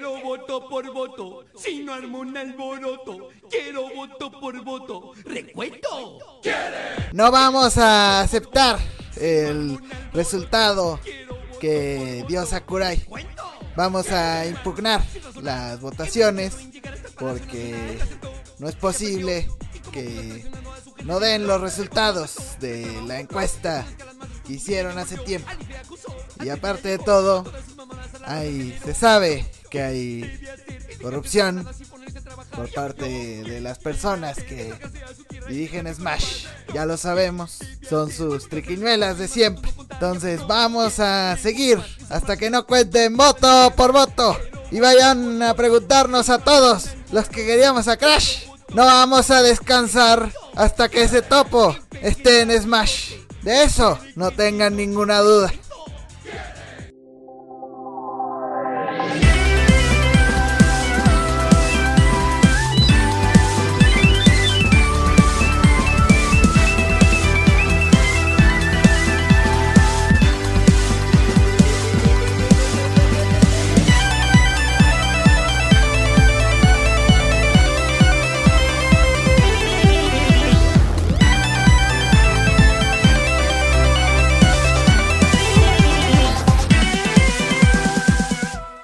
[0.00, 3.28] Quiero voto por voto, si no armo un alboroto.
[3.50, 6.40] Quiero voto por voto, recuento.
[7.12, 8.78] No vamos a aceptar
[9.16, 9.78] el
[10.14, 10.98] resultado
[11.60, 13.04] que dio Sakurai.
[13.76, 15.04] Vamos a impugnar
[15.42, 16.56] las votaciones
[17.18, 17.98] porque
[18.58, 19.50] no es posible
[19.92, 20.50] que
[21.04, 23.84] no den los resultados de la encuesta
[24.46, 25.50] que hicieron hace tiempo.
[26.42, 27.44] Y aparte de todo,
[28.24, 30.40] hay, se sabe que hay
[31.00, 31.66] corrupción
[32.54, 33.04] por parte
[33.42, 34.74] de las personas que
[35.48, 36.46] dirigen Smash.
[36.74, 39.70] Ya lo sabemos, son sus triquiñuelas de siempre.
[39.90, 44.36] Entonces vamos a seguir hasta que no cuenten voto por voto.
[44.70, 48.44] Y vayan a preguntarnos a todos los que queríamos a Crash.
[48.74, 53.14] No vamos a descansar hasta que ese topo esté en Smash.
[53.42, 55.52] De eso no tengan ninguna duda.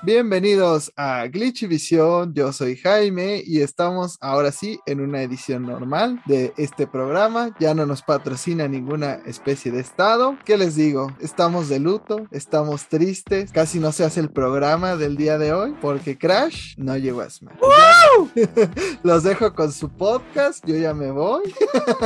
[0.07, 6.23] Bienvenidos a Glitch Visión, yo soy Jaime y estamos ahora sí en una edición normal
[6.27, 7.57] de este programa.
[7.59, 10.39] Ya no nos patrocina ninguna especie de estado.
[10.45, 11.09] ¿Qué les digo?
[11.19, 15.75] Estamos de luto, estamos tristes, casi no se hace el programa del día de hoy
[15.81, 17.57] porque Crash no llegó a Smash.
[19.03, 21.53] Los dejo con su podcast, yo ya me voy.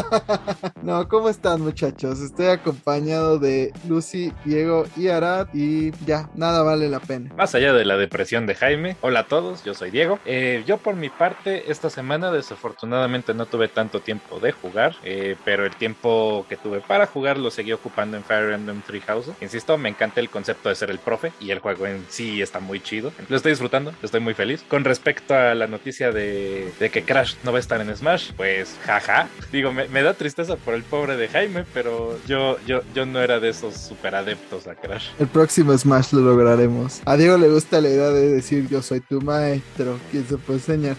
[0.83, 2.21] no, ¿cómo están muchachos?
[2.21, 7.35] Estoy acompañado de Lucy, Diego y Arad y ya, nada vale la pena.
[7.37, 8.97] Más allá de la depresión de Jaime.
[9.01, 10.21] Hola a todos, yo soy Diego.
[10.25, 15.35] Eh, yo por mi parte, esta semana desafortunadamente no tuve tanto tiempo de jugar, eh,
[15.45, 19.35] pero el tiempo que tuve para jugar lo seguí ocupando en Fire Emblem Three Houses.
[19.41, 22.61] Insisto, me encanta el concepto de ser el profe y el juego en sí está
[22.61, 23.13] muy chido.
[23.29, 24.65] Lo estoy disfrutando, estoy muy feliz.
[24.69, 28.31] Con respecto a la noticia de, de que Crash no va a estar en Smash,
[28.37, 29.29] pues jaja.
[29.51, 33.21] Digo, me, me, da tristeza por el pobre de Jaime, pero yo, yo, yo no
[33.21, 35.09] era de esos super adeptos a Crash.
[35.19, 37.01] El próximo Smash lo lograremos.
[37.05, 40.59] A Diego le gusta la idea de decir yo soy tu maestro, ¿quién se puede
[40.59, 40.97] enseñar?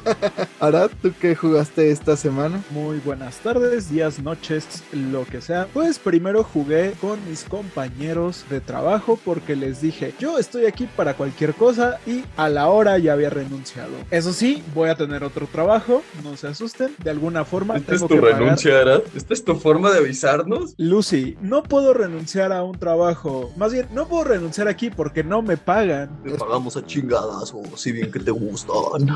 [0.60, 2.62] Arad, ¿tú qué jugaste esta semana?
[2.70, 5.66] Muy buenas tardes, días, noches, lo que sea.
[5.72, 11.14] Pues primero jugué con mis compañeros de trabajo porque les dije, yo estoy aquí para
[11.14, 13.92] cualquier cosa y a la hora ya había renunciado.
[14.10, 17.76] Eso sí, voy a tener otro trabajo, no se asusten, de alguna forma.
[17.76, 19.02] ¿Esta es tu renuncia, Arad?
[19.14, 20.74] ¿Esta es tu forma de avisarnos?
[20.78, 23.52] Lucy, no puedo renunciar a un trabajo.
[23.56, 26.10] Más bien, no puedo renunciar aquí porque no me pagan.
[26.22, 29.06] Te pagamos a chingadas o si bien que te gustan.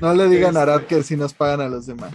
[0.00, 2.12] No le digan a Arad que si nos pagan a los demás.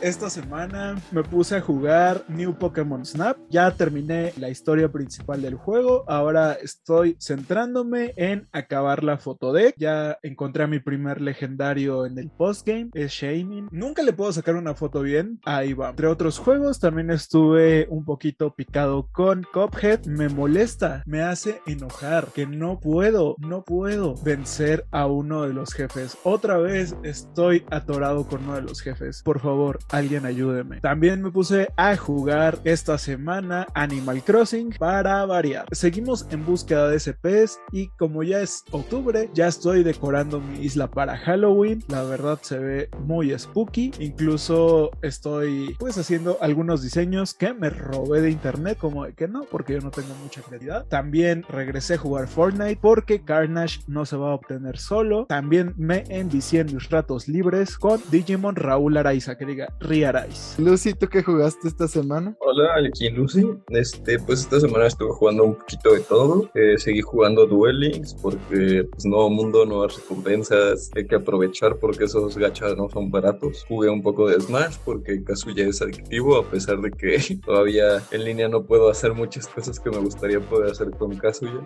[0.00, 3.38] Esta semana me puse a jugar New Pokémon Snap.
[3.50, 6.04] Ya terminé la historia principal del juego.
[6.08, 9.74] Ahora estoy centrándome en acabar la fotodeck.
[9.78, 12.90] Ya encontré a mi primer legendario en el postgame.
[12.94, 13.68] Es Shaming.
[13.70, 15.40] Nunca le puedo sacar una foto bien.
[15.44, 15.90] Ahí va.
[15.90, 20.06] Entre otros juegos, también estuve un poquito picado con Cuphead.
[20.06, 25.72] Me molesta, me hace enojar que no puedo, no puedo vencer a uno de los
[25.72, 26.18] jefes.
[26.24, 29.22] Otra vez estoy atorado con uno de los jefes.
[29.22, 30.80] Por favor, alguien ayúdeme.
[30.80, 35.66] También me puse a jugar esta semana Animal Crossing para variar.
[35.72, 40.90] Seguimos en búsqueda de SPs y como ya es octubre, ya estoy decorando mi isla
[40.90, 41.84] para Halloween.
[41.88, 43.92] La verdad se ve muy spooky.
[43.98, 49.42] Incluso estoy pues haciendo algunos diseños que me robé de internet, como de que no,
[49.44, 50.86] porque yo no tengo mucha creatividad.
[50.86, 55.26] También regresé a jugar Fortnite porque Carnage no se va a obtener solo.
[55.26, 60.56] También me envicié en mis ratos libres con Digimon Raúl Araiza, que diga Riaraiz.
[60.58, 62.36] Lucy, ¿tú qué jugaste esta semana?
[62.40, 63.46] Hola, aquí Lucy.
[63.68, 66.50] Este, pues esta semana estuve jugando un poquito de todo.
[66.54, 70.90] Eh, seguí jugando Duel Links porque pues nuevo mundo, nuevas recompensas.
[70.96, 73.64] Hay que aprovechar porque esos gachas no son baratos.
[73.68, 78.24] Jugué un poco de Smash porque Kazuya es adictivo a pesar de que todavía en
[78.24, 81.60] línea no puedo hacer muchas cosas que me gustaría poder hacer con Kazuya.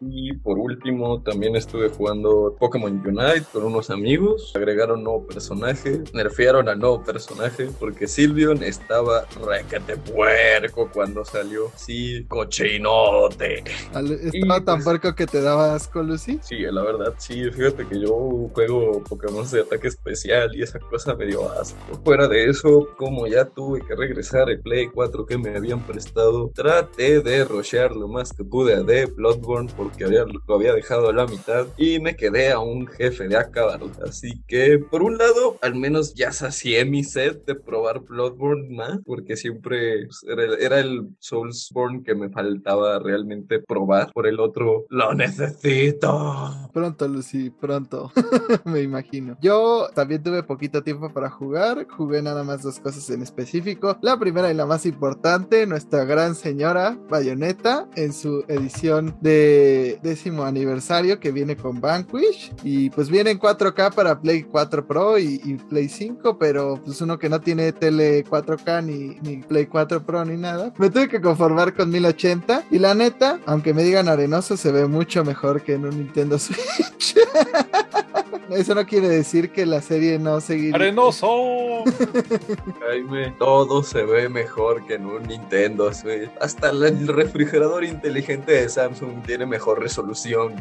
[0.00, 4.52] Y por último, también estuve jugando Pokémon Unite con unos amigos.
[4.56, 11.70] Agregaron nuevo personaje, nerfearon al nuevo personaje porque Silvion estaba requete puerco cuando salió.
[11.76, 13.64] Sí, cochinote.
[13.92, 16.38] ¿Estaba tan pues puerco que te daba asco, Lucy?
[16.42, 17.50] Sí, la verdad, sí.
[17.50, 21.78] Fíjate porque yo juego Pokémon de ataque especial y esa cosa me dio asco.
[22.04, 26.50] Fuera de eso, como ya tuve que regresar el Play 4 que me habían prestado,
[26.54, 31.12] traté de rushear lo más que pude de Bloodborne porque había, lo había dejado a
[31.14, 33.80] la mitad y me quedé a un jefe de acabar.
[34.06, 38.98] Así que, por un lado, al menos ya sacié mi set de probar Bloodborne más,
[39.06, 44.12] porque siempre pues, era, era el Soulsborne que me faltaba realmente probar.
[44.12, 46.50] Por el otro, lo necesito.
[46.74, 48.12] Pronto, Lucy, pronto.
[48.66, 49.38] Me imagino.
[49.40, 51.86] Yo también tuve poquito tiempo para jugar.
[51.88, 53.96] Jugué nada más dos cosas en específico.
[54.02, 59.69] La primera y la más importante, nuestra gran señora Bayonetta en su edición de
[60.02, 62.52] décimo aniversario que viene con Vanquish.
[62.62, 65.38] Y pues viene en 4K para Play 4 Pro y,
[65.68, 70.24] Play 5, pero pues uno que no tiene tele 4K ni, ni Play 4 Pro
[70.24, 70.72] ni nada.
[70.78, 74.86] Me tuve que conformar con 1080 y la neta, aunque me digan arenoso, se ve
[74.86, 77.14] mucho mejor que en un Nintendo Switch.
[78.50, 80.76] Eso no quiere decir que la serie no seguirá.
[80.76, 81.84] ¡Arenoso!
[82.80, 86.30] Jaime, todo se ve mejor que en un Nintendo Switch.
[86.40, 90.54] Hasta el refrigerador inteligente de Samsung tiene mejor resolución.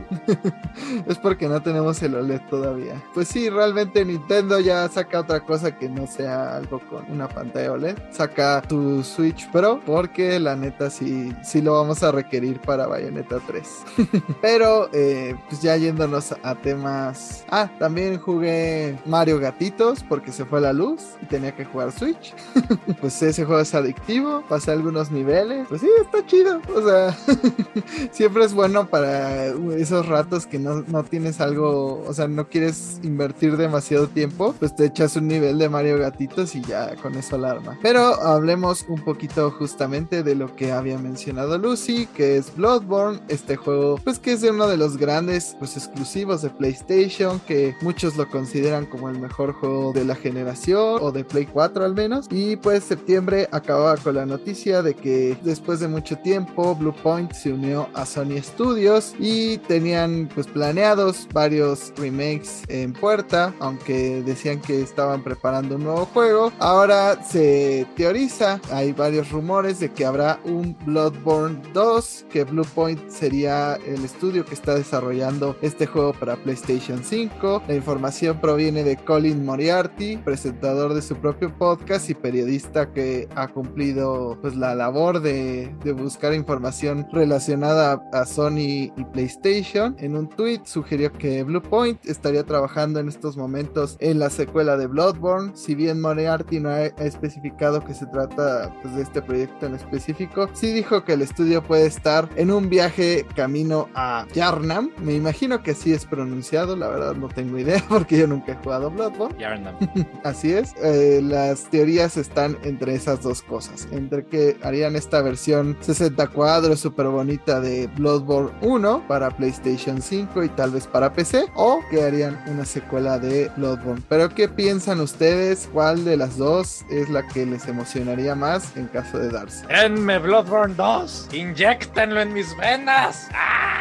[1.08, 3.02] es porque no tenemos el OLED todavía.
[3.14, 7.74] Pues sí, realmente Nintendo ya saca otra cosa que no sea algo con una pantalla
[7.74, 7.98] OLED.
[8.12, 13.40] Saca tu Switch Pro porque la neta sí, sí lo vamos a requerir para Bayonetta
[13.46, 13.68] 3.
[14.42, 17.46] Pero eh, pues ya yéndonos a temas...
[17.50, 22.34] Ah, también jugué Mario Gatitos porque se fue la luz y tenía que jugar Switch.
[23.02, 25.66] pues ese juego es adictivo, pasé algunos niveles.
[25.70, 26.62] Pues sí, está chido.
[26.76, 27.18] O sea,
[28.12, 29.46] siempre es bueno para
[29.78, 34.76] esos ratos que no, no tienes algo, o sea, no quieres invertir demasiado tiempo, pues
[34.76, 37.78] te echas un nivel de Mario Gatitos y ya con eso alarma.
[37.82, 43.56] Pero hablemos un poquito justamente de lo que había mencionado Lucy, que es Bloodborne, este
[43.56, 48.16] juego, pues que es de uno de los grandes, pues exclusivos de PlayStation, que muchos
[48.18, 52.28] lo consideran como el mejor juego de la generación o de Play 4 al menos.
[52.30, 57.34] Y pues septiembre acababa con la noticia de que después de mucho tiempo Blue Point
[57.34, 64.60] se unió a Sony Studios y tenían pues planeados varios remakes en puerta, aunque decían
[64.60, 66.52] que estaban preparando un nuevo juego.
[66.60, 73.10] Ahora se teoriza, hay varios rumores de que habrá un Bloodborne 2, que Blue Point
[73.10, 77.59] sería el estudio que está desarrollando este juego para PlayStation 5.
[77.68, 83.48] La información proviene de Colin Moriarty, presentador de su propio podcast y periodista que ha
[83.48, 89.96] cumplido pues la labor de, buscar información relacionada a, Sony y PlayStation.
[90.00, 94.78] En un tweet sugirió que Blue Point estaría trabajando en estos momentos en la secuela
[94.78, 95.52] de Bloodborne.
[95.56, 99.76] Si bien Moriarty no ha, ha especificado que se trata pues, de este proyecto en
[99.76, 104.92] específico, sí dijo que el estudio puede estar en un viaje camino a Yarnam.
[105.02, 108.56] Me imagino que así es pronunciado, la verdad no tengo idea porque yo nunca he
[108.56, 109.38] jugado Bloodborne.
[110.26, 115.78] Así es, eh, las teorías están entre esas dos cosas, entre que harían esta versión
[115.80, 121.46] 60 cuadros súper bonita de Bloodborne 1 para PlayStation 5 y tal vez para PC,
[121.56, 124.04] o que harían una secuela de Bloodborne.
[124.10, 125.70] Pero ¿qué piensan ustedes?
[125.72, 129.66] ¿Cuál de las dos es la que les emocionaría más en caso de darse?
[129.68, 131.30] ¡Denme Bloodborne 2!
[131.32, 133.30] ¡Inyéctenlo en mis venas!
[133.34, 133.80] ¡Ah!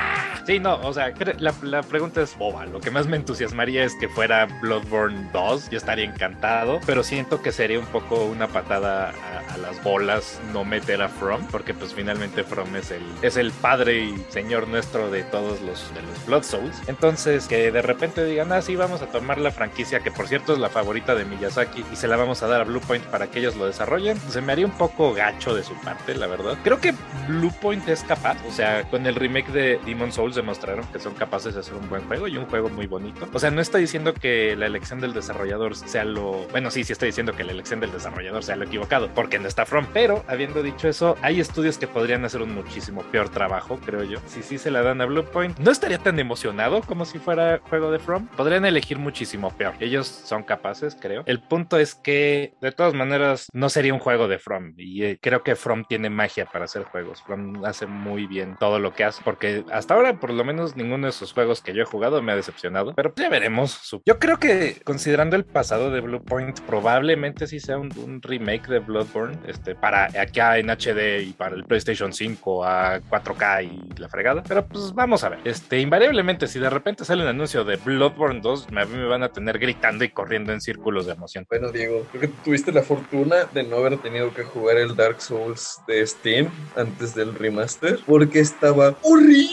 [0.48, 2.64] Sí, no, o sea, la, la pregunta es boba.
[2.64, 5.70] Lo que más me entusiasmaría es que fuera Bloodborne 2.
[5.70, 10.64] Yo estaría encantado, pero siento que sería un poco una patada a, las bolas no
[10.64, 15.10] meter a From, porque pues finalmente From es el, es el padre y señor nuestro
[15.10, 16.76] de todos los, de los Blood Souls.
[16.86, 20.52] Entonces, que de repente digan, ah, sí, vamos a tomar la franquicia, que por cierto
[20.52, 23.30] es la favorita de Miyazaki, y se la vamos a dar a Blue Point para
[23.30, 26.58] que ellos lo desarrollen, se me haría un poco gacho de su parte, la verdad.
[26.62, 26.94] Creo que
[27.26, 31.14] Blue Point es capaz, o sea, con el remake de Demon Souls demostraron que son
[31.14, 33.26] capaces de hacer un buen juego y un juego muy bonito.
[33.38, 36.44] O sea, no estoy diciendo que la elección del desarrollador sea lo...
[36.50, 39.46] Bueno, sí, sí estoy diciendo que la elección del desarrollador sea lo equivocado, porque no
[39.46, 39.86] está From.
[39.92, 44.18] Pero, habiendo dicho eso, hay estudios que podrían hacer un muchísimo peor trabajo, creo yo.
[44.26, 47.60] Si sí se la dan a Blue Point, no estaría tan emocionado como si fuera
[47.70, 48.26] juego de From.
[48.26, 49.74] Podrían elegir muchísimo peor.
[49.78, 51.22] Ellos son capaces, creo.
[51.26, 54.74] El punto es que, de todas maneras, no sería un juego de From.
[54.76, 57.22] Y eh, creo que From tiene magia para hacer juegos.
[57.22, 61.06] From hace muy bien todo lo que hace, porque hasta ahora, por lo menos, ninguno
[61.06, 62.94] de sus juegos que yo he jugado me ha decepcionado.
[62.96, 63.70] Pero ya veremos.
[63.72, 68.20] Su- Yo creo que, considerando el pasado de Blue Point, probablemente sí sea un, un
[68.22, 73.64] remake de Bloodborne, este, para acá en HD y para el PlayStation 5 a 4K
[73.64, 74.42] y la fregada.
[74.46, 75.38] Pero pues vamos a ver.
[75.44, 79.06] Este, invariablemente, si de repente sale un anuncio de Bloodborne 2, me, a mí me
[79.06, 81.46] van a tener gritando y corriendo en círculos de emoción.
[81.48, 85.20] Bueno, Diego, creo que tuviste la fortuna de no haber tenido que jugar el Dark
[85.20, 89.48] Souls de Steam antes del remaster, porque estaba horrible.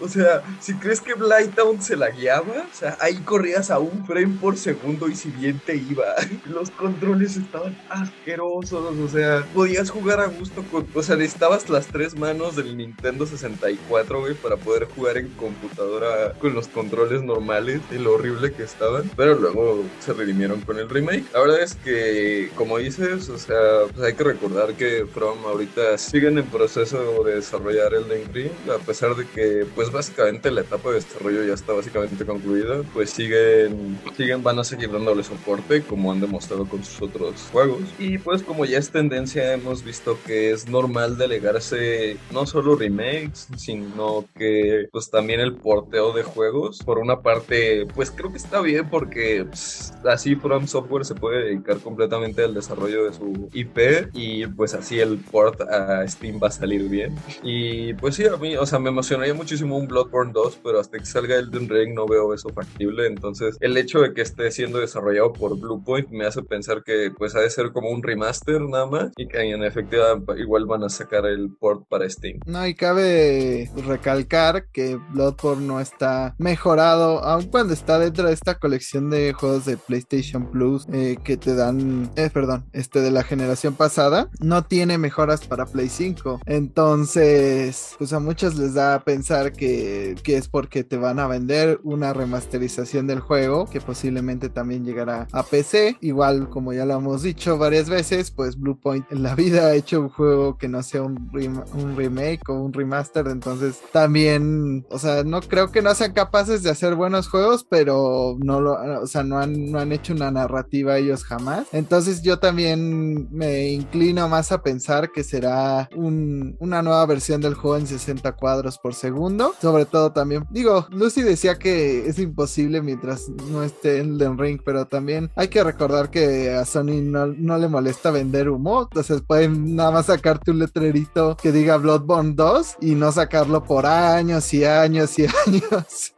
[0.00, 4.04] O sea, si crees que Blighttown se la guiaba, o sea, ahí corrías a un
[4.06, 6.06] frame por segundo y si bien te iba.
[6.46, 8.96] Los controles estaban asquerosos.
[8.98, 10.86] O sea, podías jugar a gusto con.
[10.94, 16.32] O sea, necesitabas las tres manos del Nintendo 64, güey, para poder jugar en computadora
[16.38, 19.10] con los controles normales y lo horrible que estaban.
[19.16, 21.24] Pero luego se redimieron con el remake.
[21.32, 23.56] La verdad es que, como dices, o sea,
[23.92, 28.78] pues hay que recordar que From ahorita siguen en proceso de desarrollar el Ring, a
[28.78, 33.98] pesar de que, pues básicamente la etapa de desarrollo ya está básicamente concluida, pues siguen,
[34.16, 37.82] siguen, van a seguir dándole soporte como han demostrado con sus otros juegos.
[37.98, 43.48] Y pues como ya es tendencia, hemos visto que es normal delegarse no solo remakes,
[43.56, 46.82] sino que pues también el porteo de juegos.
[46.84, 51.44] Por una parte, pues creo que está bien porque pues, así From Software se puede
[51.44, 53.78] dedicar completamente al desarrollo de su IP
[54.14, 57.14] y pues así el port a Steam va a salir bien.
[57.42, 60.98] Y pues sí, a mí, o sea, me emocionaría muchísimo un Bloodborne 2, pero hasta
[60.98, 63.06] que salga Elden Ring no veo eso factible.
[63.06, 67.34] Entonces, el hecho de que esté siendo desarrollado por Bluepoint me hace pensar que pues
[67.34, 70.90] ha de ser como un remaster nada más y que en efectiva igual van a
[70.90, 72.40] sacar el port para Steam.
[72.44, 78.58] No, y cabe recalcar que Bloodborne no está mejorado, aun cuando está dentro de esta
[78.58, 83.22] colección de juegos de PlayStation Plus eh, que te dan, eh, perdón, este de la
[83.22, 86.42] generación pasada, no tiene mejoras para Play 5.
[86.44, 91.80] Entonces, pues a muchos les da pensar que, que es porque te van a vender
[91.84, 95.96] una remasterización del juego que posiblemente también llegará a PC.
[96.00, 100.00] Igual, como ya lo hemos dicho varias veces, pues Bluepoint en la vida ha hecho
[100.00, 101.30] un juego que no sea un,
[101.74, 103.28] un remake o un remaster.
[103.28, 108.36] Entonces, también, o sea, no creo que no sean capaces de hacer buenos juegos, pero
[108.40, 111.68] no lo, o sea, no han, no han hecho una narrativa ellos jamás.
[111.72, 117.54] Entonces, yo también me inclino más a pensar que será un, una nueva versión del
[117.54, 119.19] juego en 60 cuadros por segundo.
[119.60, 124.60] Sobre todo también, digo, Lucy decía que es imposible mientras no esté en el Ring,
[124.64, 128.82] pero también hay que recordar que a Sony no, no le molesta vender humo.
[128.84, 133.86] Entonces, pueden nada más sacarte un letrerito que diga Bloodborne 2 y no sacarlo por
[133.86, 136.14] años y años y años.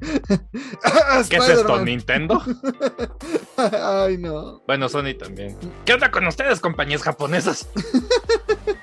[1.29, 2.41] ¿Qué es esto, Nintendo?
[3.57, 4.63] Ay, no.
[4.67, 5.57] Bueno, Sony también.
[5.85, 7.69] ¿Qué onda con ustedes, compañías japonesas?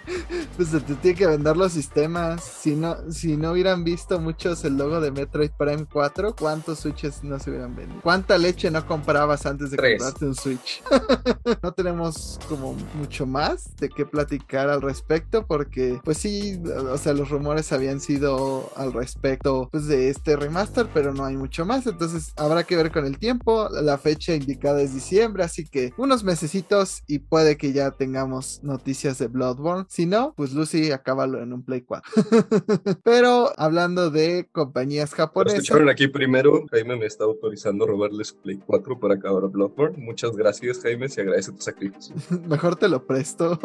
[0.60, 2.44] pues se te tiene que vender los sistemas.
[2.44, 7.24] Si no, si no hubieran visto muchos el logo de Metroid Prime 4, ¿cuántos Switches
[7.24, 8.02] no se hubieran vendido?
[8.02, 10.04] ¿Cuánta leche no comprabas antes de Tres.
[10.04, 10.84] comprarte un Switch?
[11.64, 16.62] no tenemos como mucho más de qué platicar al respecto porque pues sí,
[16.92, 21.38] o sea, los rumores habían sido al respecto pues de este remaster, pero no hay
[21.38, 23.70] mucho más, entonces habrá que ver con el tiempo.
[23.82, 29.20] La fecha indicada es diciembre, así que unos mesecitos y puede que ya tengamos noticias
[29.20, 29.86] de Bloodborne.
[29.88, 32.12] Si no, pues Lucy acábalo en un Play 4.
[33.04, 36.66] pero hablando de compañías Lo japonesas, escucharon aquí primero.
[36.72, 39.98] Jaime me está autorizando robarle su Play 4 para acabar Bloodborne.
[39.98, 41.10] Muchas gracias, Jaime.
[41.10, 42.16] Se agradece tu sacrificio.
[42.48, 43.60] mejor te lo presto.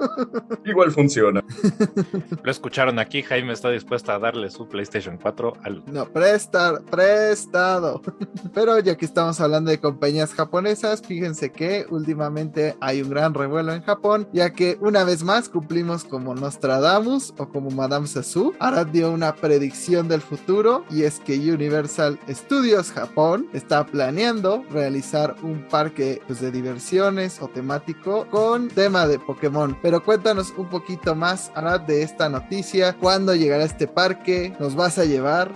[0.64, 1.44] Igual funciona.
[2.42, 5.84] Lo escucharon aquí, Jaime está dispuesta a darle su PlayStation 4 al...
[5.86, 8.02] No, prestar, prestado.
[8.54, 13.72] Pero ya que estamos hablando de compañías japonesas, fíjense que últimamente hay un gran revuelo
[13.72, 18.54] en Japón, ya que una vez más cumplimos como Nostradamus o como Madame Sasu.
[18.58, 25.36] Arad dio una predicción del futuro y es que Universal Studios Japón está planeando realizar
[25.42, 29.76] un parque pues, de diversiones o temático con tema de Pokémon.
[29.82, 32.94] Pero cuéntanos un poquito más, Arad, de esta noticia.
[32.94, 34.56] ¿Cuándo llegará este parque?
[34.58, 35.52] ¿Nos vas a llevar?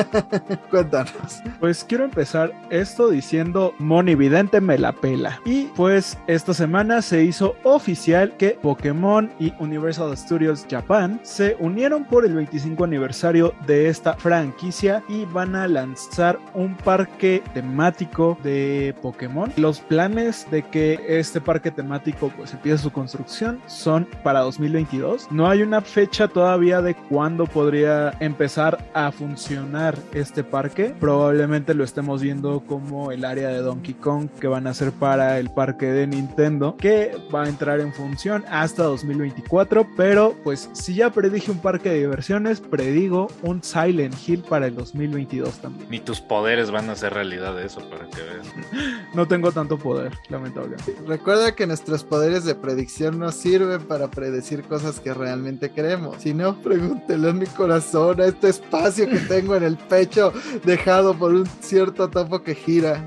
[0.70, 1.42] Cuéntanos.
[1.60, 5.38] Pues quiero empezar esto diciendo Monividente me la pela.
[5.44, 9.71] Y pues esta semana se hizo oficial que Pokémon y Universal
[10.14, 16.38] Studios Japan se unieron por el 25 aniversario de esta franquicia y van a lanzar
[16.54, 19.52] un parque temático de Pokémon.
[19.56, 25.30] Los planes de que este parque temático pues empiece su construcción son para 2022.
[25.30, 30.94] No hay una fecha todavía de cuándo podría empezar a funcionar este parque.
[31.00, 35.38] Probablemente lo estemos viendo como el área de Donkey Kong que van a hacer para
[35.38, 39.61] el parque de Nintendo que va a entrar en función hasta 2024.
[39.96, 44.74] Pero pues si ya predije un parque de diversiones, predigo un Silent Hill para el
[44.74, 45.88] 2022 también.
[45.90, 48.46] Ni tus poderes van a hacer realidad eso para que veas.
[49.14, 50.96] No tengo tanto poder, lamentablemente.
[51.06, 56.16] Recuerda que nuestros poderes de predicción no sirven para predecir cosas que realmente queremos.
[56.22, 60.32] Si no, pregúntele a mi corazón, a este espacio que tengo en el pecho
[60.64, 63.04] dejado por un cierto topo que gira.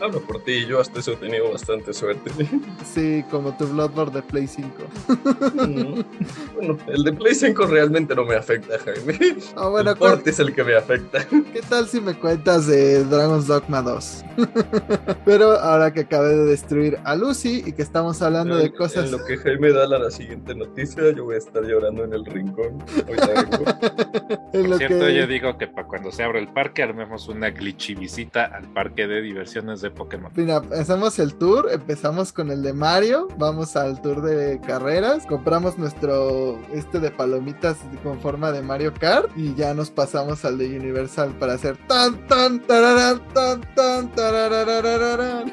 [0.00, 2.30] Hablo por ti, yo hasta eso he tenido bastante suerte.
[2.94, 4.68] Sí, como tu Bloodborne de Play 5.
[6.54, 9.36] Bueno, el de Play 5 realmente no me afecta, Jaime.
[9.56, 11.24] Ah, bueno, el port es el que me afecta.
[11.52, 14.24] ¿qué tal si me cuentas de Dragon's Dogma 2?
[15.24, 19.06] Pero ahora que acabé de destruir a Lucy y que estamos hablando de cosas...
[19.06, 22.12] En lo que Jaime da la, la siguiente noticia, yo voy a estar llorando en
[22.12, 22.78] el rincón.
[24.52, 27.50] Por lo cierto, que- yo digo que para cuando se abra el parque armemos una
[27.50, 30.30] glitchy visita al parque de diversiones de Pokémon.
[30.36, 34.60] Mira, hacemos el tour, empezamos con el de Mario, vamos al tour de
[34.92, 40.44] carreras, compramos nuestro este de palomitas con forma de Mario Kart y ya nos pasamos
[40.44, 45.50] al de Universal para hacer tan tan tararán, tan tan tarararararán.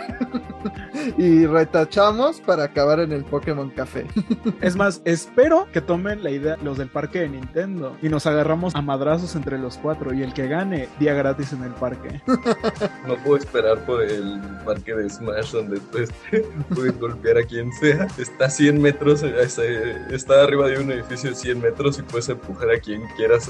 [1.17, 4.05] y retachamos para acabar en el Pokémon Café.
[4.61, 8.75] Es más, espero que tomen la idea los del parque de Nintendo y nos agarramos
[8.75, 12.21] a madrazos entre los cuatro y el que gane día gratis en el parque.
[13.07, 16.41] No puedo esperar por el parque de Smash donde tú este,
[16.73, 18.07] puedes golpear a quien sea.
[18.17, 22.71] Está a 100 metros, está arriba de un edificio de 100 metros y puedes empujar
[22.71, 23.49] a quien quieras.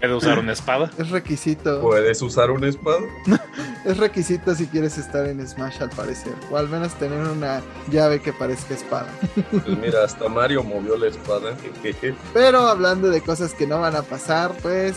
[0.00, 0.90] ¿Puede usar una espada?
[0.98, 1.80] es requisito.
[1.80, 3.00] Puedes usar una espada.
[3.84, 6.34] Es requisito si quieres estar en Smash al parecer.
[6.50, 9.08] O al menos tener una llave que parezca espada.
[9.50, 11.56] Pues mira, hasta Mario movió la espada.
[12.34, 14.96] Pero hablando de cosas que no van a pasar, pues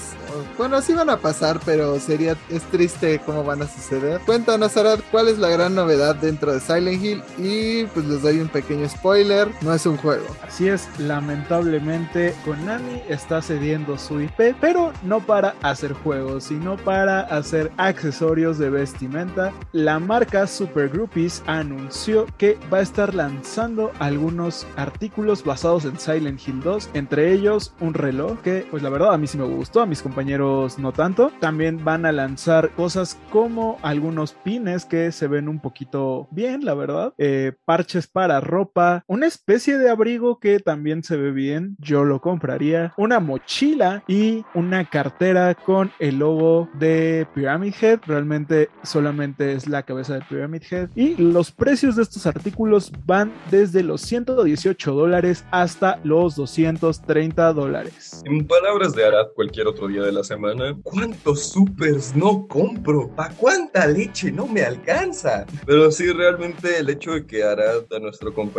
[0.58, 4.22] bueno, sí van a pasar, pero sería es triste cómo van a suceder.
[4.26, 8.40] Cuéntanos, Arad, cuál es la gran novedad dentro de Silent Hill y pues les doy
[8.40, 10.26] un pequeño spoiler, no es un juego.
[10.42, 17.22] Así es, lamentablemente Konami está cediendo su IP, pero no para hacer juegos, sino para
[17.22, 19.54] hacer accesorios de vestimenta.
[19.72, 26.48] La marca Super Groupies anunció que va a estar lanzando algunos artículos basados en Silent
[26.48, 29.82] Hill 2, entre ellos un reloj que pues la verdad a mí sí me gustó,
[29.82, 31.32] a mis compañeros no tanto.
[31.40, 36.74] También van a lanzar cosas como algunos pines que se ven un poquito bien, la
[36.74, 37.14] verdad.
[37.18, 38.61] Eh, parches para ropa,
[39.08, 42.94] una especie de abrigo que también se ve bien, yo lo compraría.
[42.98, 48.00] Una mochila y una cartera con el logo de Pyramid Head.
[48.06, 50.90] Realmente solamente es la cabeza de Pyramid Head.
[50.96, 58.22] Y los precios de estos artículos van desde los 118 dólares hasta los 230 dólares.
[58.26, 63.10] En palabras de Arad cualquier otro día de la semana, ¿cuántos supers no compro?
[63.16, 65.46] ¿Pa cuánta leche no me alcanza?
[65.66, 68.51] Pero sí, realmente el hecho de que Arad, a nuestro compañero,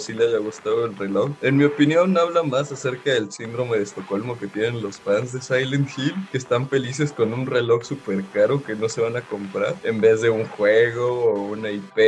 [0.00, 3.82] sí le haya gustado el reloj, en mi opinión habla más acerca del síndrome de
[3.82, 8.22] Estocolmo que tienen los fans de Silent Hill, que están felices con un reloj súper
[8.32, 11.98] caro que no se van a comprar, en vez de un juego o una IP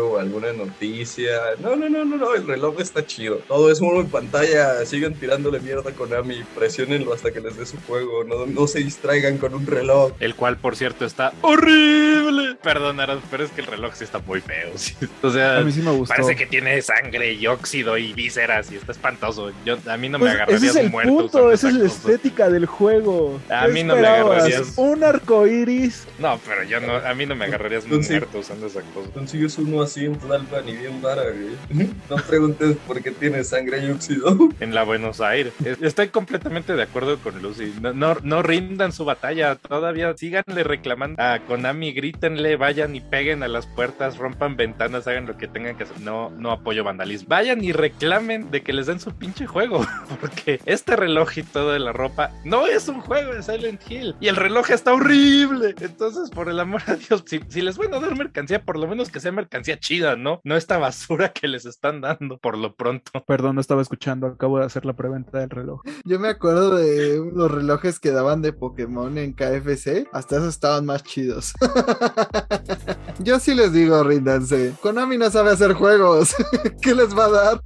[0.00, 1.30] o alguna noticia.
[1.60, 3.36] No, no, no, no, no, el reloj está chido.
[3.48, 7.66] Todo es uno en pantalla, sigan tirándole mierda a Konami, presionenlo hasta que les dé
[7.66, 10.12] su juego, no, no se distraigan con un reloj.
[10.20, 12.56] El cual, por cierto, está horrible.
[12.62, 14.70] Perdón, Arad, pero es que el reloj sí está muy feo.
[14.76, 14.94] sí.
[15.22, 16.14] O sea, A mí sí me gustó.
[16.14, 19.50] parece que tiene sangre y óxido y vísceras y está espantoso.
[19.64, 21.74] Yo, a mí no Pues me agarrarías ese es el muerto punto, usando esa es
[21.74, 23.40] la estética del juego.
[23.48, 24.74] A ¿Qué mí no me agarrarías.
[24.76, 26.06] Un arco iris.
[26.18, 27.90] No, pero yo no, a mí no me agarrarías sí.
[27.90, 29.10] muerto usando esa cosa.
[29.12, 31.88] Consigues uno así en Tlalpan y bien vara, güey.
[32.08, 34.36] No preguntes por qué tiene sangre y óxido.
[34.60, 35.52] en la Buenos Aires.
[35.64, 37.74] Es- Estoy completamente de acuerdo con Lucy.
[37.80, 39.56] No, no, no rindan su batalla.
[39.56, 45.26] Todavía síganle reclamando a Konami, grítenle, vayan y peguen a las puertas, rompan ventanas, hagan
[45.26, 46.00] lo que tengan que hacer.
[46.00, 47.28] No, no apoyo vandalismo.
[47.28, 49.86] Vayan y reclamen de que les den su pinche juego.
[50.20, 54.14] Porque este reloj y toda la ropa no es un juego de Silent Hill.
[54.20, 55.74] Y el reloj está horrible.
[55.80, 58.86] Entonces, por el amor a Dios, si, si les van a dar mercancía, por lo
[58.86, 60.40] menos que sea mercancía chida, ¿no?
[60.44, 63.24] No esta basura que les están dando por lo pronto.
[63.26, 65.82] Perdón, no estaba escuchando, acabo de hacer la preventa del reloj.
[66.04, 70.86] Yo me acuerdo de los relojes que daban de Pokémon en KFC, hasta esos estaban
[70.86, 71.54] más chidos.
[73.18, 74.74] Yo sí les digo, ríndanse.
[74.80, 76.34] Konami no sabe hacer juegos.
[76.82, 77.62] ¿Qué les va a dar?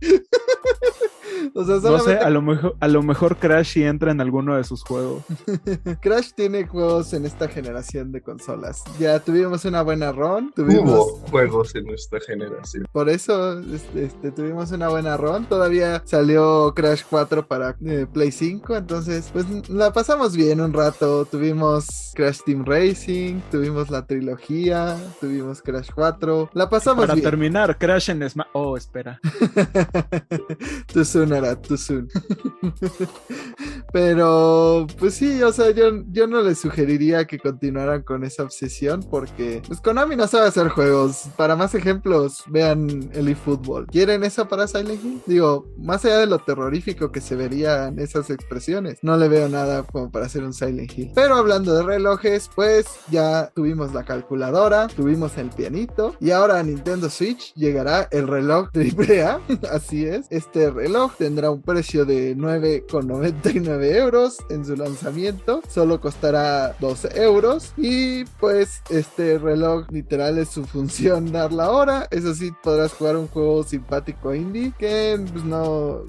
[1.56, 4.56] O sea, No sé, a lo mejor, a lo mejor Crash sí entra en alguno
[4.56, 5.22] de sus juegos.
[6.00, 8.82] Crash tiene juegos en esta generación de consolas.
[8.98, 12.86] Ya tuvimos una buena run, tuvimos Hubo juegos en nuestra generación.
[12.90, 15.44] por eso este, este, tuvimos una buena run.
[15.46, 21.24] Todavía salió Crash 4 para eh, Play 5, entonces pues la pasamos bien un rato.
[21.24, 26.50] Tuvimos Crash Team Racing, tuvimos la trilogía, tuvimos Crash 4.
[26.52, 27.24] La pasamos Para bien.
[27.24, 28.48] terminar, Crash en Smash.
[28.54, 29.20] Oh, espera.
[30.92, 31.43] Tú Sunara.
[31.56, 32.08] Too Soon.
[33.92, 39.06] Pero, pues sí, o sea, yo, yo no les sugeriría que continuaran con esa obsesión
[39.08, 41.28] porque, pues Konami no sabe hacer juegos.
[41.36, 43.86] Para más ejemplos, vean el eFootball.
[43.86, 45.22] ¿Quieren eso para Silent Hill?
[45.26, 49.82] Digo, más allá de lo terrorífico que se verían esas expresiones, no le veo nada
[49.84, 51.12] como para hacer un Silent Hill.
[51.14, 56.62] Pero hablando de relojes, pues ya tuvimos la calculadora, tuvimos el pianito y ahora a
[56.62, 59.40] Nintendo Switch llegará el reloj AAA.
[59.70, 66.76] Así es, este reloj tendrá un precio de 9,99 euros en su lanzamiento, solo costará
[66.80, 72.06] 12 euros y pues este reloj literal es su función dar la hora.
[72.10, 76.02] Eso sí, podrás jugar un juego simpático indie que pues no,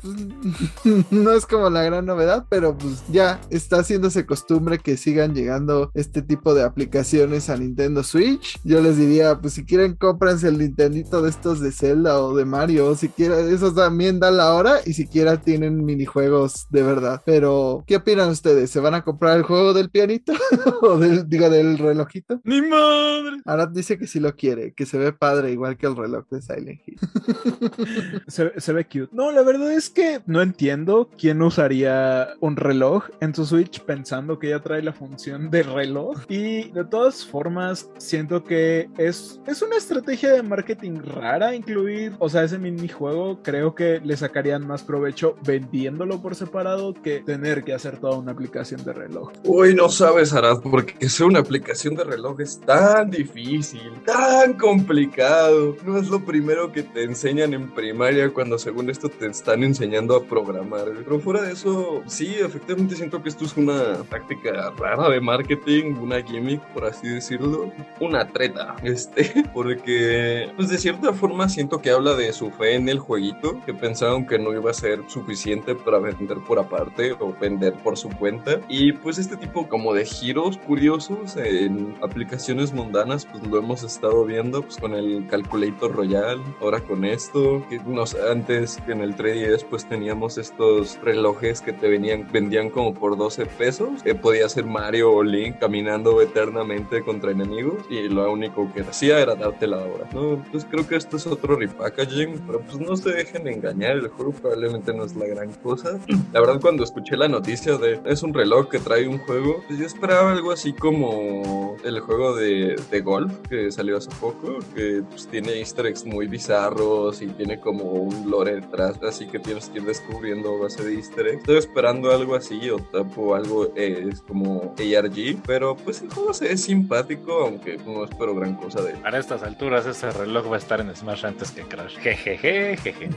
[1.11, 5.91] no es como la gran novedad, pero pues ya está haciéndose costumbre que sigan llegando
[5.93, 8.59] este tipo de aplicaciones a Nintendo Switch.
[8.63, 12.45] Yo les diría, pues si quieren cómprense el Nintendito de estos de Zelda o de
[12.45, 17.21] Mario, si quieren, esos también dan la hora y si quiera tienen minijuegos de verdad.
[17.25, 18.69] Pero, ¿qué opinan ustedes?
[18.69, 20.33] ¿Se van a comprar el juego del pianito?
[20.81, 22.41] o del, digo, del relojito?
[22.43, 23.37] ¡Mi madre!
[23.45, 26.41] Arad dice que sí lo quiere, que se ve padre igual que el reloj de
[26.41, 26.99] Silent Hill.
[28.27, 29.07] se, se, ve cute.
[29.13, 34.37] No, la verdad es que no entiendo quién usaría un reloj en su Switch pensando
[34.37, 36.23] que ya trae la función de reloj.
[36.27, 42.27] Y de todas formas, siento que es, es una estrategia de marketing rara incluir, o
[42.27, 43.41] sea, ese minijuego.
[43.43, 45.04] Creo que le sacarían más provecho
[45.45, 49.31] vendiéndolo por separado que tener que hacer toda una aplicación de reloj.
[49.43, 55.75] Uy, no sabes, Arad, porque ser una aplicación de reloj es tan difícil, tan complicado.
[55.85, 60.15] No es lo primero que te enseñan en primaria cuando según esto te están enseñando
[60.15, 60.85] a programar.
[61.03, 65.95] Pero fuera de eso, sí, efectivamente siento que esto es una táctica rara de marketing,
[65.95, 67.71] una gimmick, por así decirlo.
[67.99, 72.89] Una treta, este, porque, pues de cierta forma siento que habla de su fe en
[72.89, 77.33] el jueguito, que pensaron que no iba a ser suficiente para vender por aparte o
[77.39, 78.59] vender por su cuenta.
[78.67, 84.25] Y pues este tipo como de giros curiosos en aplicaciones mundanas, pues lo hemos estado
[84.25, 89.65] viendo pues con el Calculator Royal, ahora con esto, que nos, antes en el 3DS
[89.69, 94.65] pues teníamos estos relojes que te venían, vendían como por 12 pesos, que podía ser
[94.65, 99.77] Mario o Link caminando eternamente contra enemigos y lo único que hacía era darte la
[99.77, 100.43] hora, ¿no?
[100.51, 104.31] Pues creo que esto es otro repackaging, pero pues no se dejen engañar, el juego
[104.31, 105.99] probablemente no es la gran cosa.
[106.33, 109.79] La verdad cuando escuché la noticia de es un reloj que trae un juego, pues
[109.79, 115.03] yo esperaba algo así como el juego de, de golf que salió hace poco, que
[115.09, 119.69] pues tiene easter eggs muy bizarros y tiene como un lore detrás, así que tienes
[119.69, 121.39] que ir descubriendo base de easter eggs.
[121.39, 126.33] Estoy esperando algo así o tapo algo eh, es como ARG, pero pues el juego
[126.33, 128.97] se ve simpático, aunque no espero gran cosa de él.
[128.97, 131.97] Para estas alturas ese reloj va a estar en Smash antes que Crash.
[131.97, 133.09] Jejeje, jeje.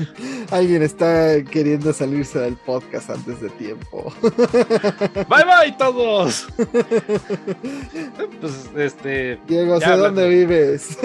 [0.50, 1.01] Alguien está
[1.50, 4.12] queriendo salirse del podcast antes de tiempo.
[4.22, 6.46] bye bye todos.
[8.40, 9.38] pues este.
[9.46, 10.98] Diego, sé dónde vives.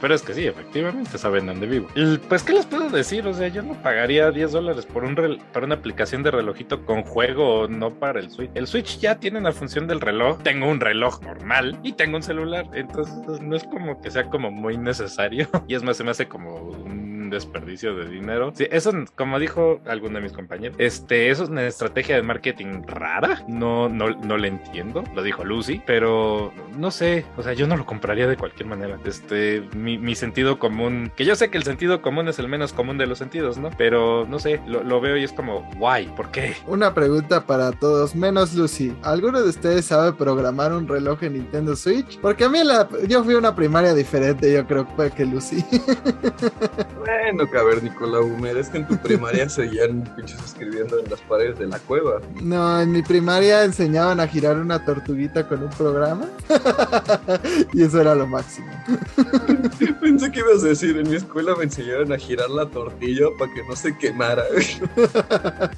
[0.00, 1.88] Pero es que sí, efectivamente saben dónde vivo.
[1.94, 3.26] Y pues, ¿qué les puedo decir?
[3.26, 5.16] O sea, yo no pagaría 10 dólares por un
[5.52, 8.50] para una aplicación de relojito con juego, no para el Switch.
[8.54, 10.42] El Switch ya tiene la función del reloj.
[10.42, 12.66] Tengo un reloj normal y tengo un celular.
[12.74, 15.48] Entonces, no es como que sea como muy necesario.
[15.68, 18.52] Y es más, se me hace como un desperdicio de dinero.
[18.54, 22.82] Sí, eso, como dijo alguno de mis compañeros, este, eso es una estrategia de marketing
[22.86, 23.44] rara.
[23.48, 25.04] No, no, no le entiendo.
[25.14, 27.24] Lo dijo Lucy, pero no sé.
[27.36, 28.98] O sea, yo no lo compraría de cualquier manera.
[29.04, 32.72] Este, mi, mi sentido común, que yo sé que el sentido común es el menos
[32.72, 33.70] común de los sentidos, ¿no?
[33.76, 36.54] Pero no sé, lo, lo veo y es como, guay, ¿por qué?
[36.66, 38.94] Una pregunta para todos, menos Lucy.
[39.02, 42.18] ¿Alguno de ustedes sabe programar un reloj en Nintendo Switch?
[42.20, 45.64] Porque a mí la, yo fui a una primaria diferente, yo creo que Lucy.
[47.06, 47.48] Bueno,
[48.06, 51.78] cavernícola Boomer, es que en tu primaria seguían pinches escribiendo en las paredes de la
[51.78, 52.20] cueva.
[52.40, 56.26] No, en mi primaria enseñaban a girar una tortuguita con un programa.
[57.72, 58.68] y eso era lo máximo.
[60.00, 63.52] Pensé que ibas a decir, en mi escuela me enseñaron a girar la tortilla para
[63.52, 64.44] que no se quemara.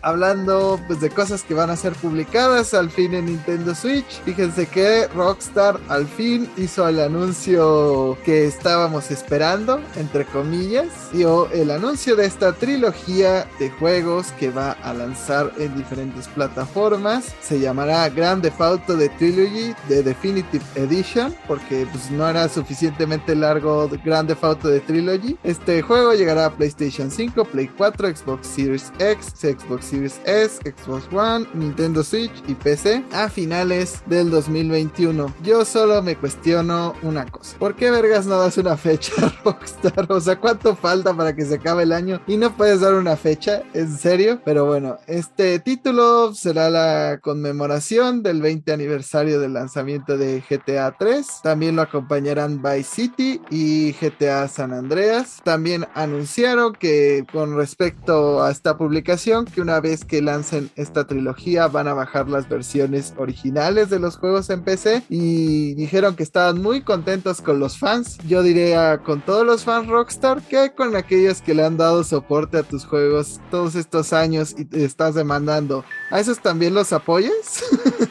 [0.03, 4.67] Hablando pues, de cosas que van a ser publicadas al fin en Nintendo Switch, fíjense
[4.67, 12.17] que Rockstar al fin hizo el anuncio que estábamos esperando, entre comillas, dio el anuncio
[12.25, 17.35] esta trilogía de juegos que va a lanzar en diferentes plataformas.
[17.41, 22.79] Se llamará Grand Theft Auto The Trilogy de Definitive Edition, porque pues no era suficiente
[22.79, 25.37] suficientemente largo Grand Theft Auto de Trilogy.
[25.43, 31.09] Este juego llegará a PlayStation 5, Play 4, Xbox Series X, Xbox Series S, Xbox
[31.13, 35.35] One, Nintendo Switch y PC a finales del 2021.
[35.43, 37.59] Yo solo me cuestiono una cosa.
[37.59, 39.13] ¿Por qué vergas no das una fecha
[39.45, 40.11] Rockstar?
[40.11, 43.17] O sea, ¿cuánto falta para que se acabe el año y no puedes dar una
[43.17, 43.63] fecha?
[43.75, 44.41] ¿En serio?
[44.45, 51.27] Pero bueno, este título será la conmemoración del 20 aniversario del lanzamiento de GTA 3.
[51.43, 55.41] También lo acompañarán Vice City y GTA San Andreas.
[55.45, 61.69] También anunciaron que con respecto a esta publicación, que una vez que lancen esta trilogía
[61.69, 66.63] van a bajar las versiones originales de los juegos en PC y dijeron que estaban
[66.63, 68.19] muy contentos con los fans.
[68.27, 72.59] Yo diría con todos los fans Rockstar que con aquellos que le han dado soporte
[72.59, 75.85] a tus juegos todos estos años y te estás demandando.
[76.11, 77.65] ¿A esos también los apoyas?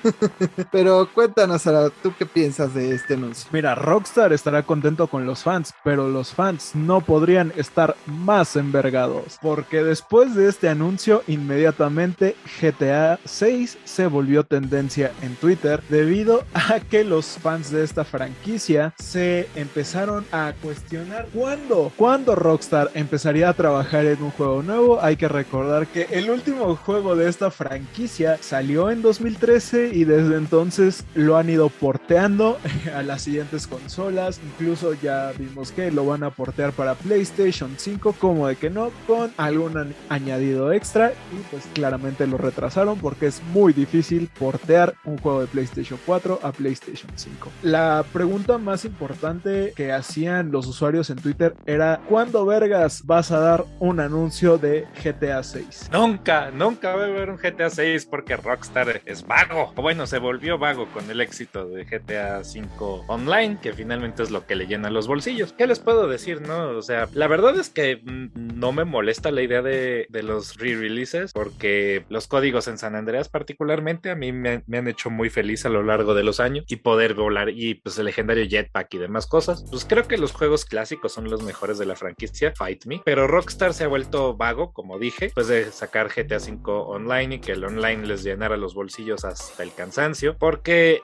[0.72, 3.50] pero cuéntanos, Sara, ¿tú qué piensas de este anuncio?
[3.52, 9.38] Mira, Rockstar estará contento con los fans, pero los fans no podrían estar más envergados,
[9.42, 16.80] porque después de este anuncio, inmediatamente GTA 6 se volvió tendencia en Twitter debido a
[16.80, 23.54] que los fans de esta franquicia se empezaron a cuestionar cuándo, cuándo Rockstar empezaría a
[23.54, 25.02] trabajar en un juego nuevo.
[25.02, 30.38] Hay que recordar que el último juego de esta franquicia salió en 2013 y desde
[30.38, 32.58] entonces lo han ido porteando
[32.96, 34.40] a las siguientes consolas.
[34.44, 38.90] Incluso ya vimos que lo van a portear para PlayStation 5, como de que no,
[39.06, 41.12] con algún añadido extra.
[41.34, 46.40] Y pues claramente lo retrasaron porque es muy difícil portear un juego de PlayStation 4
[46.42, 47.50] a PlayStation 5.
[47.64, 53.40] La pregunta más importante que hacían los usuarios en Twitter era: ¿cuándo vergas vas a
[53.40, 55.90] dar un anuncio de GTA 6?
[55.92, 59.74] Nunca, nunca va a haber un GTA 6 porque Rockstar es vago.
[59.76, 64.46] Bueno, se volvió vago con el éxito de GTA 5 Online, que finalmente es lo
[64.46, 65.54] que le llena los bolsillos.
[65.54, 66.70] ¿Qué les puedo decir, no?
[66.70, 71.32] O sea, la verdad es que mm, no me molesta la idea de, los re-releases
[71.32, 75.66] porque los códigos en San Andreas particularmente a mí me, me, han hecho muy feliz
[75.66, 78.98] a lo largo de los años y poder volar y pues el legendario jetpack y
[78.98, 79.64] demás cosas.
[79.70, 83.28] Pues creo que los juegos clásicos son los mejores de la franquicia, Fight Me, pero
[83.48, 87.54] Rockstar se ha vuelto vago, como dije, pues de sacar GTA 5 online y que
[87.54, 91.04] el online les llenara los bolsillos hasta el cansancio, porque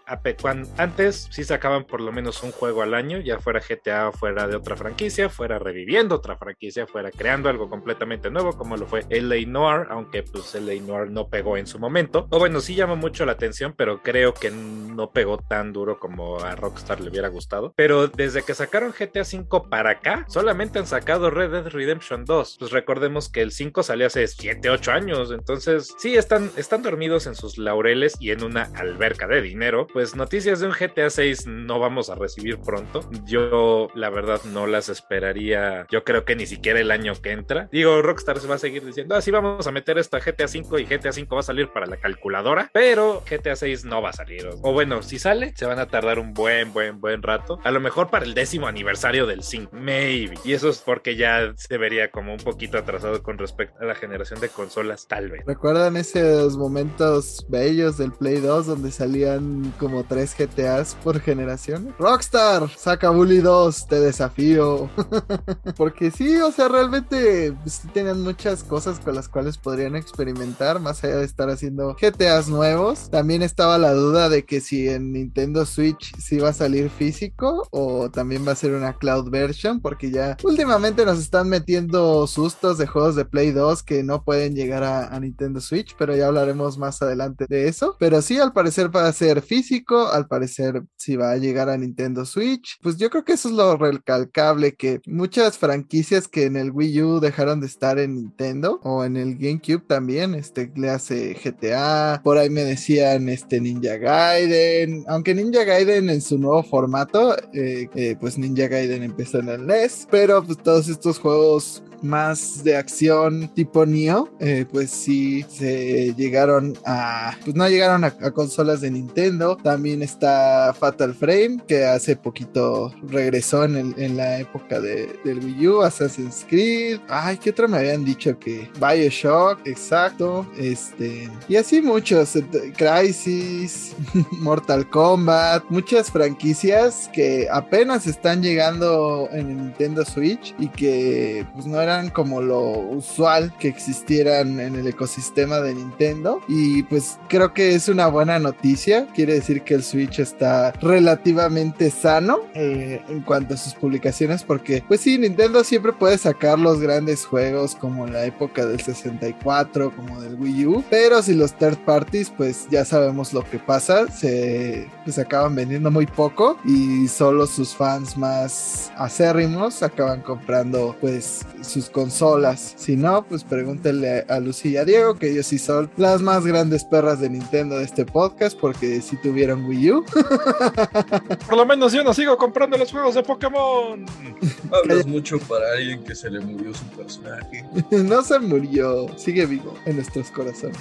[0.76, 4.58] antes sí sacaban por lo menos un juego al año, ya fuera GTA, fuera de
[4.58, 9.48] otra franquicia, fuera reviviendo otra franquicia, fuera creando algo completamente nuevo, como lo fue LA
[9.48, 12.28] Noir, aunque pues LA Noir no pegó en su momento.
[12.30, 16.40] O bueno, sí llama mucho la atención, pero creo que no pegó tan duro como
[16.42, 17.72] a Rockstar le hubiera gustado.
[17.78, 22.33] Pero desde que sacaron GTA 5 para acá, solamente han sacado Red Dead Redemption 2.
[22.60, 27.28] Pues recordemos que el 5 salió hace 7, 8 años, entonces sí están, están dormidos
[27.28, 29.88] en sus laureles y en una alberca de dinero.
[29.92, 33.08] Pues noticias de un GTA 6 no vamos a recibir pronto.
[33.26, 37.70] Yo la verdad no las esperaría, yo creo que ni siquiera el año que entra.
[37.72, 40.86] Digo, Rockstar se va a seguir diciendo, así vamos a meter esta GTA 5 y
[40.86, 44.50] GTA 5 va a salir para la calculadora, pero GTA 6 no va a salir.
[44.62, 47.60] O bueno, si sale, se van a tardar un buen, buen, buen rato.
[47.64, 50.38] A lo mejor para el décimo aniversario del 5, maybe.
[50.44, 54.40] Y eso es porque ya se vería un poquito atrasado con respecto a la generación
[54.40, 55.44] de consolas, tal vez.
[55.46, 61.94] ¿Recuerdan esos momentos bellos del Play 2 donde salían como tres GTAs por generación?
[62.00, 64.90] Rockstar, saca Bully 2, te desafío.
[65.78, 71.04] porque sí, o sea, realmente pues, tenían muchas cosas con las cuales podrían experimentar, más
[71.04, 73.10] allá de estar haciendo GTAs nuevos.
[73.10, 77.68] También estaba la duda de que si en Nintendo Switch sí va a salir físico
[77.72, 82.78] o también va a ser una cloud version, porque ya últimamente nos están metiendo sustos
[82.78, 86.78] de juegos de Play 2 que no pueden llegar a, Nintendo Switch, pero ya hablaremos
[86.78, 87.96] más adelante de eso.
[88.00, 91.78] Pero sí, al parecer va a ser físico, al parecer sí va a llegar a
[91.78, 92.78] Nintendo Switch.
[92.82, 97.02] Pues yo creo que eso es lo recalcable, que muchas franquicias que en el Wii
[97.04, 102.22] U dejaron de estar en Nintendo o en el GameCube también, este le hace GTA,
[102.24, 107.88] por ahí me decían este Ninja Gaiden, aunque Ninja Gaiden en su nuevo formato, eh,
[107.96, 112.76] eh, pues Ninja Gaiden empezó en el NES, pero pues todos estos juegos más de
[112.76, 118.92] acción tipo Neo, eh, pues sí se llegaron a, pues no llegaron a, consolas de
[118.92, 119.58] Nintendo.
[119.58, 125.40] También está Fatal Frame, que hace poquito regresó en, el, en la época de, del
[125.40, 127.00] Wii U, Assassin's Creed.
[127.08, 132.38] Ay, ¿qué otro me habían dicho que Bioshock, exacto, este, y así muchos,
[132.78, 133.96] Crisis,
[134.32, 141.66] Mortal Kombat, muchas franquicias que apenas están llegando en el Nintendo Switch y que pues
[141.66, 146.42] no eran como lo usual que existieran en el ecosistema de Nintendo.
[146.48, 149.08] Y pues creo que es una buena noticia.
[149.14, 154.84] Quiere decir que el Switch está relativamente sano eh, en cuanto a sus publicaciones, porque
[154.88, 159.96] pues sí, Nintendo siempre puede sacar los grandes juegos como en la época del 64,
[159.96, 164.10] como del Wii U, pero si los third parties, pues ya sabemos lo que pasa,
[164.12, 171.46] se pues, acaban vendiendo muy poco y solo sus fans más acérrimos acaban comprando pues
[171.62, 172.74] sus consolas.
[172.78, 176.46] Si no, pues pregúntenle a Lucía y a Diego, que ellos sí son las más
[176.46, 180.06] grandes perras de Nintendo de este podcast, porque si tuvieron Wii U.
[181.48, 184.06] Por lo menos yo no sigo comprando los juegos de Pokémon.
[184.72, 187.66] Hablas mucho para alguien que se le murió su personaje.
[187.92, 190.78] no se murió, sigue vivo en nuestros corazones.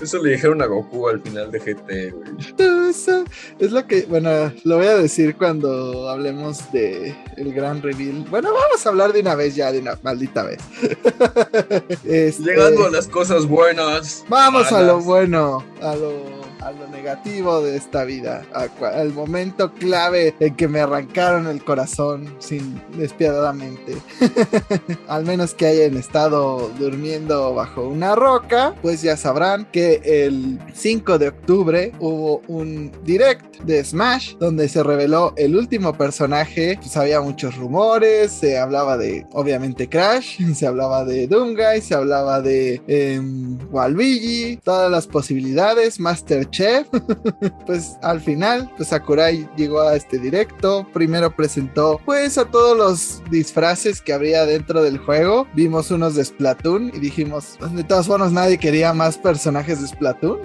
[0.00, 2.28] Eso le dijeron a Goku al final de GT, güey.
[3.58, 8.24] Es lo que, bueno, lo voy a decir cuando hablemos de el gran reveal.
[8.30, 10.58] Bueno, vamos a hablar de una vez ya, de una maldita vez.
[12.04, 14.24] Este, Llegando a las cosas buenas.
[14.28, 20.34] Vamos a lo bueno, a lo a lo negativo de esta vida, al momento clave
[20.40, 23.96] en que me arrancaron el corazón sin despiadadamente.
[25.08, 31.18] al menos que hayan estado durmiendo bajo una roca, pues ya sabrán que el 5
[31.18, 37.20] de octubre hubo un direct de Smash donde se reveló el último personaje, pues había
[37.20, 43.20] muchos rumores, se hablaba de obviamente Crash, se hablaba de Doomguy, se hablaba de eh,
[43.70, 46.86] Waluigi, todas las posibilidades, Master chef.
[47.66, 50.86] pues al final, pues Sakurai llegó a este directo.
[50.92, 55.46] Primero presentó pues a todos los disfraces que habría dentro del juego.
[55.54, 59.88] Vimos unos de Splatoon y dijimos, pues, de todas formas nadie quería más personajes de
[59.88, 60.40] Splatoon.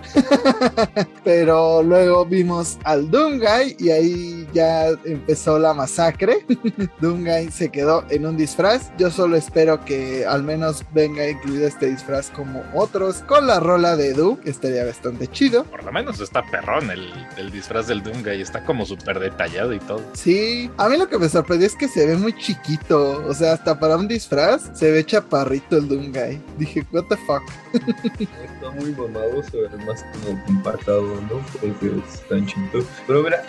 [1.24, 6.46] Pero luego vimos al Doomguy y ahí ya empezó la masacre.
[7.02, 8.92] Doomguy se quedó en un disfraz.
[8.98, 13.96] Yo solo espero que al menos venga incluido este disfraz como otros con la rola
[13.96, 15.64] de Doom, que estaría bastante chido.
[15.66, 20.02] Por menos está perrón el, disfraz del Doomguy, está como súper detallado y todo.
[20.14, 23.54] Sí, a mí lo que me sorprendió es que se ve muy chiquito, o sea,
[23.54, 26.42] hasta para un disfraz se ve chaparrito el Doomguy.
[26.58, 27.44] Dije, what the fuck.
[28.20, 31.46] está muy mamado, se ve más como compactado, ¿no?
[31.62, 32.80] Porque es tan chiquito.
[33.06, 33.44] Pero mira,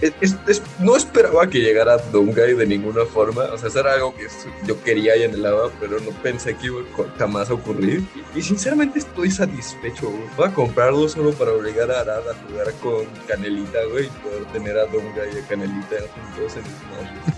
[0.81, 4.27] no esperaba que llegara Doomguy de ninguna forma, o sea, eso era algo que
[4.67, 6.81] yo quería y anhelaba, pero no pensé que iba
[7.19, 8.05] jamás a ocurrir.
[8.35, 13.07] Y, sinceramente estoy satisfecho, voy a comprarlo solo para obligar a Arada a jugar con
[13.27, 16.65] Canelita, güey, y poder tener a Donga y a Canelita juntos en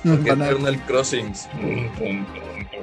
[0.05, 0.27] Smash.
[0.27, 1.49] Eternal Crossings.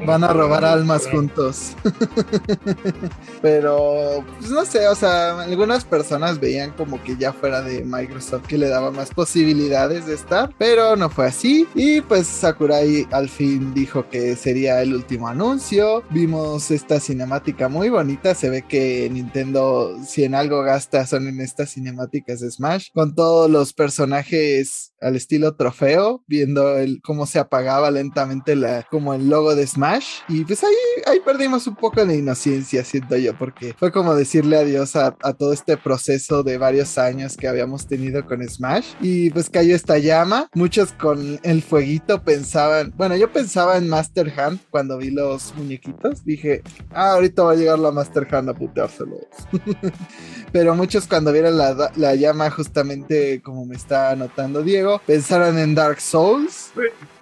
[0.05, 1.75] Van a robar almas juntos.
[3.41, 8.47] Pero, pues no sé, o sea, algunas personas veían como que ya fuera de Microsoft
[8.47, 11.67] que le daba más posibilidades de estar, pero no fue así.
[11.75, 16.03] Y pues Sakurai al fin dijo que sería el último anuncio.
[16.09, 18.35] Vimos esta cinemática muy bonita.
[18.35, 23.15] Se ve que Nintendo, si en algo gasta, son en estas cinemáticas de Smash, con
[23.15, 29.29] todos los personajes al estilo trofeo, viendo el, cómo se apagaba lentamente la, como el
[29.29, 29.82] logo de Smash.
[30.29, 30.73] Y pues ahí,
[31.05, 35.33] ahí perdimos un poco de inocencia, siento yo, porque fue como decirle adiós a, a
[35.33, 38.93] todo este proceso de varios años que habíamos tenido con Smash.
[39.01, 40.47] Y pues cayó esta llama.
[40.53, 46.23] Muchos con el fueguito pensaban, bueno, yo pensaba en Master Hand cuando vi los muñequitos.
[46.23, 49.27] Dije, ah, ahorita va a llegar la Master Hand a puteárselos.
[50.53, 55.75] Pero muchos cuando vieron la, la llama justamente como me está anotando Diego, pensaron en
[55.75, 56.71] Dark Souls.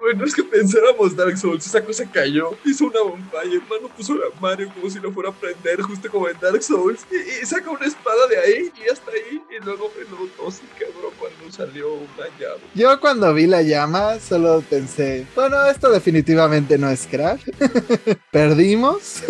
[0.02, 4.16] Bueno, es que pensáramos Dark Souls, esa cosa cayó, hizo una bomba y hermano puso
[4.16, 7.70] la Mario como si lo fuera a prender, justo como en Dark Souls, y, saca
[7.70, 11.94] una espada de ahí y hasta ahí, y luego me notó y quebró cuando salió
[11.94, 12.64] una llama.
[12.74, 17.44] Yo cuando vi la llama solo pensé, bueno, esto definitivamente no es Crash.
[18.32, 19.22] Perdimos.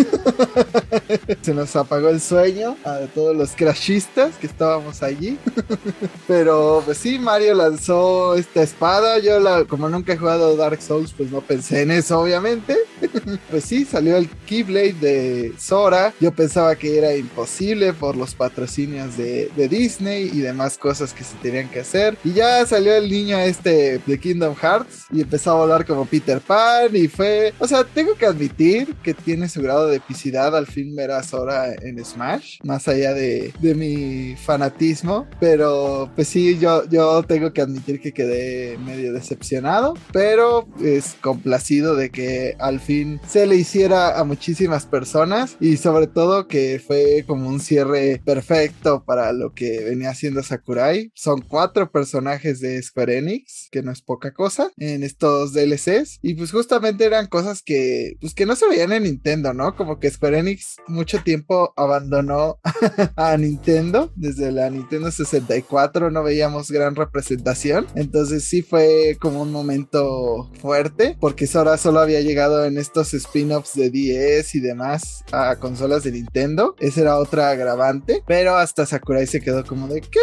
[1.42, 5.38] Se nos apagó el sueño a todos los crashistas que estábamos allí.
[6.28, 9.20] Pero pues sí, Mario lanzó esta espada.
[9.20, 12.78] Yo la, como nunca he jugado Dark Souls, pues no pensé en eso, obviamente.
[13.50, 16.14] pues sí, salió el Keyblade de Sora.
[16.20, 21.36] Yo pensaba que era imposible por los patrocinios de, Disney y demás cosas que se
[21.38, 22.18] tenían que hacer.
[22.24, 26.42] Y ya salió el niño este de Kingdom Hearts y empezó a volar como Peter
[26.42, 27.54] Pan y fue...
[27.60, 31.24] O sea, tengo que admitir que tiene su grado de epicidad al fin ver a
[31.24, 35.28] Sora en Smash, más allá de, de mi fanatismo.
[35.40, 40.51] Pero pues sí, yo, yo tengo que admitir que quedé medio decepcionado, pero
[40.84, 46.48] es complacido de que al fin se le hiciera a muchísimas personas y sobre todo
[46.48, 51.12] que fue como un cierre perfecto para lo que venía haciendo Sakurai.
[51.16, 56.36] Son cuatro personajes de Square Enix, que no es poca cosa, en estos DLCs y
[56.36, 59.76] pues justamente eran cosas que pues que no se veían en Nintendo, ¿no?
[59.76, 62.60] Como que Square Enix mucho tiempo abandonó
[63.16, 69.52] a Nintendo desde la Nintendo 64 no veíamos gran representación, entonces sí fue como un
[69.52, 75.56] momento fuerte porque Sora solo había llegado en estos spin-offs de 10 y demás a
[75.58, 76.76] consolas de Nintendo.
[76.80, 80.20] Esa era otra agravante, pero hasta Sakurai se quedó como de ¿qué?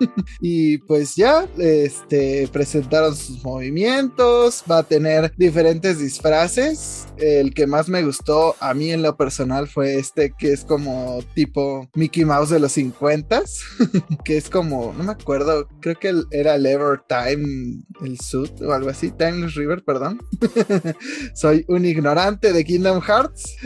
[0.40, 7.06] y pues ya este presentaron sus movimientos, va a tener diferentes disfraces.
[7.16, 11.20] El que más me gustó a mí en lo personal fue este que es como
[11.34, 13.42] tipo Mickey Mouse de los 50
[14.24, 18.72] que es como, no me acuerdo, creo que era el Ever Time, el suit o
[18.72, 20.20] algo así, Timeless River, perdón.
[21.34, 23.56] Soy un ignorante de Kingdom Hearts.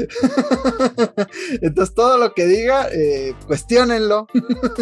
[1.60, 4.26] Entonces todo lo que diga, eh, cuestionenlo.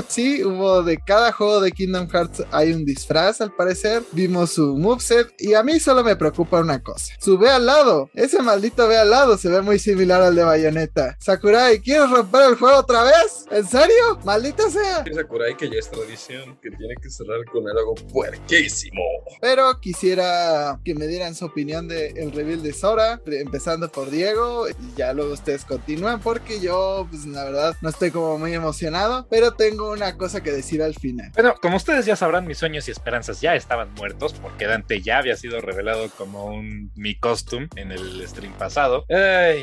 [0.08, 4.02] sí, hubo de cada juego de Kingdom Hearts hay un disfraz al parecer.
[4.12, 7.14] Vimos su moveset y a mí solo me preocupa una cosa.
[7.18, 10.44] Su ve al lado, ese maldito ve al lado se ve muy similar al de
[10.44, 11.16] Bayonetta.
[11.18, 13.46] Sakurai, ¿quieres romper el juego otra vez?
[13.50, 14.18] ¿En serio?
[14.22, 15.02] Maldita sea.
[15.14, 19.00] Sakurai que ya es tradición, que tiene que cerrar con algo puerquísimo.
[19.40, 24.68] Pero quisiera que me dieran su opinión del el reveal de Sora, empezando por Diego,
[24.68, 29.26] y ya luego ustedes continúan porque yo, pues la verdad, no estoy como muy emocionado,
[29.30, 31.29] pero tengo una cosa que decir al final.
[31.34, 35.18] Bueno, como ustedes ya sabrán, mis sueños y esperanzas ya estaban muertos porque Dante ya
[35.18, 39.06] había sido revelado como un mi costume en el stream pasado.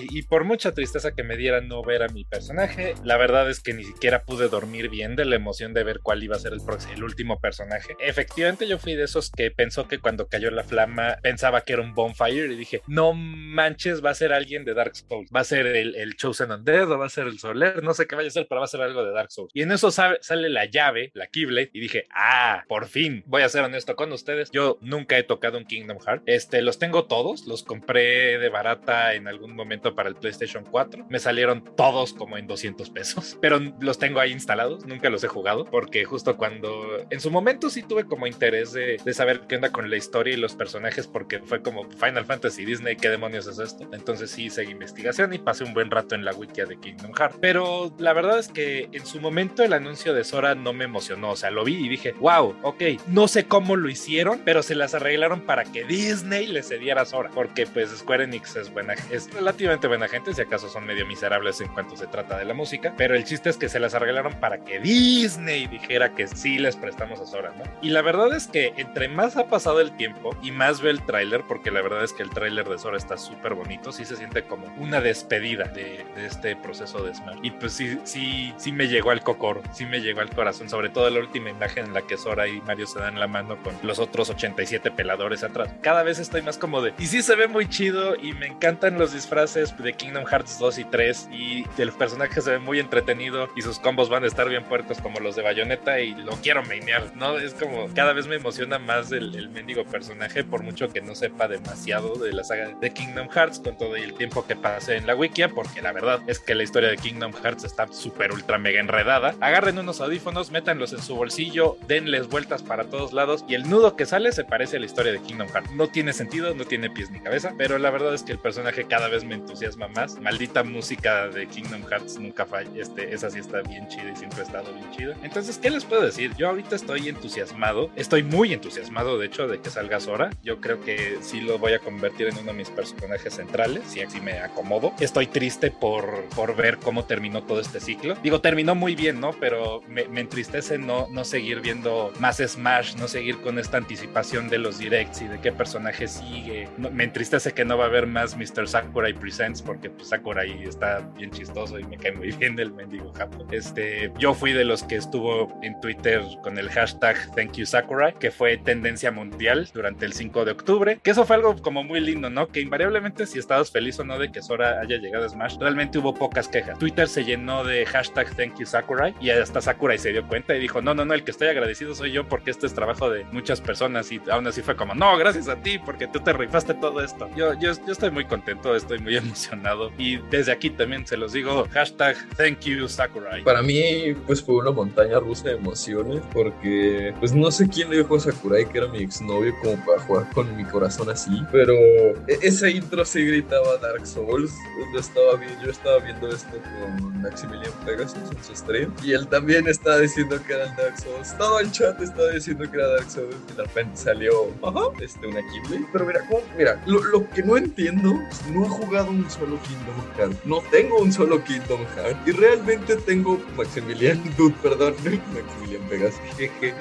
[0.09, 3.59] y por mucha tristeza que me diera no ver a mi personaje, la verdad es
[3.59, 6.53] que ni siquiera pude dormir bien de la emoción de ver cuál iba a ser
[6.53, 6.61] el,
[6.93, 7.95] el último personaje.
[7.99, 11.81] Efectivamente, yo fui de esos que pensó que cuando cayó la flama pensaba que era
[11.81, 15.43] un bonfire y dije, no manches, va a ser alguien de Dark Souls, va a
[15.43, 18.29] ser el, el Chosen Undead o va a ser el Soler, no sé qué vaya
[18.29, 19.51] a ser, pero va a ser algo de Dark Souls.
[19.53, 21.27] Y en eso sale la llave, la
[21.57, 25.23] Keyblade, y dije, ah, por fin, voy a ser honesto con ustedes, yo nunca he
[25.23, 29.95] tocado un Kingdom Heart, este, los tengo todos, los compré de barata en algún momento
[29.95, 34.31] para el PlayStation 4, me salieron todos como en 200 pesos, pero los tengo ahí
[34.31, 38.73] instalados, nunca los he jugado, porque justo cuando, en su momento sí tuve como interés
[38.73, 42.25] de, de saber qué onda con la historia y los personajes, porque fue como Final
[42.25, 43.89] Fantasy Disney, ¿qué demonios es esto?
[43.93, 47.37] Entonces sí hice investigación y pasé un buen rato en la wiki de Kingdom Hearts.
[47.41, 51.31] Pero la verdad es que en su momento el anuncio de Sora no me emocionó.
[51.31, 54.75] O sea, lo vi y dije, wow, ok, no sé cómo lo hicieron, pero se
[54.75, 57.29] las arreglaron para que Disney le cediera Sora.
[57.33, 61.61] Porque pues Square Enix es buena, es relativamente buena gente, si acaso son medio miserables
[61.61, 62.93] en cuanto se trata de la música.
[62.97, 66.75] Pero el chiste es que se las arreglaron para que Disney dijera que sí les
[66.75, 67.63] prestamos a Sora, ¿no?
[67.81, 71.01] Y la verdad es que entre más ha pasado el tiempo y más veo el
[71.05, 74.15] tráiler, porque la verdad es que el tráiler de Sora está súper bonito, sí se
[74.15, 77.37] siente como una despedida de, de, este proceso de Smash.
[77.43, 80.89] Y pues sí, sí, sí me llegó al cocor, sí me llegó al corazón, sobre
[80.89, 83.75] todo la última imagen en la que Sora y Mario se dan la mano con
[83.83, 85.69] los otros 87 peladores atrás.
[85.81, 88.97] Cada vez estoy más como de, y sí se ve muy chido y me encantan
[88.97, 93.49] los disfraces de Kingdom Hearts 2 y 3 y el personaje se ve muy entretenido
[93.55, 96.63] y sus combos van a estar bien puercos como los de Bayonetta y lo quiero
[96.63, 97.37] mainear, ¿no?
[97.37, 101.15] Es como, cada vez me emociona más el, el mendigo personaje por mucho que no
[101.15, 105.07] sepa demasiado de la saga de Kingdom Hearts con todo el tiempo que pasé en
[105.07, 108.57] la wikia, porque la verdad es que la historia de Kingdom Hearts está súper ultra
[108.57, 109.35] mega enredada.
[109.39, 113.97] Agarren unos audífonos, métanlos en su bolsillo, denles vueltas para todos lados y el nudo
[113.97, 115.73] que sale se parece a la historia de Kingdom Hearts.
[115.73, 118.85] No tiene sentido, no tiene pies ni cabeza, pero la verdad es que el personaje
[118.85, 120.17] cada vez me entusiasma más.
[120.21, 124.39] Maldita música de Kingdom Hearts nunca falla, este, esa sí está bien chida y siempre
[124.39, 125.17] ha estado bien chida.
[125.21, 126.31] Entonces, ¿qué les puedo decir?
[126.37, 130.29] Yo ahorita estoy entusiasmado, estoy muy entusiasmado de hecho de que salga Sora.
[130.43, 133.99] Yo creo que sí lo voy a convertir en uno de mis personajes centrales, si
[133.99, 134.93] así me acomodo.
[135.01, 138.15] Estoy triste por, por ver cómo terminó todo este ciclo.
[138.23, 139.31] Digo, terminó muy bien, ¿no?
[139.41, 144.49] Pero me, me entristece no, no seguir viendo más Smash, no seguir con esta anticipación
[144.49, 146.67] de los directs y de qué personaje sigue.
[146.77, 148.67] Me entristece que no va a haber más Mr.
[148.67, 153.11] Sakurai Presents porque pues, Sakurai está bien chistoso y me cae muy bien el mendigo
[153.13, 153.47] Japón.
[153.51, 158.13] Este, yo fui de los que estuvo en Twitter con el hashtag Thank You Sakurai,
[158.13, 161.99] que fue tendencia mundial durante el 5 de octubre, que eso fue algo como muy
[161.99, 162.47] lindo, ¿no?
[162.47, 165.97] Que invariablemente si estabas feliz o no de que Sora haya llegado a Smash, realmente
[165.99, 166.77] hubo pocas quejas.
[166.79, 170.59] Twitter se llenó de hashtag Thank You Sakurai y hasta Sakurai se dio cuenta y
[170.59, 173.23] dijo, no, no, no, el que estoy agradecido soy yo porque este es trabajo de
[173.25, 176.73] muchas personas y aún así fue como, no, gracias a ti porque tú te rifaste
[176.73, 177.29] todo esto.
[177.35, 181.33] Yo, yo, yo estoy muy contento, estoy muy emocionado y desde aquí también se los
[181.33, 183.43] digo, hashtag thank you Sakurai.
[183.43, 187.97] Para mí, pues fue una montaña rusa de emociones porque, pues no sé quién le
[187.97, 191.73] dijo a Sakurai que era mi exnovio como para jugar con mi corazón así, pero
[191.73, 194.51] e-, ese intro sí gritaba Dark Souls.
[194.93, 199.67] Yo estaba, yo estaba viendo esto con Maximilian Pegasus en su stream y él también
[199.67, 201.37] estaba diciendo que era el Dark Souls.
[201.37, 204.31] Todo el chat estaba diciendo que era Dark Souls y de repente salió,
[204.63, 205.87] ajá, este, una Keyblade.
[205.91, 206.41] Pero mira, ¿cómo?
[206.57, 210.45] mira, lo, lo que no entiendo es no he jugado un solo Kingdom Hearts.
[210.45, 216.19] No tengo un solo Kingdom Hearts y realmente tengo Maximilian, dude, perdón, Maximilian Pegasus.
[216.37, 216.73] Jeje,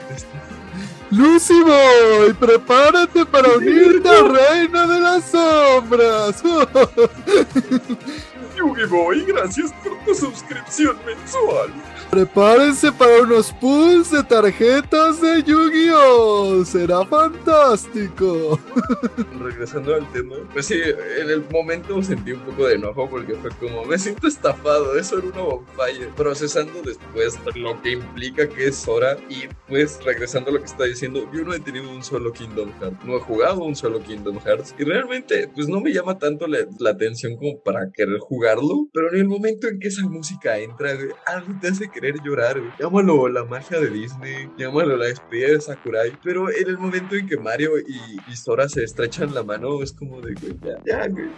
[1.10, 6.42] Luciboy, prepárate para unirte al reino de las sombras.
[8.56, 11.70] Yugi Boy, gracias por tu suscripción mensual.
[12.10, 16.64] Prepárense para unos pools de tarjetas de Yu-Gi-Oh!
[16.64, 18.58] Será fantástico.
[19.38, 20.80] Regresando al tema, pues sí,
[21.20, 25.18] en el momento sentí un poco de enojo porque fue como, me siento estafado, eso
[25.18, 26.08] era una bonfire.
[26.16, 30.84] Procesando después lo que implica que es hora y pues regresando a lo que está
[30.84, 34.38] diciendo, yo no he tenido un solo Kingdom Hearts, no he jugado un solo Kingdom
[34.38, 38.88] Hearts y realmente pues no me llama tanto la, la atención como para querer jugarlo,
[38.92, 42.60] pero en el momento en que esa música entra, güey, algo te hace querer llorar,
[42.60, 42.72] güey.
[42.78, 47.26] Llámalo la magia de Disney, llámalo la despedida de Sakurai, pero en el momento en
[47.26, 51.08] que Mario y, y Sora se estrechan la mano, es como de, güey, ya, ya,
[51.08, 51.30] güey,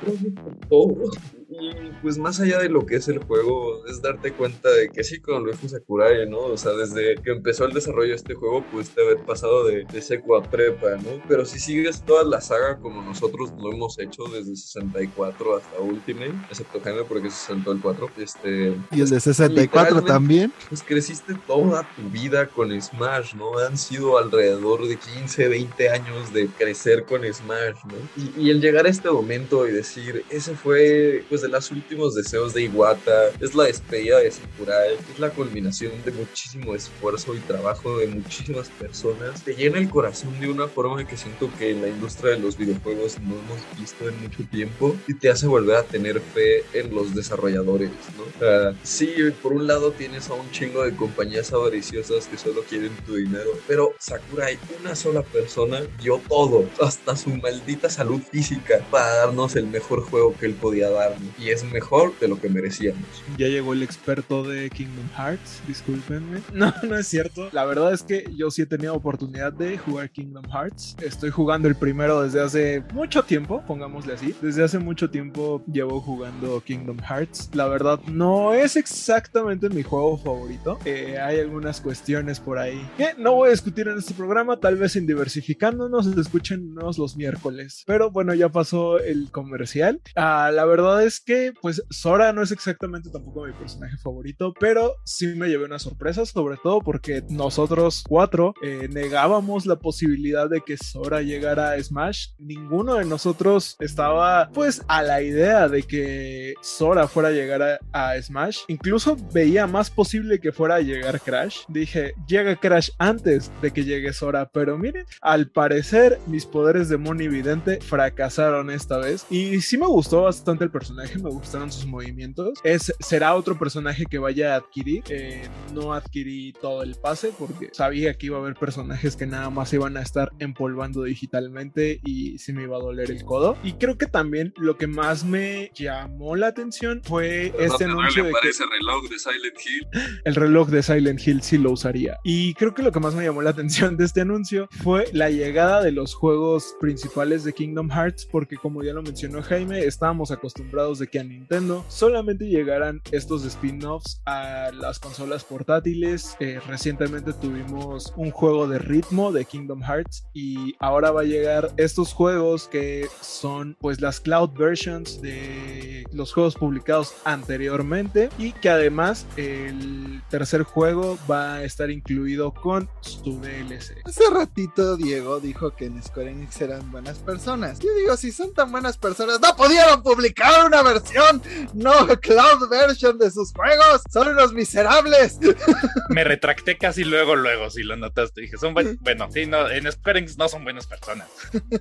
[0.68, 1.10] todo.
[1.50, 1.70] Y
[2.02, 5.18] pues más allá de lo que es el juego, es darte cuenta de que sí,
[5.18, 6.40] con lo dijo Sakurai, ¿no?
[6.40, 10.02] O sea, desde que empezó el desarrollo de este juego, pudiste haber pasado de, de
[10.02, 11.22] seco a prepa, ¿no?
[11.26, 16.34] Pero si sigues toda la saga como nosotros lo hemos hecho desde 64 hasta Ultimate,
[16.50, 18.74] excepto Jaime porque se saltó el 4, este...
[18.90, 20.52] Y el de 64 Literalmente, también.
[20.68, 23.58] Pues creciste toda tu vida con Smash, ¿no?
[23.58, 27.94] Han sido alrededor de 15, 20 años de crecer con Smash, ¿no?
[28.16, 32.14] Y, y el llegar a este momento y decir, ese fue, pues, de los últimos
[32.14, 37.40] deseos de Iwata, es la despedida de Sakurai, es la culminación de muchísimo esfuerzo y
[37.40, 41.82] trabajo de muchísimas personas, te llena el corazón de una forma que siento que en
[41.82, 45.76] la industria de los videojuegos no hemos visto en mucho tiempo y te hace volver
[45.76, 48.24] a tener fe en los desarrolladores, ¿no?
[48.38, 52.96] Sea, sí, por un lado tienes a un chingo de compañías avariciosas que solo quieren
[53.06, 59.14] tu dinero, pero Sakurai, una sola persona, dio todo, hasta su maldita salud física, para
[59.14, 61.27] darnos el mejor juego que él podía darnos.
[61.38, 63.04] Y es mejor de lo que merecíamos.
[63.36, 66.40] Ya llegó el experto de Kingdom Hearts, discúlpenme.
[66.58, 67.48] No, no es cierto.
[67.52, 70.96] La verdad es que yo sí he tenido oportunidad de jugar Kingdom Hearts.
[71.00, 74.34] Estoy jugando el primero desde hace mucho tiempo, pongámosle así.
[74.42, 77.50] Desde hace mucho tiempo llevo jugando Kingdom Hearts.
[77.54, 80.78] La verdad no es exactamente mi juego favorito.
[80.84, 84.76] Eh, hay algunas cuestiones por ahí que no voy a discutir en este programa, tal
[84.76, 87.84] vez en diversificándonos, escúchenos los miércoles.
[87.86, 90.00] Pero bueno, ya pasó el comercial.
[90.16, 94.96] Ah, la verdad es que pues Sora no es exactamente tampoco mi personaje favorito, pero
[95.04, 100.60] sí me llevé una sorpresa, sobre todo porque nosotros cuatro eh, negábamos la posibilidad de
[100.60, 102.28] que Sora llegara a Smash.
[102.38, 108.20] Ninguno de nosotros estaba pues a la idea de que Sora fuera a llegar a,
[108.20, 108.60] Smash.
[108.68, 111.60] Incluso veía más posible que fuera a llegar Crash.
[111.68, 116.96] Dije, llega Crash antes de que llegue Sora, pero miren, al parecer mis poderes de
[116.96, 119.26] Moni Vidente fracasaron esta vez.
[119.30, 122.58] Y sí me gustó bastante el personaje, me gustaron sus movimientos.
[122.62, 125.02] Es, será otro personaje que vaya a adquirir.
[125.08, 129.50] Eh, no adquirí todo el pase porque sabía que iba a haber personajes que nada
[129.50, 133.56] más iban a estar empolvando digitalmente y sí me iba a doler el codo.
[133.62, 138.32] Y creo que también lo que más me llamó la atención fue este anuncio de
[138.42, 139.86] que ese reloj de Silent Hill.
[140.24, 142.18] el reloj de Silent Hill sí lo usaría.
[142.24, 145.30] Y creo que lo que más me llamó la atención de este anuncio fue la
[145.30, 150.30] llegada de los juegos principales de Kingdom Hearts, porque como ya lo mencionó Jaime, estábamos
[150.30, 156.36] acostumbrados de que a Nintendo solamente llegaran estos spin-offs a las consolas portátiles.
[156.40, 161.72] Eh, recientemente tuvimos un juego de ritmo de Kingdom Hearts y ahora va a llegar
[161.76, 168.70] estos juegos que son pues las cloud versions de los juegos publicados anteriormente y que
[168.70, 174.02] además el tercer juego va a estar incluido con su DLC.
[174.04, 177.78] Hace ratito Diego dijo que en Square Enix eran buenas personas.
[177.78, 181.42] Yo digo, si son tan buenas personas, no pudieron publicar una versión,
[181.74, 184.02] no cloud version de sus juegos.
[184.10, 185.38] Son unos miserables.
[186.10, 188.42] Me retracté casi luego, luego, si lo notaste.
[188.42, 188.98] Dije, son buen...
[189.00, 191.28] bueno, sí, no, en Square Enix no son buenas personas.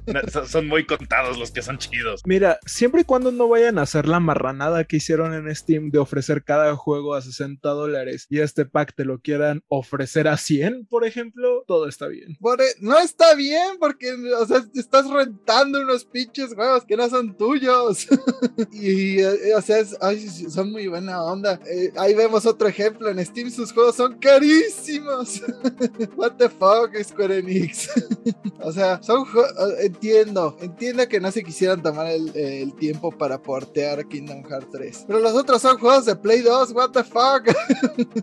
[0.06, 2.22] No, son- muy contados los que son chidos.
[2.26, 6.00] Mira, siempre y cuando no vayan a hacer la marranada que hicieron en Steam de
[6.00, 10.88] ofrecer cada juego a 60 dólares y este pack te lo quieran ofrecer a 100,
[10.88, 12.38] por ejemplo, todo está bien.
[12.60, 17.36] E, no está bien porque, o sea, estás rentando unos pinches juegos que no son
[17.38, 18.08] tuyos.
[18.72, 21.60] y, eh, o sea, son muy buena onda.
[21.66, 23.10] Eh, ahí vemos otro ejemplo.
[23.10, 25.42] En Steam sus juegos son carísimos.
[26.16, 27.90] What the fuck, Square Enix.
[28.62, 29.26] o sea, son
[29.80, 35.06] entiendo, entiendo que no se quisieran tomar el, el tiempo para portear Kingdom Hearts 3.
[35.08, 37.48] Pero los otros son juegos de Play 2, what the fuck.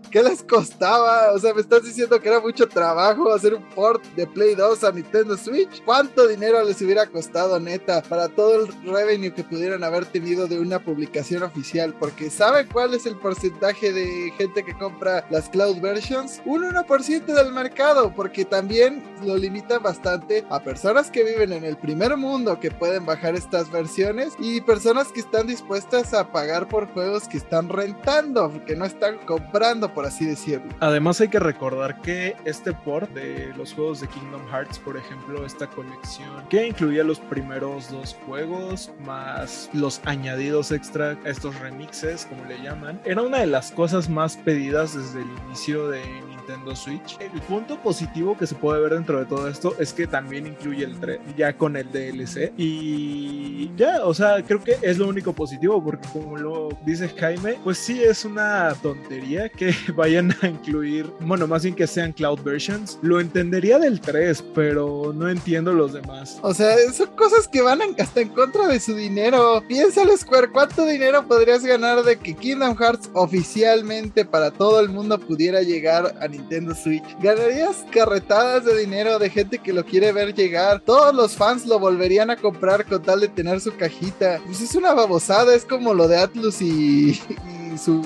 [0.10, 1.32] ¿Qué les costaba?
[1.32, 4.84] O sea, me estás diciendo que era mucho trabajo hacer un port de Play 2
[4.84, 5.82] a Nintendo Switch.
[5.84, 10.53] ¿Cuánto dinero les hubiera costado, neta, para todo el revenue que pudieran haber tenido de
[10.58, 11.94] una publicación oficial?
[11.98, 16.42] Porque ¿saben cuál es el porcentaje de gente que compra las cloud versions?
[16.44, 21.76] Un 1% del mercado, porque también lo limitan bastante a personas que viven en el
[21.76, 26.88] primer mundo que pueden bajar estas versiones y personas que están dispuestas a pagar por
[26.92, 30.72] juegos que están rentando, que no están comprando, por así decirlo.
[30.80, 35.44] Además hay que recordar que este port de los juegos de Kingdom Hearts, por ejemplo,
[35.44, 42.44] esta colección que incluía los primeros dos juegos más los añadidos extra, estos remixes, como
[42.44, 47.16] le llaman, era una de las cosas más pedidas desde el inicio de Nintendo Switch.
[47.20, 50.84] El punto positivo que se puede ver dentro de todo esto es que también incluye
[50.84, 52.52] el 3, ya con el DLC.
[52.58, 57.58] Y ya, o sea, creo que es lo único positivo, porque como lo dice Jaime,
[57.64, 62.40] pues sí es una tontería que vayan a incluir, bueno, más bien que sean cloud
[62.42, 62.98] versions.
[63.02, 66.38] Lo entendería del 3, pero no entiendo los demás.
[66.42, 69.62] O sea, son cosas que van hasta en contra de su dinero.
[69.66, 75.16] Piénsalo, Square, ¿cuánto dinero podrías ganar de que Kingdom Hearts oficialmente para todo el mundo
[75.16, 77.04] pudiera llegar a Nintendo Switch.
[77.20, 80.80] Ganarías carretadas de dinero de gente que lo quiere ver llegar.
[80.80, 84.40] Todos los fans lo volverían a comprar con tal de tener su cajita.
[84.44, 88.02] Pues es una babosada, es como lo de Atlus y, y su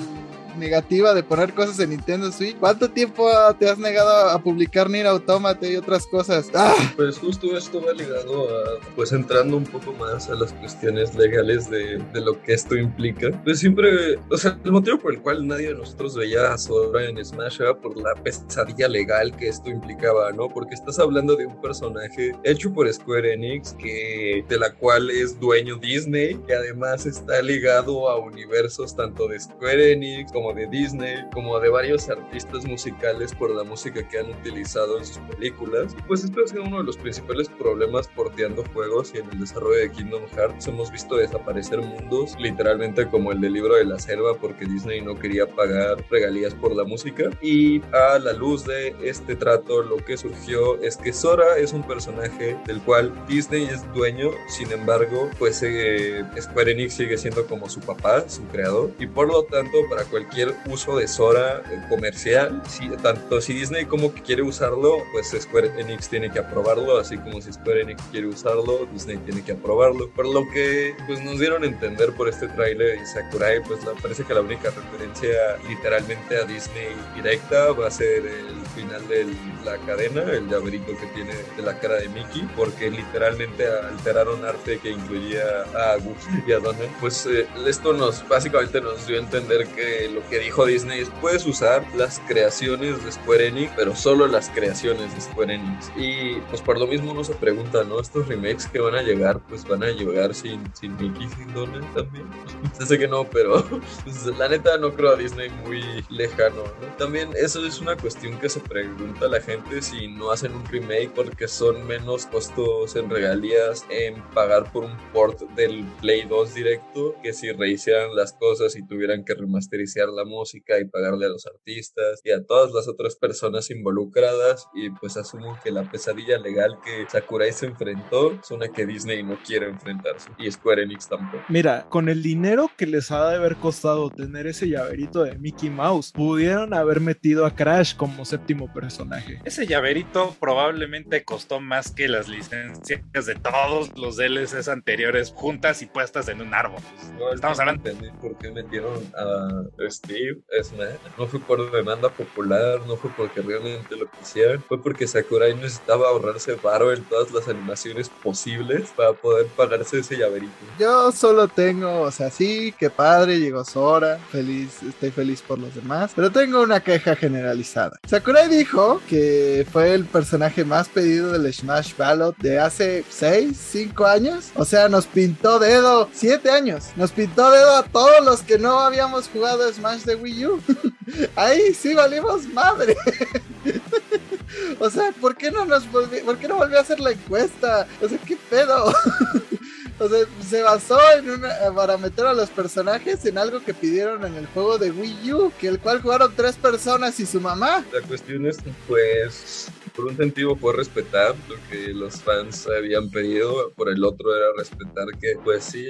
[0.59, 2.57] negativa de poner cosas en Nintendo Switch.
[2.57, 6.49] ¿Cuánto tiempo te has negado a publicar Nier Automata y otras cosas?
[6.53, 6.75] ¡Ah!
[6.95, 11.69] Pues justo esto va ligado a, pues entrando un poco más a las cuestiones legales
[11.69, 13.29] de, de, lo que esto implica.
[13.43, 17.05] Pues siempre, o sea, el motivo por el cual nadie de nosotros veía a Sora
[17.05, 20.49] en Smash era por la pesadilla legal que esto implicaba, ¿no?
[20.49, 25.39] Porque estás hablando de un personaje hecho por Square Enix, que, de la cual es
[25.39, 31.15] dueño Disney, que además está ligado a universos tanto de Square Enix como de Disney,
[31.33, 35.95] como de varios artistas musicales por la música que han utilizado en sus películas.
[36.07, 39.79] Pues esto ha sido uno de los principales problemas porteando juegos y en el desarrollo
[39.79, 44.35] de Kingdom Hearts hemos visto desaparecer mundos, literalmente como el del libro de la selva,
[44.35, 47.29] porque Disney no quería pagar regalías por la música.
[47.41, 51.83] Y a la luz de este trato, lo que surgió es que Sora es un
[51.83, 57.69] personaje del cual Disney es dueño, sin embargo, pues eh, Square Enix sigue siendo como
[57.69, 60.28] su papá, su creador, y por lo tanto, para cualquier
[60.65, 62.61] uso de Sora eh, comercial,
[63.01, 67.41] tanto si Disney como que quiere usarlo, pues Square Enix tiene que aprobarlo, así como
[67.41, 70.09] si Square Enix quiere usarlo, Disney tiene que aprobarlo.
[70.11, 73.93] Por lo que pues nos dieron a entender por este tráiler de Sakurai, pues la,
[73.93, 79.27] parece que la única referencia literalmente a Disney directa va a ser el final de
[79.65, 84.79] la cadena, el llaverito que tiene de la cara de Mickey, porque literalmente alteraron arte
[84.79, 86.89] que incluía a Goofy y a Donald.
[86.99, 91.09] Pues eh, esto nos básicamente nos dio a entender que lo que dijo Disney es
[91.21, 95.91] puedes usar las creaciones de Square Enix, pero solo las creaciones de Square Enix.
[95.97, 97.99] Y pues por lo mismo uno se pregunta, ¿no?
[97.99, 101.85] Estos remakes que van a llegar, pues van a llegar sin, sin Mickey, sin Donald
[101.93, 102.25] también.
[102.87, 103.65] sé que no, pero
[104.03, 106.63] pues, la neta no creo a Disney muy lejano,
[106.97, 111.11] También eso es una cuestión que se pregunta la gente si no hacen un remake
[111.15, 117.15] porque son menos costos en regalías en pagar por un port del Play 2 directo
[117.23, 121.47] que si rehicieran las cosas y tuvieran que remasterizar la música y pagarle a los
[121.47, 126.77] artistas y a todas las otras personas involucradas y pues asumo que la pesadilla legal
[126.85, 131.43] que Sakurai se enfrentó es una que Disney no quiere enfrentarse y Square Enix tampoco.
[131.49, 135.69] Mira, con el dinero que les ha de haber costado tener ese llaverito de Mickey
[135.69, 139.39] Mouse, pudieron haber metido a Crash como séptimo personaje.
[139.45, 145.85] Ese llaverito probablemente costó más que las licencias de todos los DLCs anteriores juntas y
[145.85, 146.81] puestas en un árbol.
[147.17, 147.89] No, Estamos hablando.
[148.21, 150.95] por qué metieron a Steve Smash.
[151.17, 156.07] No fue por demanda popular, no fue porque realmente lo quisieran, fue porque Sakurai necesitaba
[156.09, 160.51] ahorrarse varo en todas las animaciones posibles para poder pagarse ese llaverito.
[160.79, 165.73] Yo solo tengo, o sea, sí, qué padre, llegó Sora, feliz, estoy feliz por los
[165.75, 167.97] demás, pero tengo una queja generalizada.
[168.07, 174.05] Sakurai dijo que fue el personaje más pedido del Smash Ballot de hace 6, 5
[174.05, 174.51] años.
[174.55, 176.85] O sea, nos pintó dedo, 7 años.
[176.95, 180.61] Nos pintó dedo a todos los que no habíamos jugado Smash de Wii U.
[181.35, 182.95] Ahí sí valimos madre.
[184.79, 187.87] O sea, ¿por qué no nos volvió, por qué no volvió a hacer la encuesta?
[188.01, 188.91] O sea, ¿qué pedo?
[189.99, 194.25] O sea, se basó en una, para meter a los personajes en algo que pidieron
[194.25, 197.85] en el juego de Wii U, que el cual jugaron tres personas y su mamá.
[197.91, 203.71] La cuestión es, pues, por un sentido fue respetar lo que los fans habían pedido,
[203.75, 205.85] por el otro era respetar que, pues sí,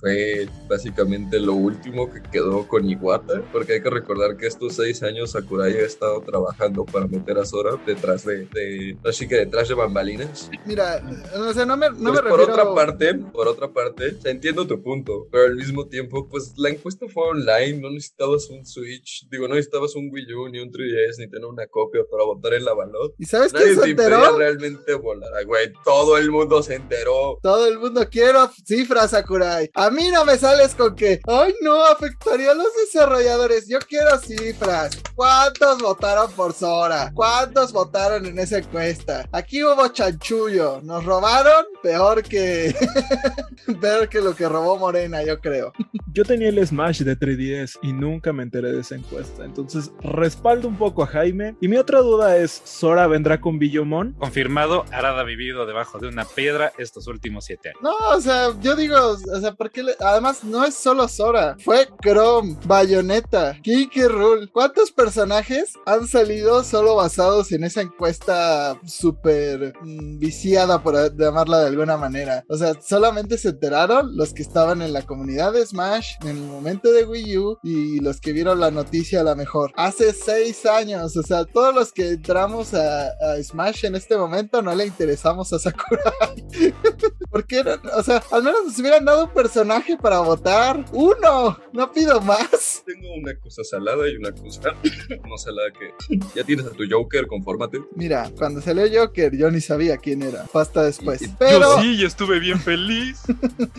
[0.00, 5.02] fue básicamente lo último que quedó con Iwata, porque hay que recordar que estos seis
[5.02, 9.68] años Sakurai ha estado trabajando para meter a Sora detrás de, de así que detrás
[9.68, 10.50] de bambalinas.
[10.66, 11.02] Mira,
[11.34, 12.52] o sea, no me, no Pues me por refiero...
[12.52, 16.52] otra parte, por otra parte, o sea, entiendo tu punto, pero al mismo tiempo, pues
[16.56, 20.60] la encuesta fue online, no necesitabas un Switch, digo, no necesitabas un Wii U, ni
[20.60, 23.14] un 3DS, ni tener una copia para votar en la ballot.
[23.18, 24.36] ¿Y sabes Nadie quién se enteró?
[24.36, 25.72] realmente volar, ah, güey.
[25.84, 27.38] Todo el mundo se enteró.
[27.42, 29.70] Todo el mundo quiero cifras, Sakurai.
[29.74, 33.68] A mí no me sales con que, ay, no, afectaría a los desarrolladores.
[33.68, 34.98] Yo quiero cifras.
[35.14, 37.10] ¿Cuántos votaron por Sora?
[37.14, 39.28] ¿Cuántos votaron en esa encuesta?
[39.32, 40.80] Aquí hubo chanchullo.
[40.82, 42.74] Nos robaron peor que.
[43.80, 45.72] peor que lo que robó Morena, yo creo.
[46.12, 49.44] Yo tenía el Smash de 3DS y nunca me enteré de esa encuesta.
[49.44, 51.56] Entonces respaldo un poco a Jaime.
[51.60, 54.14] Y mi otra duda es: ¿Sora vendrá con Billomon?
[54.14, 57.80] Confirmado, Arada ha vivido debajo de una piedra estos últimos siete años.
[57.82, 62.56] No, o sea, yo digo, o sea, porque además no es solo Sora, fue Chrome,
[62.64, 64.48] Bayonetta, Kiki Rule.
[64.52, 71.68] ¿Cuántos personajes han salido solo basados en esa encuesta súper mm, viciada, por llamarla de
[71.68, 72.44] alguna manera?
[72.48, 76.36] O sea, solamente se enteraron los que estaban en la comunidad de Smash en el
[76.44, 79.72] momento de Wii U y los que vieron la noticia a la mejor.
[79.76, 84.62] Hace seis años, o sea, todos los que entramos a, a Smash en este momento
[84.62, 86.44] no le interesamos a Sakurai.
[87.30, 87.72] ¿Por qué no?
[87.96, 90.84] O sea, al menos nos hubieran dado un personaje para votar.
[90.92, 92.82] Uno, no pido más.
[92.86, 94.70] Tengo una cosa salada y una cosa
[95.28, 97.80] no salada que ya tienes a tu Joker, confórmate.
[97.94, 100.44] Mira, cuando salió Joker, yo ni sabía quién era.
[100.46, 101.20] Fue hasta después.
[101.22, 101.76] Y- y- Pero.
[101.76, 103.15] Yo sí, yo estuve bien feliz.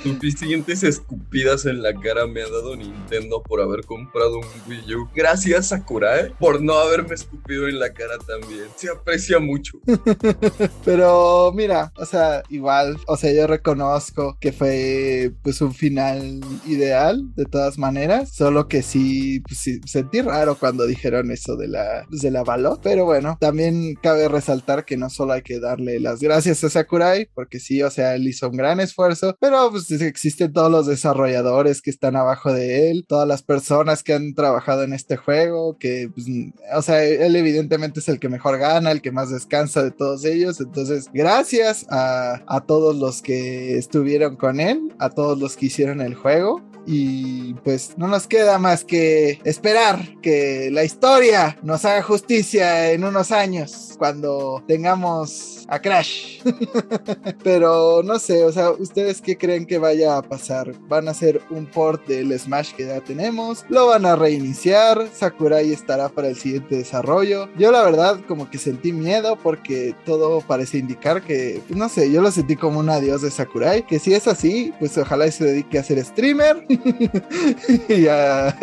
[0.03, 5.09] Suficientes escupidas en la cara me ha dado Nintendo por haber comprado un Wii U.
[5.15, 8.65] Gracias, Sakurai, por no haberme escupido en la cara también.
[8.75, 9.79] Se aprecia mucho.
[10.85, 17.23] Pero mira, o sea, igual, o sea, yo reconozco que fue pues un final ideal
[17.35, 22.05] de todas maneras, solo que sí, pues, sí sentí raro cuando dijeron eso de la
[22.09, 25.99] pues, de la balot, pero bueno, también cabe resaltar que no solo hay que darle
[25.99, 29.89] las gracias a Sakurai, porque sí, o sea, él hizo un gran esfuerzo, pero pues
[29.91, 34.83] existen todos los desarrolladores que están abajo de él, todas las personas que han trabajado
[34.83, 36.27] en este juego, que pues,
[36.75, 40.25] o sea, él evidentemente es el que mejor gana, el que más descansa de todos
[40.25, 45.67] ellos, entonces gracias a, a todos los que estuvieron con él, a todos los que
[45.67, 46.61] hicieron el juego.
[46.89, 53.03] Y pues no nos queda más que esperar que la historia nos haga justicia en
[53.03, 56.41] unos años cuando tengamos a Crash.
[57.43, 60.73] Pero no sé, o sea, ¿ustedes qué creen que vaya a pasar?
[60.87, 63.65] ¿Van a hacer un port del Smash que ya tenemos?
[63.67, 65.09] ¿Lo van a reiniciar?
[65.13, 67.49] ¿Sakurai estará para el siguiente desarrollo?
[67.57, 72.11] Yo la verdad como que sentí miedo porque todo parece indicar que, pues, no sé,
[72.11, 75.43] yo lo sentí como un adiós de Sakurai, que si es así, pues ojalá se
[75.43, 76.65] dedique a ser streamer
[77.89, 78.55] y a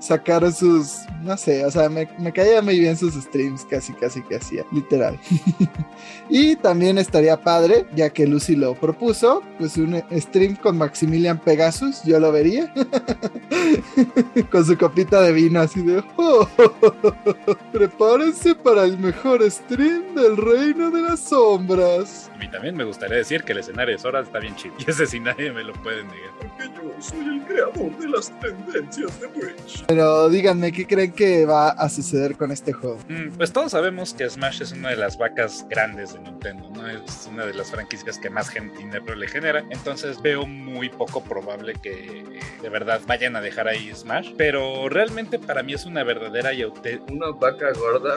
[0.00, 4.22] sacar sus, no sé, o sea, me, me caían muy bien sus streams, casi, casi
[4.22, 5.18] que hacía, literal.
[6.28, 12.02] y también estaría padre, ya que Lucy lo propuso, pues un stream con Maximilian Pegasus,
[12.04, 12.72] yo lo vería.
[14.50, 16.02] con su copita de vino así de...
[16.16, 16.48] "Oh,
[17.72, 22.30] prepárense para el mejor stream del reino de las sombras.
[22.34, 24.74] A mí también me gustaría decir que el escenario de Sora está bien chido.
[24.78, 26.30] Y ese sí nadie me lo puede negar.
[26.38, 29.84] Porque yo soy el creador de las tendencias de Twitch.
[29.86, 32.98] Pero díganme, ¿qué creen que va a suceder con este juego?
[33.08, 36.86] Mm, Pues todos sabemos que Smash es una de las vacas grandes de Nintendo, ¿no?
[36.88, 39.64] Es una de las franquicias que más gente dinero le genera.
[39.70, 44.32] Entonces veo muy poco probable que eh, de verdad vayan a dejar ahí Smash.
[44.36, 47.12] Pero realmente para mí es una verdadera y auténtica.
[47.12, 48.14] Una vaca gorda,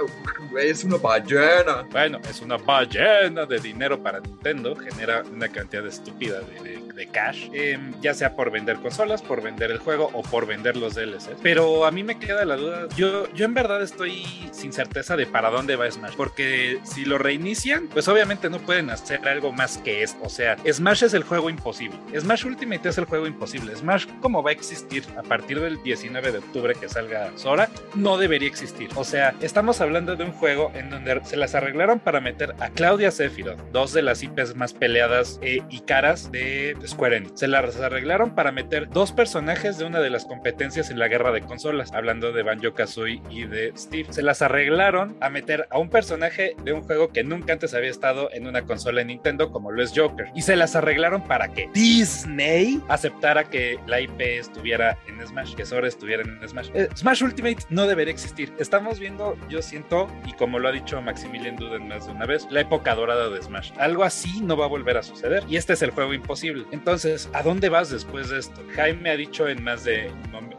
[0.52, 1.88] güey, es una ballena.
[1.92, 7.08] Bueno, es una ballena de dinero para Nintendo, genera una cantidad estúpida de, de- de
[7.08, 10.96] cash, em, ya sea por vender consolas, por vender el juego o por vender los
[10.96, 11.38] DLC.
[11.42, 15.26] Pero a mí me queda la duda, yo, yo en verdad estoy sin certeza de
[15.26, 19.78] para dónde va Smash, porque si lo reinician, pues obviamente no pueden hacer algo más
[19.78, 20.20] que esto.
[20.24, 21.98] O sea, Smash es el juego imposible.
[22.20, 23.76] Smash Ultimate es el juego imposible.
[23.76, 28.18] Smash, como va a existir a partir del 19 de octubre que salga Sora, no
[28.18, 28.90] debería existir.
[28.96, 32.70] O sea, estamos hablando de un juego en donde se las arreglaron para meter a
[32.70, 37.40] Claudia Sephiroth, dos de las IPs más peleadas eh, y caras de Square Enix.
[37.40, 41.32] Se las arreglaron para meter dos personajes de una de las competencias en la guerra
[41.32, 44.12] de consolas, hablando de Banjo Kazooie y de Steve.
[44.12, 47.90] Se las arreglaron a meter a un personaje de un juego que nunca antes había
[47.90, 50.28] estado en una consola de Nintendo, como lo es Joker.
[50.36, 55.66] Y se las arreglaron para que Disney aceptara que la IP estuviera en Smash, que
[55.66, 56.70] Sora estuviera en Smash.
[56.74, 58.54] Eh, Smash Ultimate no debería existir.
[58.60, 62.48] Estamos viendo, yo siento, y como lo ha dicho Maximilian Duden más de una vez,
[62.50, 63.72] la época dorada de Smash.
[63.78, 65.44] Algo así no va a volver a suceder.
[65.48, 66.66] Y este es el juego imposible.
[66.80, 68.64] Entonces, ¿a dónde vas después de esto?
[68.74, 70.14] Jaime ha dicho en más de,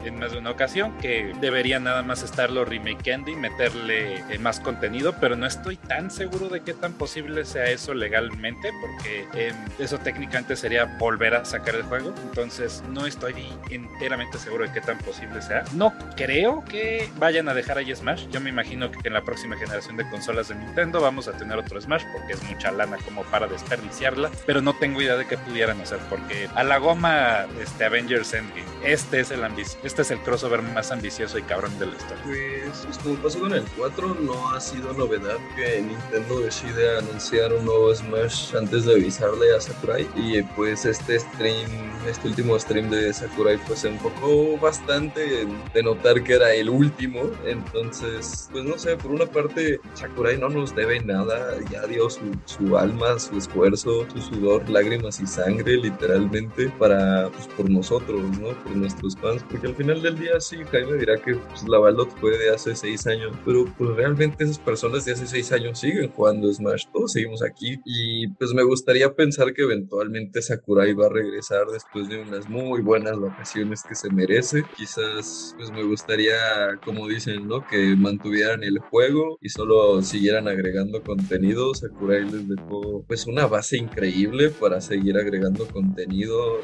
[0.05, 4.59] en más de una ocasión que debería nada más estarlo remakeando y meterle eh, más
[4.59, 9.51] contenido, pero no estoy tan seguro de qué tan posible sea eso legalmente, porque eh,
[9.79, 12.13] eso técnicamente sería volver a sacar el juego.
[12.23, 13.33] Entonces, no estoy
[13.71, 15.63] enteramente seguro de qué tan posible sea.
[15.73, 18.27] No creo que vayan a dejar ahí Smash.
[18.29, 21.57] Yo me imagino que en la próxima generación de consolas de Nintendo vamos a tener
[21.57, 25.39] otro Smash porque es mucha lana como para desperdiciarla, pero no tengo idea de qué
[25.39, 29.41] pudieran hacer porque a la goma este Avengers Endgame, este es el
[29.83, 32.23] este es el crossover más ambicioso y cabrón de la historia.
[32.25, 37.53] Pues, pues, como pasó con el 4, no ha sido novedad que Nintendo decide anunciar
[37.53, 41.69] un nuevo Smash antes de avisarle a Sakurai y pues este stream,
[42.05, 47.21] este último stream de Sakurai pues se enfocó bastante en denotar que era el último.
[47.45, 52.35] Entonces, pues no sé, por una parte, Sakurai no nos debe nada, ya dio su,
[52.45, 58.49] su alma, su esfuerzo, su sudor, lágrimas y sangre, literalmente, para, pues por nosotros, ¿no?
[58.63, 62.09] Por nuestros fans, porque al final del día sí, Jaime dirá que pues, la Baldot
[62.19, 66.11] fue de hace seis años, pero pues realmente esas personas de hace seis años siguen
[66.11, 71.09] jugando Smash, todos seguimos aquí y pues me gustaría pensar que eventualmente Sakurai va a
[71.09, 76.35] regresar después de unas muy buenas vacaciones que se merece, quizás pues me gustaría
[76.83, 77.65] como dicen, ¿no?
[77.65, 81.73] Que mantuvieran el juego y solo siguieran agregando contenido.
[81.73, 85.80] Sakurai les dejó pues una base increíble para seguir agregando contenido.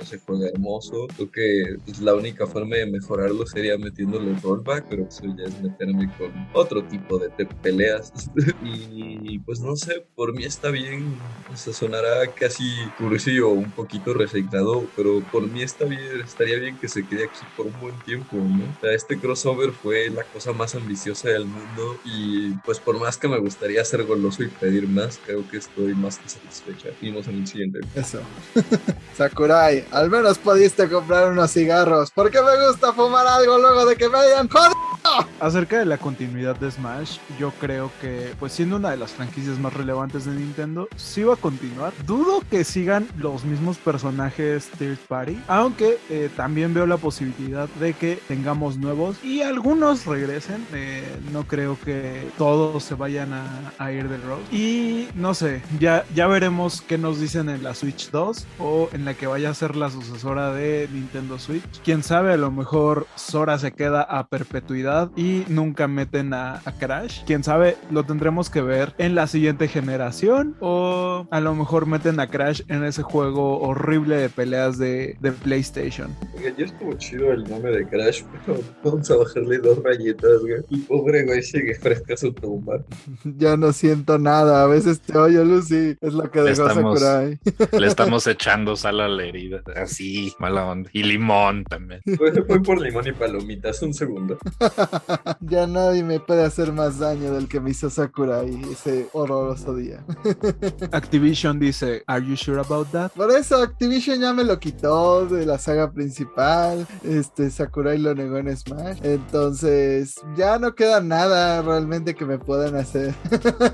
[0.03, 1.07] Se juega hermoso.
[1.15, 5.61] Creo que pues, la única forma de mejorarlo sería metiéndole rollback, pero eso ya es
[5.61, 7.29] meterme con otro tipo de
[7.61, 8.11] peleas.
[8.63, 11.17] y pues no sé, por mí está bien.
[11.55, 16.77] Se sonará casi cursi o un poquito resignado, pero por mí está bien, estaría bien
[16.77, 18.63] que se quede aquí por un buen tiempo, ¿no?
[18.63, 23.17] O sea, este crossover fue la cosa más ambiciosa del mundo y pues por más
[23.17, 26.89] que me gustaría ser goloso y pedir más, creo que estoy más que satisfecha.
[27.01, 27.79] Vimos en el siguiente.
[27.95, 28.21] Eso.
[29.15, 32.11] Sakurai, al menos pudiste comprar unos cigarros.
[32.11, 34.96] Porque me gusta fumar algo luego de que me hayan jodido.
[35.39, 39.59] Acerca de la continuidad de Smash, yo creo que, pues siendo una de las franquicias
[39.59, 41.93] más relevantes de Nintendo, sí va a continuar.
[42.05, 47.93] Dudo que sigan los mismos personajes third party, aunque eh, también veo la posibilidad de
[47.93, 50.65] que tengamos nuevos y algunos regresen.
[50.73, 54.39] Eh, no creo que todos se vayan a, ir del road.
[54.51, 59.05] Y no sé, ya, ya veremos qué nos dicen en la Switch 2 o en
[59.05, 61.63] la que vaya a ser la sucesora de Nintendo Switch.
[61.83, 67.23] Quién sabe, a lo mejor Sora se queda a perpetuidad y nunca meten a, Crash.
[67.25, 72.19] Quién sabe, lo tendremos que ver en la siguiente generación o a lo mejor meten
[72.19, 76.13] a Crash en ese juego horrible de peleas de, de PlayStation.
[76.37, 80.53] Oiga, ya estuvo chido el nombre de Crash, pero vamos a bajarle dos rayitas, güey.
[80.69, 82.83] El pobre güey sigue fresca su tumba.
[83.37, 87.39] Ya no siento nada, a veces te oye Lucy, es lo que dejó estamos, Sakurai.
[87.79, 90.89] Le estamos echando sal a la herida, así, mala onda.
[90.93, 92.01] Y limón también.
[92.17, 94.37] Fue por limón y palomitas, un segundo.
[95.41, 100.03] ya nadie me puede hacer más daño del que me hizo Sakurai ese horroroso día.
[100.91, 103.11] Activision dice, ¿Are you sure about that?
[103.11, 106.87] Por eso Activision ya me lo quitó de la saga principal.
[107.03, 108.99] Este Sakurai lo negó en Smash.
[109.03, 113.13] Entonces, ya no queda nada realmente que me puedan hacer.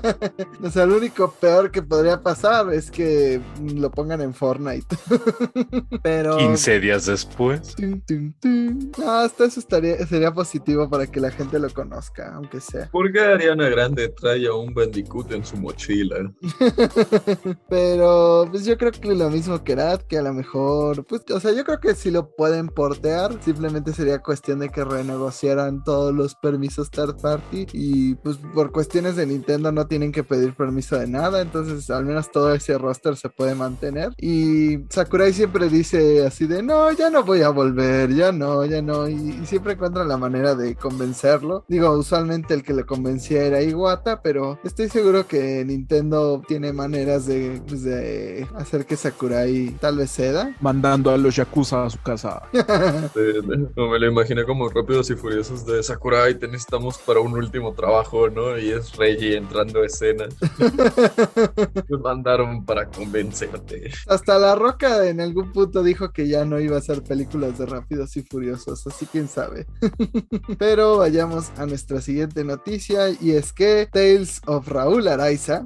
[0.62, 3.40] o sea, lo único peor que podría pasar es que
[3.74, 4.96] lo pongan en Fortnite.
[6.02, 7.76] Pero 15 días después.
[9.06, 12.88] hasta eso estaría, sería positivo para que la gente lo conozca, aunque sea.
[12.92, 16.32] ¿Por qué Ariana Grande trae a un Bandicoot en su mochila?
[17.68, 21.40] Pero pues yo creo que lo mismo que Rat, que a lo mejor, pues, o
[21.40, 26.14] sea, yo creo que si lo pueden portear, simplemente sería cuestión de que renegociaran todos
[26.14, 30.96] los permisos third party y pues por cuestiones de Nintendo no tienen que pedir permiso
[30.96, 34.12] de nada, entonces al menos todo ese roster se puede mantener.
[34.16, 38.80] Y Sakurai siempre dice así de, no, ya no voy a volver, ya no, ya
[38.80, 41.64] no, y, y siempre encuentran la manera de convencerlo.
[41.66, 47.24] Digo, usualmente el que le convencía era Iwata, pero estoy seguro que Nintendo tiene maneras
[47.24, 50.54] de, pues, de hacer que Sakurai tal vez ceda.
[50.60, 52.42] Mandando a los Yakuza a su casa.
[53.76, 57.72] No me lo imaginé como rápidos y furiosos de Sakurai, te necesitamos para un último
[57.72, 58.58] trabajo, ¿no?
[58.58, 60.26] Y es Reggie entrando a escena.
[61.88, 63.90] Me mandaron para convencerte.
[64.06, 67.66] Hasta La Roca en algún punto dijo que ya no iba a hacer películas de
[67.66, 69.66] Rápidos y Furiosos, así quién sabe.
[70.58, 75.64] Pero vayamos a nuestra siguiente noticia y es que Tales of Raúl Araiza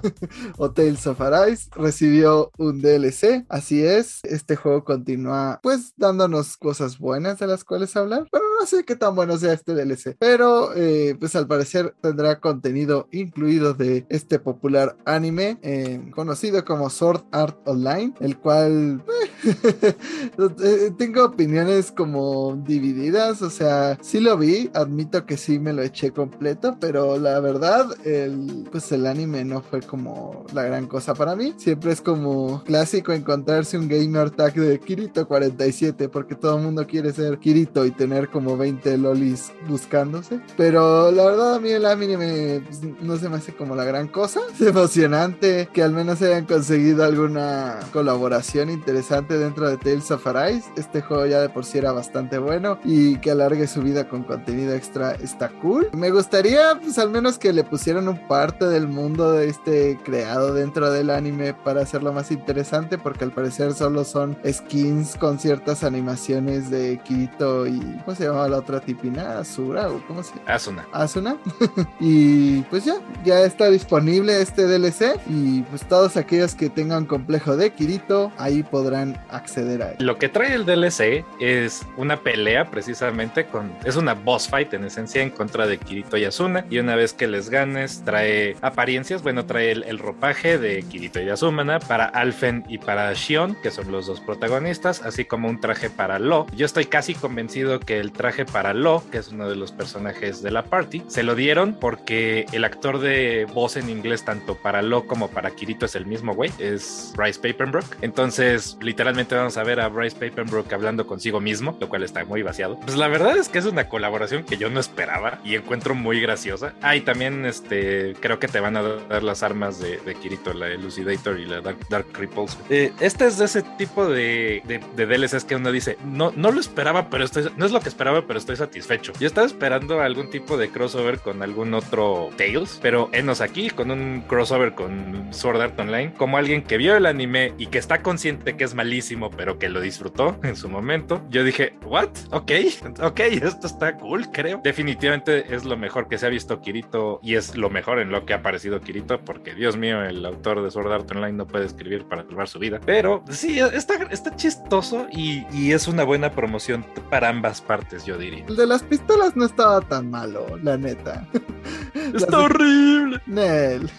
[0.58, 6.98] o Tales of Arise recibió un DLC, así es, este juego continúa pues dándonos cosas
[6.98, 10.74] buenas de las cuales hablar, pero no sé qué tan bueno sea este DLC, pero
[10.76, 17.22] eh, pues al parecer tendrá contenido incluido de este popular anime eh, conocido como Sword
[17.32, 19.29] Art Online, el cual eh,
[20.98, 26.12] tengo opiniones como divididas, o sea, sí lo vi, admito que sí me lo eché
[26.12, 31.36] completo, pero la verdad, el, pues el anime no fue como la gran cosa para
[31.36, 31.54] mí.
[31.56, 36.86] Siempre es como clásico encontrarse un gamer tag de Kirito 47, porque todo el mundo
[36.86, 40.40] quiere ser Kirito y tener como 20 lolis buscándose.
[40.56, 44.08] Pero la verdad, a mí el anime pues, no se me hace como la gran
[44.08, 44.40] cosa.
[44.52, 50.68] Es emocionante que al menos hayan conseguido alguna colaboración interesante dentro de Tales of Arise.
[50.76, 54.22] Este juego ya de por sí era bastante bueno y que alargue su vida con
[54.22, 55.88] contenido extra está cool.
[55.92, 60.54] Me gustaría, pues al menos que le pusieran un parte del mundo de este creado
[60.54, 65.84] dentro del anime para hacerlo más interesante, porque al parecer solo son skins con ciertas
[65.84, 69.38] animaciones de Kirito y ¿cómo se llamaba la otra tipina?
[69.38, 70.54] Asura o cómo se llama?
[70.54, 70.86] Asuna.
[70.92, 71.36] Asuna.
[72.00, 77.56] y pues ya, ya está disponible este DLC y pues todos aquellos que tengan complejo
[77.56, 79.96] de Kirito ahí podrán acceder a él.
[80.00, 83.72] Lo que trae el DLC es una pelea precisamente con...
[83.84, 86.64] Es una boss fight en esencia en contra de Kirito y Asuna.
[86.70, 89.22] Y una vez que les ganes, trae apariencias.
[89.22, 93.92] Bueno, trae el, ropaje de Kirito y Asumana para Alfen y para Shion, que son
[93.92, 96.46] los dos protagonistas, así como un traje para Lo.
[96.56, 100.42] Yo estoy casi convencido que el traje para Lo, que es uno de los personajes
[100.42, 104.82] de la party, se lo dieron porque el actor de voz en inglés, tanto para
[104.82, 107.84] Lo como para Kirito, es el mismo güey, es Bryce Papenbrook.
[108.00, 108.76] Entonces,
[109.10, 112.78] literalmente vamos a ver a Bryce Papenbrook hablando consigo mismo, lo cual está muy vaciado.
[112.78, 116.20] Pues la verdad es que es una colaboración que yo no esperaba y encuentro muy
[116.20, 116.74] graciosa.
[116.80, 120.68] Ah, y también este, creo que te van a dar las armas de, Kirito, la
[120.68, 122.56] Elucidator y la Dark, Dark Cripples.
[122.68, 126.52] Eh, este es de ese tipo de, de, de DLCs que uno dice, no, no
[126.52, 129.12] lo esperaba, pero estoy, no es lo que esperaba, pero estoy satisfecho.
[129.18, 133.90] Yo estaba esperando algún tipo de crossover con algún otro Tales, pero enos aquí con
[133.90, 138.02] un crossover con Sword Art Online, como alguien que vio el anime y que está
[138.02, 138.99] consciente que es malísimo,
[139.36, 141.22] pero que lo disfrutó en su momento.
[141.30, 142.10] Yo dije, ¿what?
[142.30, 142.52] Ok,
[143.02, 144.60] ok, esto está cool, creo.
[144.62, 148.24] Definitivamente es lo mejor que se ha visto Kirito y es lo mejor en lo
[148.24, 151.66] que ha aparecido Kirito, porque Dios mío, el autor de Sword Art Online no puede
[151.66, 152.80] escribir para salvar su vida.
[152.84, 158.18] Pero sí, está, está chistoso y, y es una buena promoción para ambas partes, yo
[158.18, 158.44] diría.
[158.46, 161.26] El de las pistolas no estaba tan malo, la neta.
[162.14, 163.20] Está horrible.
[163.26, 163.90] Nel.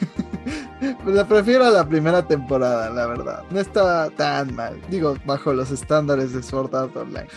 [1.06, 3.44] La prefiero a la primera temporada, la verdad.
[3.52, 4.82] No está tan mal.
[4.90, 7.28] Digo, bajo los estándares de Sword Art Online.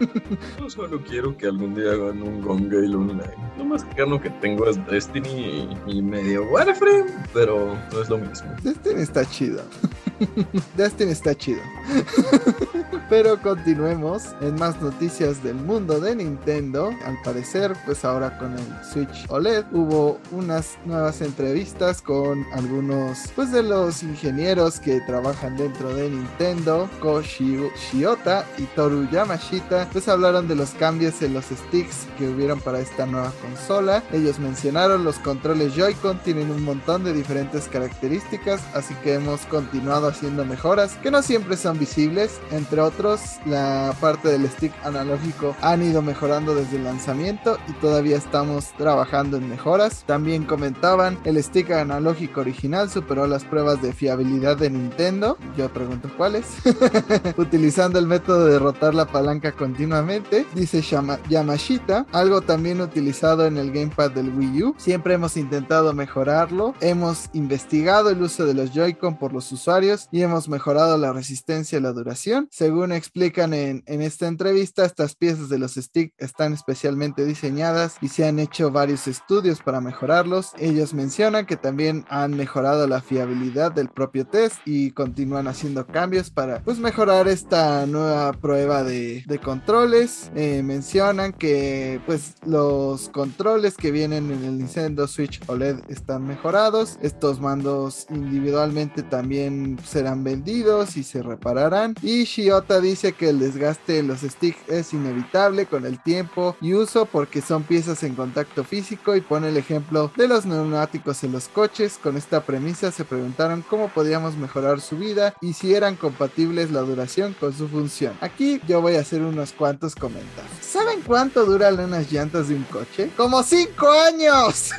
[0.58, 3.34] Yo solo quiero que algún día hagan un Gone Gale Online.
[3.58, 8.18] Lo más cercano que tengo es Destiny y, y medio Warframe, pero no es lo
[8.18, 8.50] mismo.
[8.62, 9.62] Destiny está chido.
[10.76, 11.60] Destiny está chido.
[13.08, 16.90] Pero continuemos en más noticias del mundo de Nintendo.
[17.04, 23.50] Al parecer, pues ahora con el Switch OLED hubo unas nuevas entrevistas con algunos pues
[23.50, 30.06] de los ingenieros que trabajan dentro de Nintendo, Ko Shi- Shiota y Toru Yamashita, pues
[30.08, 34.04] hablaron de los cambios en los sticks que hubieron para esta nueva consola.
[34.12, 40.09] Ellos mencionaron los controles Joy-Con tienen un montón de diferentes características, así que hemos continuado
[40.10, 45.82] haciendo mejoras que no siempre son visibles, entre otros la parte del stick analógico han
[45.82, 50.04] ido mejorando desde el lanzamiento y todavía estamos trabajando en mejoras.
[50.06, 56.10] También comentaban el stick analógico original superó las pruebas de fiabilidad de Nintendo, yo pregunto
[56.16, 56.46] cuáles,
[57.36, 60.82] utilizando el método de rotar la palanca continuamente, dice
[61.28, 64.74] Yamashita, algo también utilizado en el gamepad del Wii U.
[64.78, 70.22] Siempre hemos intentado mejorarlo, hemos investigado el uso de los Joy-Con por los usuarios y
[70.22, 72.48] hemos mejorado la resistencia y la duración.
[72.50, 78.08] Según explican en, en esta entrevista, estas piezas de los stick están especialmente diseñadas y
[78.08, 80.52] se han hecho varios estudios para mejorarlos.
[80.58, 86.30] Ellos mencionan que también han mejorado la fiabilidad del propio test y continúan haciendo cambios
[86.30, 90.30] para pues mejorar esta nueva prueba de, de controles.
[90.34, 96.98] Eh, mencionan que pues los controles que vienen en el Nintendo Switch OLED están mejorados.
[97.02, 101.94] Estos mandos individualmente también serán vendidos y se repararán.
[102.02, 106.74] Y Shiota dice que el desgaste en los sticks es inevitable con el tiempo y
[106.74, 111.32] uso porque son piezas en contacto físico y pone el ejemplo de los neumáticos en
[111.32, 111.98] los coches.
[112.02, 116.80] Con esta premisa se preguntaron cómo podíamos mejorar su vida y si eran compatibles la
[116.80, 118.14] duración con su función.
[118.20, 120.50] Aquí yo voy a hacer unos cuantos comentarios.
[120.60, 123.10] ¿Saben cuánto duran unas llantas de un coche?
[123.16, 124.70] ¡Como 5 años!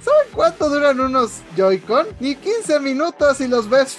[0.00, 2.06] ¿Saben cuánto duran unos Joy-Con?
[2.20, 3.94] Ni 15 minutos y los ves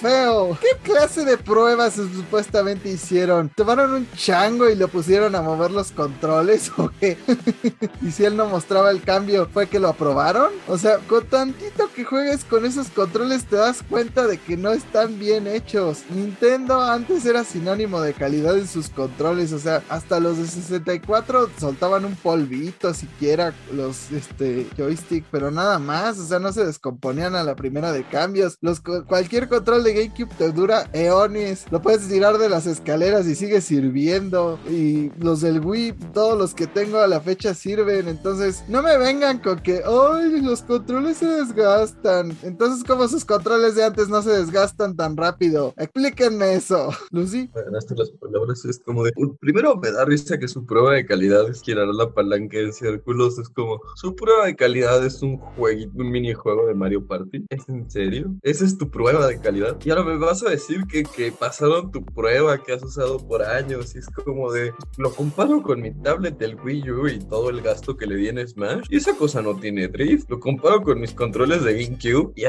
[0.60, 3.50] ¿Qué clase de pruebas supuestamente hicieron?
[3.50, 7.18] ¿Tomaron un chango y lo pusieron a mover los controles o qué?
[8.02, 10.52] y si él no mostraba el cambio, ¿fue que lo aprobaron?
[10.68, 14.72] O sea, con tantito que juegues con esos controles te das cuenta de que no
[14.72, 16.04] están bien hechos.
[16.10, 21.50] Nintendo antes era sinónimo de calidad en sus controles, o sea, hasta los de 64
[21.58, 27.34] soltaban un polvito siquiera los este joystick, pero nada más, o sea, no se descomponían
[27.34, 28.58] a la primera de cambios.
[28.60, 33.34] Los cualquier control de GameCube te dura eones, lo puedes tirar de las escaleras y
[33.34, 38.64] sigue sirviendo y los del Wii, todos los que tengo a la fecha sirven, entonces
[38.68, 42.36] no me vengan con que, ay, los controles se desgastan.
[42.42, 45.74] Entonces, como sus controles de antes no se desgastan tan rápido?
[45.76, 47.50] Explíquenme eso, Lucy.
[47.54, 51.48] Ganaste las palabras, es como de, primero me da risa que su prueba de calidad
[51.48, 55.92] es girar la palanca en círculos, es como, su prueba de calidad es un jueguito,
[55.96, 57.46] un minijuego de Mario Party.
[57.48, 58.34] ¿Es en serio?
[58.42, 59.76] ¿Esa es tu prueba de calidad?
[59.84, 63.42] Y ahora me vas a decir que, que pasaron tu prueba que has usado por
[63.42, 67.50] años y es como de, lo comparo con mi tablet del Wii U y todo
[67.50, 70.28] el gasto que le di en Smash y esa cosa no tiene drift.
[70.30, 72.42] Lo comparo con mis controles de GameCube y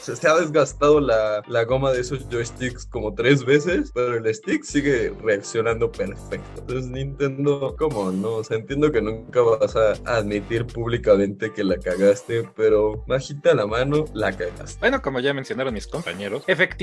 [0.00, 4.34] se, se ha desgastado la, la goma de esos joysticks como tres veces, pero el
[4.34, 6.60] stick sigue reaccionando perfecto.
[6.60, 8.36] Entonces Nintendo, ¿cómo no?
[8.36, 13.66] O sea, entiendo que nunca vas a admitir públicamente que la cagaste, pero bajita la
[13.66, 14.78] mano, la cagaste.
[14.80, 16.77] Bueno, como ya mencionaron mis compañeros, efectivamente,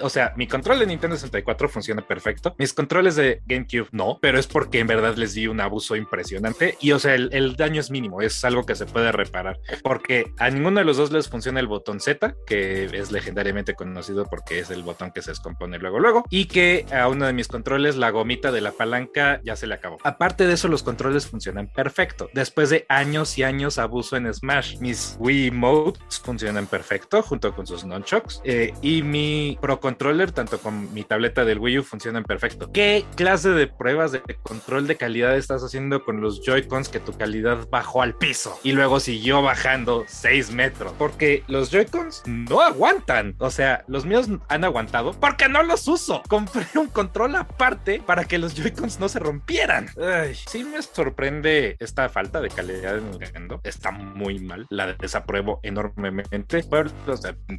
[0.00, 4.38] o sea, mi control de Nintendo 64 funciona perfecto, mis controles de GameCube no, pero
[4.38, 7.80] es porque en verdad les di un abuso impresionante y o sea, el, el daño
[7.80, 11.28] es mínimo, es algo que se puede reparar, porque a ninguno de los dos les
[11.28, 15.78] funciona el botón Z, que es legendariamente conocido porque es el botón que se descompone
[15.78, 19.56] luego luego, y que a uno de mis controles la gomita de la palanca ya
[19.56, 19.98] se le acabó.
[20.04, 22.28] Aparte de eso, los controles funcionan perfecto.
[22.34, 27.66] Después de años y años abuso en Smash, mis Wii Modes funcionan perfecto junto con
[27.66, 29.23] sus nunchucks eh, y mi
[29.60, 32.70] Pro Controller, tanto con mi tableta del Wii U, funcionan perfecto.
[32.72, 37.12] ¿Qué clase de pruebas de control de calidad estás haciendo con los Joy-Cons que tu
[37.12, 40.92] calidad bajó al piso y luego siguió bajando 6 metros?
[40.98, 43.34] Porque los Joy-Cons no aguantan.
[43.38, 46.22] O sea, los míos han aguantado porque no los uso.
[46.28, 49.88] Compré un control aparte para que los Joy-Cons no se rompieran.
[50.00, 53.60] Ay, sí me sorprende esta falta de calidad de Nintendo.
[53.64, 54.66] Está muy mal.
[54.70, 56.64] La desapruebo enormemente.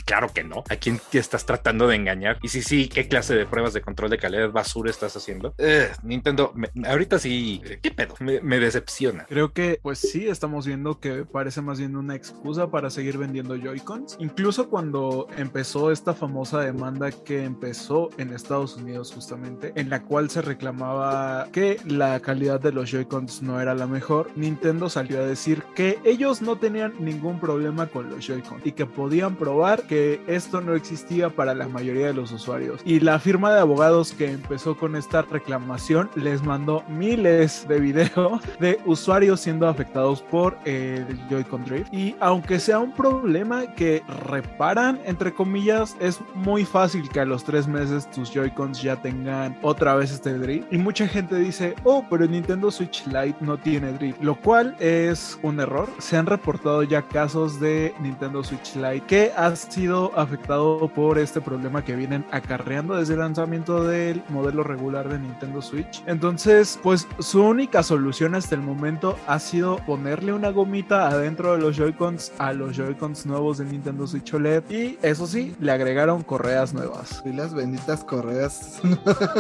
[0.06, 0.64] Claro que no.
[0.70, 2.38] ¿A quién te estás tratando de engañar?
[2.42, 5.54] Y si sí, ¿qué clase de pruebas de control de calidad basura estás haciendo?
[5.58, 6.54] Eh, Nintendo,
[6.86, 8.16] ahorita sí, ¿qué pedo?
[8.20, 9.26] Me, decepciona.
[9.26, 13.56] Creo que, pues sí, estamos viendo que parece más bien una excusa para seguir vendiendo
[13.56, 14.18] Joy-Cons.
[14.20, 20.30] Incluso cuando empezó esta famosa demanda que empezó en Estados Unidos justamente, en la cual
[20.30, 25.26] se reclamaba que la calidad de los Joy-Cons no era la mejor, Nintendo salió a
[25.26, 30.22] decir que ellos no tenían ningún problema con los Joy-Con y que podían probar que
[30.28, 32.82] esto no existía la mayoría de los usuarios.
[32.86, 38.42] Y la firma de abogados que empezó con esta reclamación les mandó miles de videos
[38.60, 41.94] de usuarios siendo afectados por el Joy-Con Drift.
[41.94, 47.44] Y aunque sea un problema que reparan, entre comillas, es muy fácil que a los
[47.44, 50.72] tres meses tus Joy-Cons ya tengan otra vez este drift.
[50.72, 55.38] Y mucha gente dice, oh, pero Nintendo Switch Lite no tiene drift, lo cual es
[55.44, 55.90] un error.
[56.00, 61.35] Se han reportado ya casos de Nintendo Switch Lite que ha sido afectado por este
[61.42, 66.04] problema que vienen acarreando desde el lanzamiento del modelo regular de Nintendo Switch.
[66.06, 71.60] Entonces, pues su única solución hasta el momento ha sido ponerle una gomita adentro de
[71.60, 76.24] los Joy-Cons a los Joy-Cons nuevos de Nintendo Switch OLED y eso sí, le agregaron
[76.24, 77.22] correas nuevas.
[77.26, 78.82] Y las benditas correas.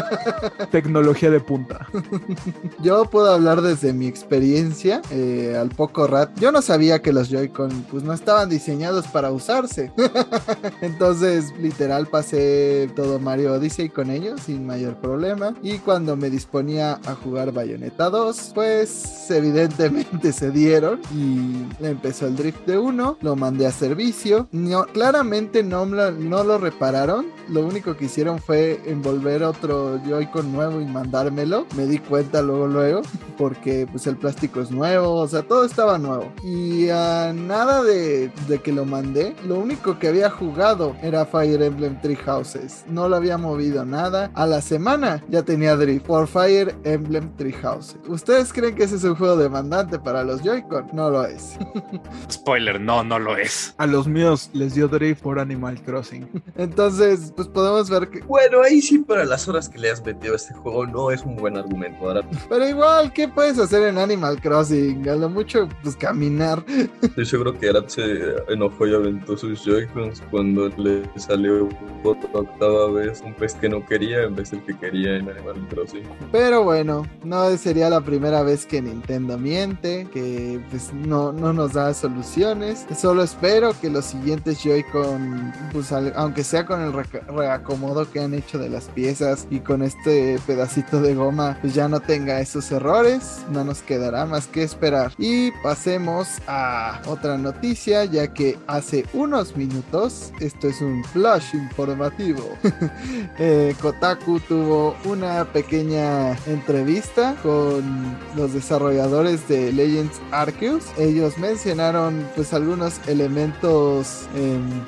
[0.71, 1.87] Tecnología de punta.
[2.83, 6.31] Yo puedo hablar desde mi experiencia eh, al poco rat.
[6.39, 9.91] Yo no sabía que los Joy-Con pues no estaban diseñados para usarse.
[10.81, 11.53] Entonces,
[11.85, 15.53] literal pasé todo Mario Odyssey con ellos sin mayor problema.
[15.61, 22.35] Y cuando me disponía a jugar Bayonetta 2, pues evidentemente se dieron y empezó el
[22.35, 24.47] drift de uno, lo mandé a servicio.
[24.51, 27.27] No, claramente no, no lo repararon.
[27.49, 31.67] Lo único que hicieron fue envolver otro Joy-Con nuevo y mandármelo.
[31.77, 33.01] Me di cuenta luego, luego,
[33.37, 36.31] porque pues el plástico es nuevo, o sea, todo estaba nuevo.
[36.43, 41.61] Y uh, nada de, de, que lo mandé, lo único que había jugado era Fire
[41.65, 42.85] Emblem Three Houses.
[42.87, 44.31] No lo había movido nada.
[44.33, 47.97] A la semana ya tenía drift por Fire Emblem Three Houses.
[48.07, 50.89] ¿Ustedes creen que ese es un juego demandante para los Joy-Con?
[50.93, 51.57] No lo es.
[52.31, 53.73] Spoiler, no, no lo es.
[53.77, 56.29] A los míos les dio drift por Animal Crossing.
[56.55, 58.21] Entonces, pues podemos ver que.
[58.21, 61.23] Bueno, ahí sí, para las horas que le has metido a este juego, no es
[61.23, 62.07] un buen argumento.
[62.07, 62.21] Ahora.
[62.49, 65.07] Pero igual, ¿qué puedes hacer en Animal Crossing?
[65.09, 66.63] A lo mucho, pues caminar.
[67.01, 71.54] Estoy seguro que Arad se enojó y aventó sus Joy-Cons cuando le salió
[72.03, 75.67] por octava vez un pez que no quería en vez del que quería en Animal
[75.69, 76.03] Crossing.
[76.31, 81.73] Pero bueno, no sería la primera vez que Nintendo miente, que pues no, no nos
[81.73, 82.85] da soluciones.
[82.95, 88.59] Solo espero que los siguientes Joy-Con, pues aunque sea con el reacomodo que han hecho
[88.59, 93.45] de las piezas y con este pedacito de goma, pues ya no tenga esos errores.
[93.51, 95.13] No nos quedará más que esperar.
[95.17, 102.57] Y pasemos a otra noticia, ya que hace unos minutos, esto es un flash informativo,
[103.39, 110.85] eh, Kotaku tuvo una pequeña entrevista con los desarrolladores de Legends Arceus.
[110.97, 114.27] Ellos mencionaron pues algunos elementos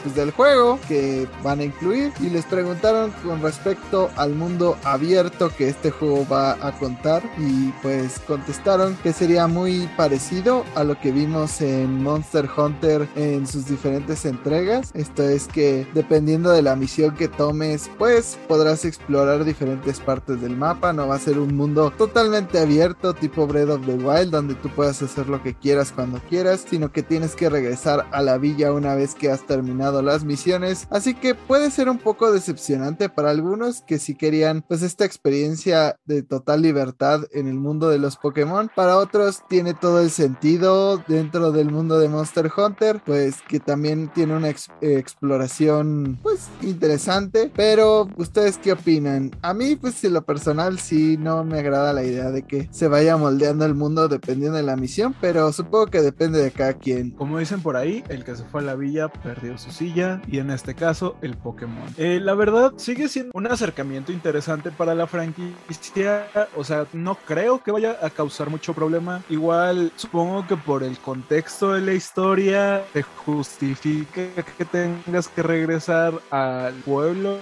[0.04, 5.50] pues, del juego que van a incluir y les preguntaron con respecto al mundo abierto
[5.50, 11.00] que este juego va a contar y pues contestaron que sería muy parecido a lo
[11.00, 14.92] que vimos en Monster Hunter en sus diferentes entregas.
[14.94, 20.56] Esto es que dependiendo de la misión que tomes pues podrás explorar diferentes partes del
[20.56, 20.94] mapa.
[20.94, 24.70] No va a ser un mundo totalmente abierto tipo Breath of the Wild donde tú
[24.70, 28.72] puedas hacer lo que quieras cuando quieras, sino que tienes que regresar a la villa
[28.72, 30.88] una vez que has terminado las misiones.
[30.90, 36.00] Así que puede ser un poco decepcionante para algunos que si querían pues esta experiencia
[36.06, 38.70] de total libertad en el mundo de los Pokémon.
[38.76, 44.12] Para otros tiene todo el sentido dentro del mundo de Monster Hunter, pues que también
[44.14, 44.50] tiene una
[44.82, 47.52] exploración pues interesante.
[47.56, 49.32] Pero ustedes qué opinan?
[49.42, 52.88] A mí pues en lo personal sí no me agrada la idea de que se
[52.88, 57.12] vaya moldeando el mundo dependiendo de la misión, pero supongo que depende de cada quien.
[57.12, 60.40] Como dicen por ahí, el que se fue a la villa perdió su silla y
[60.40, 61.88] en este caso el Pokémon.
[61.98, 67.64] Eh, la verdad sigue siendo un acercamiento interesante para la franquicia, o sea, no creo
[67.64, 69.24] que vaya a causar mucho problema.
[69.30, 74.22] Igual supongo que por el contexto de la historia te justifica
[74.58, 77.40] que tengas que regresar al pueblo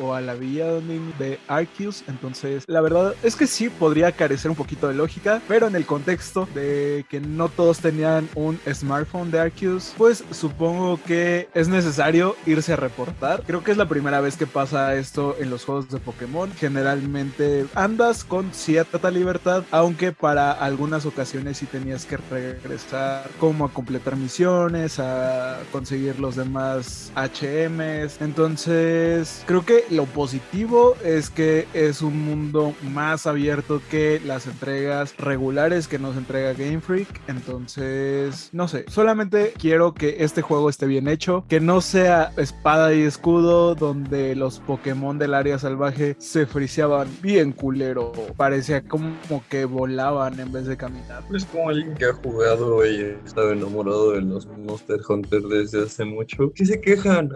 [0.00, 0.88] o a la villa donde
[1.18, 5.66] de Arceus, entonces la verdad es que sí podría carecer un poquito de lógica, pero
[5.66, 11.48] en el contexto de que no todos tenían un smartphone de Arceus, pues supongo que
[11.54, 13.42] es necesario irse a reportar.
[13.46, 16.50] Creo que es la primera vez que pasa esto en los juegos de Pokémon.
[16.58, 23.72] Generalmente andas con cierta libertad, aunque para algunas ocasiones sí tenías que regresar como a
[23.72, 28.07] completar misiones, a conseguir los demás HMs.
[28.20, 35.16] Entonces, creo que lo positivo es que es un mundo más abierto que las entregas
[35.16, 37.08] regulares que nos entrega Game Freak.
[37.28, 42.94] Entonces, no sé, solamente quiero que este juego esté bien hecho, que no sea espada
[42.94, 48.12] y escudo donde los Pokémon del área salvaje se friseaban bien culero.
[48.36, 51.22] Parecía como que volaban en vez de caminar.
[51.34, 56.04] Es como alguien que ha jugado y estaba enamorado de los Monster Hunter desde hace
[56.04, 56.52] mucho.
[56.54, 57.30] Que se quejan,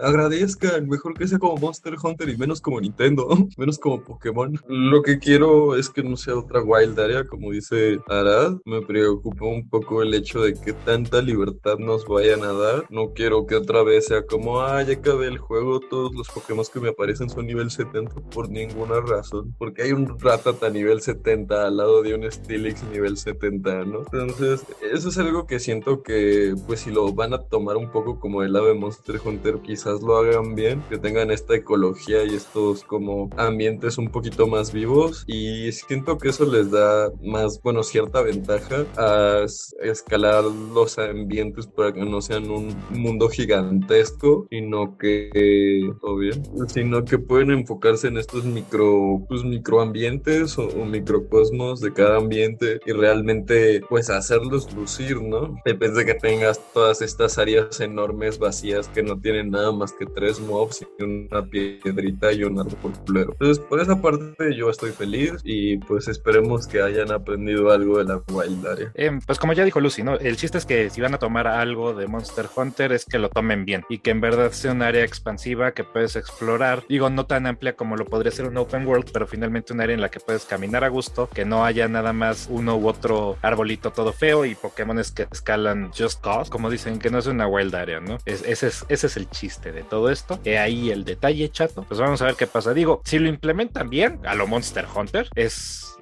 [0.87, 3.27] mejor que sea como Monster Hunter y menos como Nintendo,
[3.57, 4.59] menos como Pokémon.
[4.67, 8.57] Lo que quiero es que no sea otra Wild Area, como dice Arad.
[8.65, 12.85] Me preocupa un poco el hecho de que tanta libertad nos vayan a dar.
[12.89, 16.63] No quiero que otra vez sea como, ah, ya acabé el juego, todos los Pokémon
[16.71, 19.53] que me aparecen son nivel 70 por ninguna razón.
[19.57, 23.99] Porque hay un Rattata nivel 70 al lado de un Steelix nivel 70, ¿no?
[23.99, 28.19] Entonces, eso es algo que siento que, pues si lo van a tomar un poco
[28.19, 32.83] como el ave Monster Hunter, quizás lo hagan bien, que tengan esta ecología y estos
[32.83, 38.21] como ambientes un poquito más vivos y siento que eso les da más, bueno, cierta
[38.21, 39.45] ventaja a
[39.81, 47.03] escalar los ambientes para que no sean un mundo gigantesco, sino que, o bien, sino
[47.05, 52.91] que pueden enfocarse en estos micro, pues microambientes o, o microcosmos de cada ambiente y
[52.91, 55.55] realmente pues hacerlos lucir, ¿no?
[55.65, 60.05] Depende de que tengas todas estas áreas enormes vacías que no tienen nada más que
[60.05, 63.31] tres mobs y una piedrita y un árbol culero.
[63.33, 68.05] Entonces, por esa parte yo estoy feliz y pues esperemos que hayan aprendido algo de
[68.05, 68.91] la Wild Area.
[68.95, 70.15] Eh, pues como ya dijo Lucy, ¿no?
[70.15, 73.29] El chiste es que si van a tomar algo de Monster Hunter es que lo
[73.29, 76.83] tomen bien y que en verdad sea un área expansiva que puedes explorar.
[76.87, 79.93] Digo, no tan amplia como lo podría ser un open world, pero finalmente un área
[79.93, 83.37] en la que puedes caminar a gusto, que no haya nada más uno u otro
[83.41, 87.47] arbolito todo feo y Pokémones que escalan just cause, como dicen, que no es una
[87.47, 88.17] wild area, ¿no?
[88.25, 90.22] Es, ese, es, ese es el chiste de todo esto.
[90.43, 91.83] Y ahí el detalle, chato.
[91.87, 92.73] Pues vamos a ver qué pasa.
[92.73, 95.92] Digo, si lo implementan bien a lo Monster Hunter, es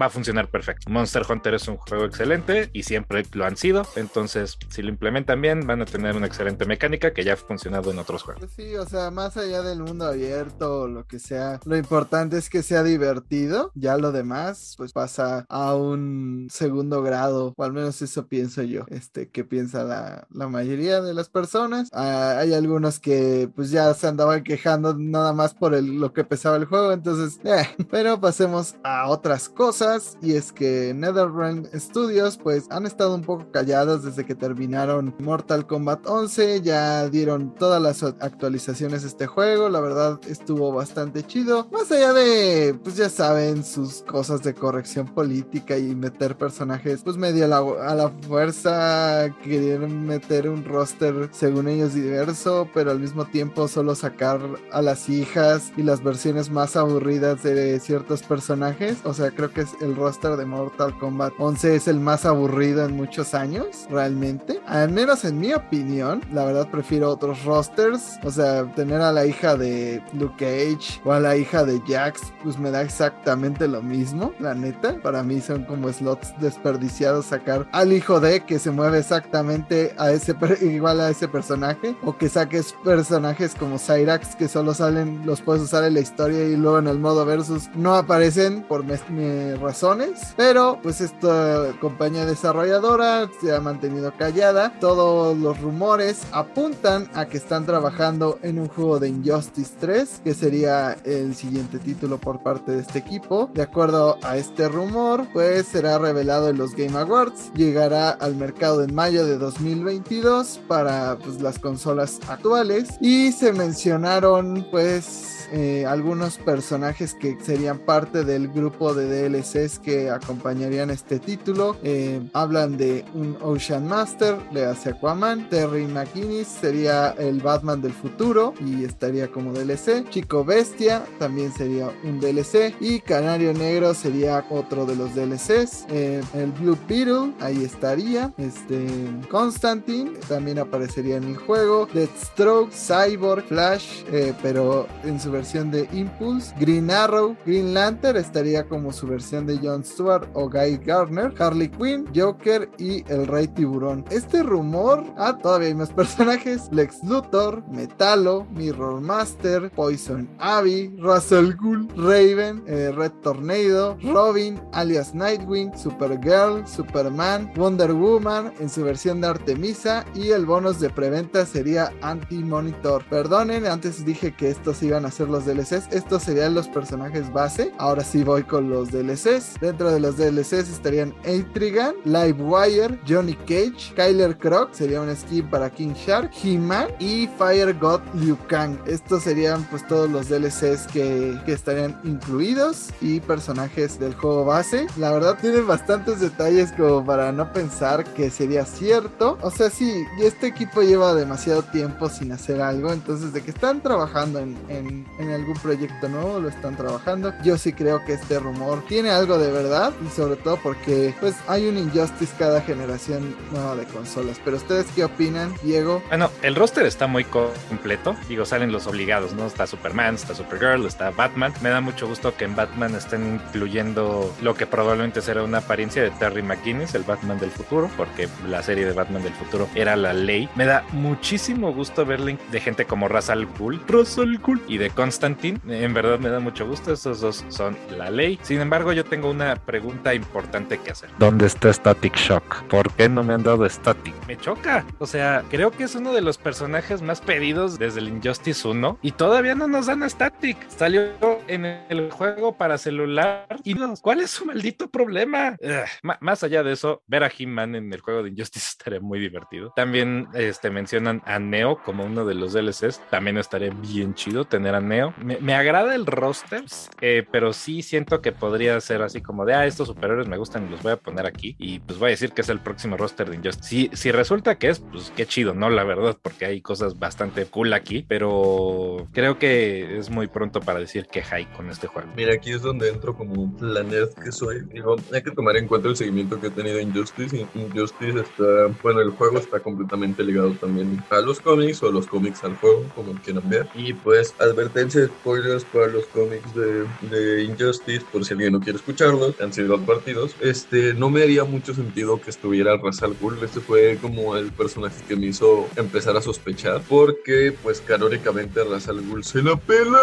[0.00, 0.90] va a funcionar perfecto.
[0.90, 3.86] Monster Hunter es un juego excelente y siempre lo han sido.
[3.96, 7.90] Entonces, si lo implementan bien, van a tener una excelente mecánica que ya ha funcionado
[7.90, 8.40] en otros juegos.
[8.40, 12.38] Pues sí, o sea, más allá del mundo abierto o lo que sea, lo importante
[12.38, 13.72] es que sea divertido.
[13.74, 18.84] Ya lo demás, pues pasa a un segundo grado, o al menos eso pienso yo.
[18.88, 21.88] Este, que piensa la, mayoría de las personas.
[21.92, 26.56] Ah, hay algunos que, pues ya se andaban quejando nada más por lo que pesaba
[26.56, 26.92] el juego.
[26.92, 33.14] Entonces, eh, pero pasemos a otras cosas y es que NetherRealm Studios pues han estado
[33.14, 39.08] un poco callados desde que terminaron Mortal Kombat 11, ya dieron todas las actualizaciones de
[39.08, 44.42] este juego, la verdad estuvo bastante chido, más allá de pues ya saben sus cosas
[44.42, 50.48] de corrección política y meter personajes pues medio a la, a la fuerza, querían meter
[50.48, 54.40] un roster según ellos diverso, pero al mismo tiempo solo sacar
[54.72, 59.60] a las hijas y las versiones más aburridas de ciertos personajes, o sea, creo que
[59.60, 64.60] es el roster de Mortal Kombat 11 es el más aburrido en muchos años, realmente.
[64.66, 68.18] Al menos en mi opinión, la verdad prefiero otros rosters.
[68.24, 72.32] O sea, tener a la hija de Luke Cage o a la hija de Jax,
[72.42, 75.00] pues me da exactamente lo mismo, la neta.
[75.04, 80.10] Para mí son como slots desperdiciados sacar al hijo de que se mueve exactamente a
[80.10, 85.42] ese igual a ese personaje o que saques personajes como Cyrax que solo salen los
[85.42, 88.84] puedes usar en la historia y luego en el modo versus no aparecen por
[89.28, 94.78] mes razones, pero pues esta compañía desarrolladora se ha mantenido callada.
[94.80, 100.34] Todos los rumores apuntan a que están trabajando en un juego de Injustice 3, que
[100.34, 103.50] sería el siguiente título por parte de este equipo.
[103.54, 108.82] De acuerdo a este rumor, pues será revelado en los Game Awards, llegará al mercado
[108.82, 116.38] en mayo de 2022 para pues, las consolas actuales y se mencionaron pues eh, algunos
[116.38, 121.76] personajes que serían parte del grupo de DLCs que acompañarían este título.
[121.82, 125.48] Eh, hablan de un Ocean Master, le hace Aquaman.
[125.48, 130.08] Terry McInnes sería el Batman del futuro y estaría como DLC.
[130.10, 132.74] Chico Bestia también sería un DLC.
[132.80, 135.86] Y Canario Negro sería otro de los DLCs.
[135.90, 138.32] Eh, el Blue Beetle, ahí estaría.
[138.36, 138.86] Este,
[139.30, 141.88] Constantine también aparecería en el juego.
[141.92, 144.04] Deathstroke, Cyborg, Flash,
[144.42, 146.52] pero en su versión de Impulse.
[146.58, 151.32] Green Arrow, Green Lantern estaría como su versión de Jon Stewart o Guy Gardner.
[151.38, 154.04] Harley Quinn, Joker y el Rey Tiburón.
[154.10, 156.68] Este rumor, ah, todavía hay más personajes.
[156.72, 165.14] Lex Luthor, Metalo, Mirror Master, Poison Ivy, Russell Gould, Raven, eh, Red Tornado, Robin, alias
[165.14, 171.46] Nightwing, Supergirl, Superman, Wonder Woman en su versión de Artemisa y el bonus de preventa
[171.46, 173.04] sería Anti-Monitor.
[173.04, 177.72] Perdonen, antes dije que estos iban a ser los DLCs, estos serían los personajes base.
[177.78, 179.60] Ahora sí voy con los DLCs.
[179.60, 185.70] Dentro de los DLCs estarían Intrigan, Livewire, Johnny Cage, Kyler Croc, sería un skin para
[185.70, 188.78] King Shark, He-Man y Fire God Liu Kang.
[188.86, 194.86] Estos serían pues todos los DLCs que, que estarían incluidos y personajes del juego base.
[194.96, 199.38] La verdad tienen bastantes detalles como para no pensar que sería cierto.
[199.42, 203.82] O sea, sí, este equipo lleva demasiado tiempo sin hacer algo, entonces de que están
[203.82, 207.34] trabajando en, en en algún proyecto nuevo, lo están trabajando.
[207.42, 211.34] Yo sí creo que este rumor tiene algo de verdad y sobre todo porque pues
[211.46, 214.40] hay un Injustice cada generación nueva de consolas.
[214.44, 216.02] Pero ustedes qué opinan, Diego?
[216.08, 218.16] Bueno, el roster está muy completo.
[218.28, 219.46] Digo, salen los obligados, ¿no?
[219.46, 221.52] Está Superman, está Supergirl, está Batman.
[221.62, 226.02] Me da mucho gusto que en Batman estén incluyendo lo que probablemente será una apariencia
[226.02, 229.96] de Terry McGuinness, el Batman del futuro, porque la serie de Batman del futuro era
[229.96, 230.48] la ley.
[230.54, 234.78] Me da muchísimo gusto verle de gente como Ra's al Ghul, Ra's al Ghul y
[234.78, 235.58] de Constantine.
[235.66, 236.92] En verdad me da mucho gusto.
[236.92, 238.38] Esos dos son la ley.
[238.42, 241.08] Sin embargo, yo tengo una pregunta importante que hacer.
[241.18, 242.64] ¿Dónde está Static Shock?
[242.64, 244.14] ¿Por qué no me han dado Static?
[244.26, 244.84] Me choca.
[244.98, 248.98] O sea, creo que es uno de los personajes más pedidos desde el Injustice 1
[249.00, 250.58] y todavía no nos dan a Static.
[250.68, 251.08] Salió
[251.46, 253.94] en el juego para celular y no.
[254.02, 255.56] ¿Cuál es su maldito problema?
[255.58, 256.16] Ugh.
[256.20, 259.72] Más allá de eso, ver a He-Man en el juego de Injustice estaría muy divertido.
[259.74, 263.00] También este, mencionan a Neo como uno de los DLCs.
[263.08, 264.97] También estaría bien chido tener a Neo.
[265.18, 266.64] Me, agrada el roster,
[267.00, 270.66] eh, pero sí siento que podría ser así como de, ah, estos superhéroes me gustan
[270.66, 271.56] y los voy a poner aquí.
[271.58, 273.68] Y pues voy a decir que es el próximo roster de Injustice.
[273.68, 275.70] Si, si resulta que es, pues qué chido, ¿no?
[275.70, 280.80] La verdad, porque hay cosas bastante cool aquí, pero creo que es muy pronto para
[280.80, 282.08] decir que hay con este juego.
[282.16, 284.62] Mira, aquí es donde entro como la nerd que soy.
[284.72, 287.46] Digo, hay que tomar en cuenta el seguimiento que ha tenido Injustice.
[287.54, 292.42] Injustice está, bueno, el juego está completamente ligado también a los cómics o los cómics
[292.44, 293.68] al juego, como quieran ver.
[293.74, 298.60] Y pues, advertencia de spoilers para los cómics de, de Injustice, por si alguien no
[298.60, 300.34] quiere escucharlos, han sido advertidos.
[300.40, 303.38] Este, no me haría mucho sentido que estuviera Ra's al Ghul.
[303.42, 308.88] Este fue como el personaje que me hizo empezar a sospechar, porque pues canónicamente Ra's
[308.88, 310.00] al Ghul se la pela.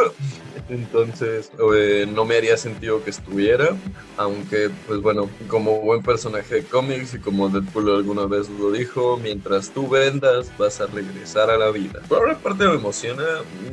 [0.69, 3.75] Entonces, eh, no me haría sentido que estuviera,
[4.17, 9.17] aunque, pues bueno, como buen personaje de cómics y como Deadpool alguna vez lo dijo,
[9.17, 12.01] mientras tú vendas, vas a regresar a la vida.
[12.07, 13.23] Por otra parte, me emociona.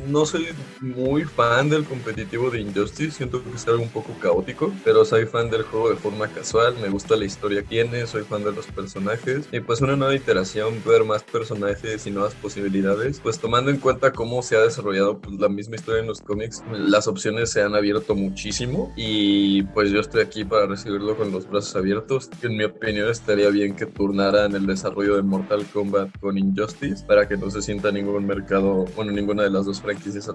[0.07, 0.49] No soy
[0.95, 5.25] muy fan del competitivo de Injustice, siento que es algo un poco caótico, pero soy
[5.25, 6.75] fan del juego de forma casual.
[6.81, 10.13] Me gusta la historia que tiene, soy fan de los personajes y pues una nueva
[10.13, 13.19] iteración, ver más personajes y nuevas posibilidades.
[13.19, 16.63] Pues tomando en cuenta cómo se ha desarrollado pues, la misma historia en los cómics,
[16.71, 21.49] las opciones se han abierto muchísimo y pues yo estoy aquí para recibirlo con los
[21.49, 22.29] brazos abiertos.
[22.43, 27.27] En mi opinión estaría bien que turnaran el desarrollo de Mortal Kombat con Injustice para
[27.27, 30.29] que no se sienta ningún mercado, bueno, ninguna de las dos franquicias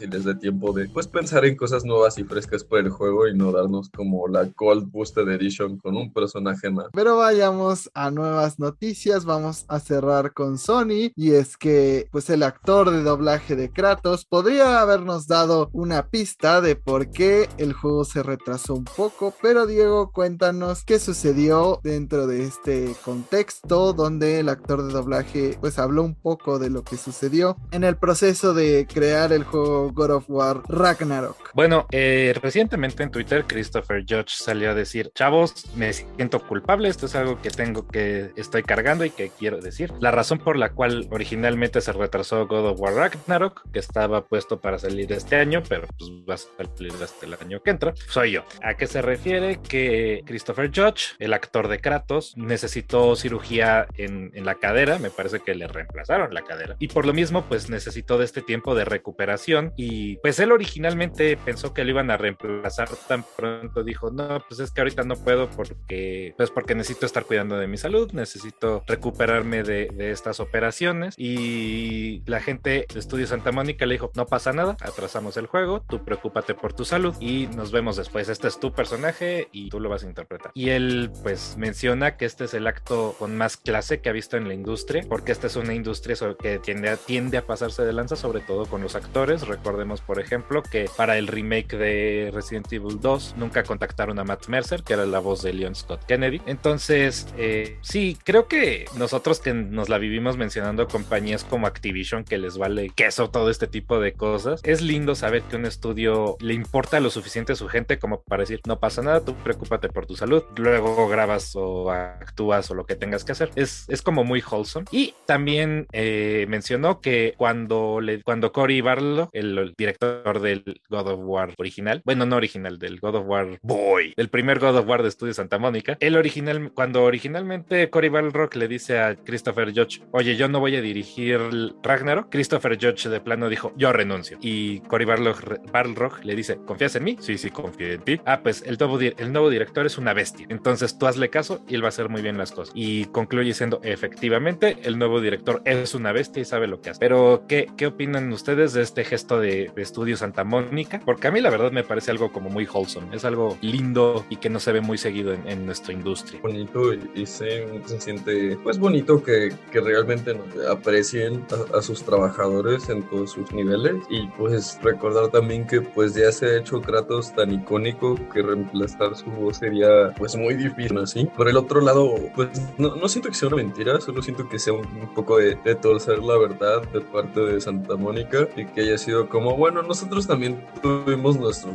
[0.00, 3.26] y les dé tiempo de pues pensar en cosas nuevas y frescas por el juego
[3.26, 6.86] y no darnos como la Cold Boosted Edition con un personaje más.
[6.92, 12.42] Pero vayamos a nuevas noticias, vamos a cerrar con Sony y es que pues el
[12.42, 18.04] actor de doblaje de Kratos podría habernos dado una pista de por qué el juego
[18.04, 24.48] se retrasó un poco, pero Diego, cuéntanos qué sucedió dentro de este contexto donde el
[24.48, 28.86] actor de doblaje pues habló un poco de lo que sucedió en el proceso de
[28.92, 31.52] crear el juego God of War Ragnarok.
[31.54, 37.06] Bueno, eh, recientemente en Twitter Christopher Judge salió a decir, chavos, me siento culpable, esto
[37.06, 39.92] es algo que tengo que estoy cargando y que quiero decir.
[40.00, 44.60] La razón por la cual originalmente se retrasó God of War Ragnarok, que estaba puesto
[44.60, 48.32] para salir este año, pero pues va a salir hasta el año que entra, soy
[48.32, 48.44] yo.
[48.62, 49.60] ¿A qué se refiere?
[49.60, 55.40] Que Christopher Judge, el actor de Kratos, necesitó cirugía en, en la cadera, me parece
[55.40, 58.84] que le reemplazaron la cadera, y por lo mismo pues necesitó de este tiempo de
[58.84, 64.42] recuperación y pues él originalmente pensó que lo iban a reemplazar tan pronto, dijo, no,
[64.48, 68.12] pues es que ahorita no puedo porque, pues porque necesito estar cuidando de mi salud,
[68.12, 74.10] necesito recuperarme de, de estas operaciones y la gente de Estudio Santa Mónica le dijo,
[74.14, 78.28] no pasa nada, atrasamos el juego, tú preocúpate por tu salud y nos vemos después,
[78.28, 80.52] este es tu personaje y tú lo vas a interpretar.
[80.54, 84.36] Y él pues menciona que este es el acto con más clase que ha visto
[84.36, 87.92] en la industria, porque esta es una industria que tiende a, tiende a pasarse de
[87.92, 89.46] lanza, sobre todo con los actores.
[89.60, 94.48] Recordemos, por ejemplo, que para el remake de Resident Evil 2 nunca contactaron a Matt
[94.48, 96.40] Mercer, que era la voz de Leon Scott Kennedy.
[96.46, 102.38] Entonces, eh, sí, creo que nosotros que nos la vivimos mencionando compañías como Activision, que
[102.38, 106.54] les vale queso todo este tipo de cosas, es lindo saber que un estudio le
[106.54, 110.06] importa lo suficiente a su gente como para decir, no pasa nada, tú preocúpate por
[110.06, 113.50] tu salud, luego grabas o actúas o lo que tengas que hacer.
[113.56, 114.86] Es, es como muy wholesome.
[114.90, 121.08] Y también eh, mencionó que cuando, le, cuando Cory Barlow, el, el, director del God
[121.08, 124.88] of War original, bueno, no original, del God of War Boy, del primer God of
[124.88, 129.72] War de Estudio Santa Mónica, el original, cuando originalmente Cory Balrock le dice a Christopher
[129.74, 131.40] Judge, oye, yo no voy a dirigir
[131.82, 134.38] Ragnarok, Christopher Judge de plano dijo, yo renuncio.
[134.40, 135.34] Y Cory Barlow,
[135.72, 137.16] Carl Rock le dice, ¿confías en mí?
[137.20, 138.20] Sí, sí, confío en ti.
[138.24, 140.46] Ah, pues el nuevo, el nuevo director es una bestia.
[140.48, 142.72] Entonces tú hazle caso y él va a hacer muy bien las cosas.
[142.74, 147.00] Y concluye diciendo, efectivamente, el nuevo director es una bestia y sabe lo que hace.
[147.00, 151.00] Pero, ¿qué, qué opinan ustedes de este gesto de, de Estudio Santa Mónica?
[151.04, 153.14] Porque a mí la verdad me parece algo como muy wholesome.
[153.14, 156.40] Es algo lindo y que no se ve muy seguido en, nuestra industria.
[156.42, 157.66] Bonito y, se,
[157.98, 160.34] siente pues bonito que, que realmente
[160.70, 166.14] aprecien a, a sus trabajadores en todos sus niveles y pues recordar también que pues
[166.14, 170.98] ya se ha hecho Kratos tan icónico que reemplazar su voz sería pues muy difícil
[170.98, 171.26] así.
[171.36, 172.48] Por el otro lado, pues
[172.78, 175.74] no, no siento que sea una mentira, solo siento que sea un, poco de, de,
[175.74, 180.26] torcer la verdad de parte de Santa Mónica y que haya sido como, bueno, nosotros
[180.26, 181.74] también tuvimos nuestros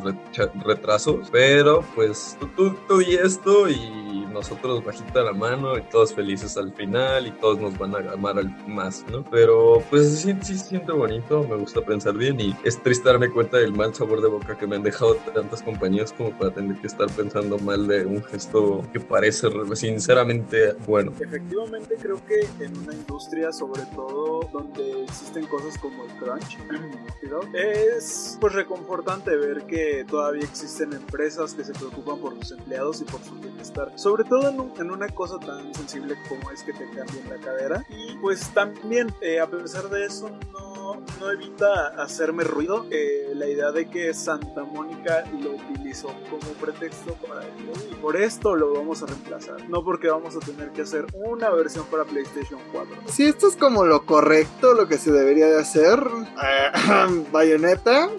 [0.64, 6.58] retrasos, pero pues tú, tú, y esto y nosotros bajita la mano y todos felices
[6.58, 8.36] al final y todos nos van a amar
[8.68, 9.24] más, ¿no?
[9.32, 13.30] Pero pues sí, sí se siente bonito, me gusta pensar bien y es triste darme
[13.32, 16.76] cuenta del mal sabor de boca que me han dejado tantas compañías como para tener
[16.78, 21.14] que estar pensando mal de un gesto que parece sinceramente bueno.
[21.20, 26.58] Efectivamente creo que en una industria sobre todo donde existen cosas como el crunch,
[27.54, 33.06] es pues reconfortante ver que todavía existen empresas que se preocupan por sus empleados y
[33.06, 33.92] por su bienestar.
[33.96, 37.86] Sobre todo en, una cosa tan sensible como es que te cambien la cadera.
[37.90, 43.72] Y pues también, eh, a pesar de eso, no, evita hacerme ruido eh, la idea
[43.72, 47.72] de que Santa Mónica lo utilizó como pretexto para ello.
[47.92, 49.68] Y por esto lo vamos a reemplazar.
[49.70, 52.96] No porque vamos a tener que hacer una versión para PlayStation 4.
[53.08, 56.00] Si esto es como lo correcto, lo que se debería de hacer.
[57.32, 58.10] Bayonetta.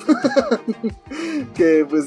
[1.54, 2.06] que pues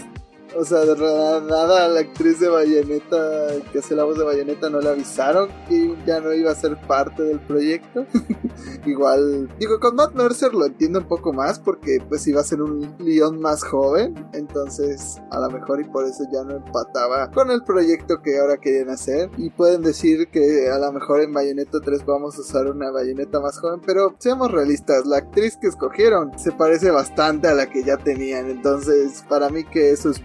[0.56, 4.80] o sea, de nada la actriz de Bayonetta, que hace la voz de Bayonetta, no
[4.80, 8.06] le avisaron que ya no iba a ser parte del proyecto.
[8.86, 12.62] Igual, digo, con Matt Mercer lo entiendo un poco más porque pues iba a ser
[12.62, 14.16] un Leon más joven.
[14.34, 18.58] Entonces, a lo mejor y por eso ya no empataba con el proyecto que ahora
[18.58, 19.30] querían hacer.
[19.38, 23.40] Y pueden decir que a lo mejor en Bayonetta 3 vamos a usar una Bayonetta
[23.40, 23.82] más joven.
[23.86, 28.50] Pero seamos realistas, la actriz que escogieron se parece bastante a la que ya tenían.
[28.50, 30.20] Entonces, para mí que eso es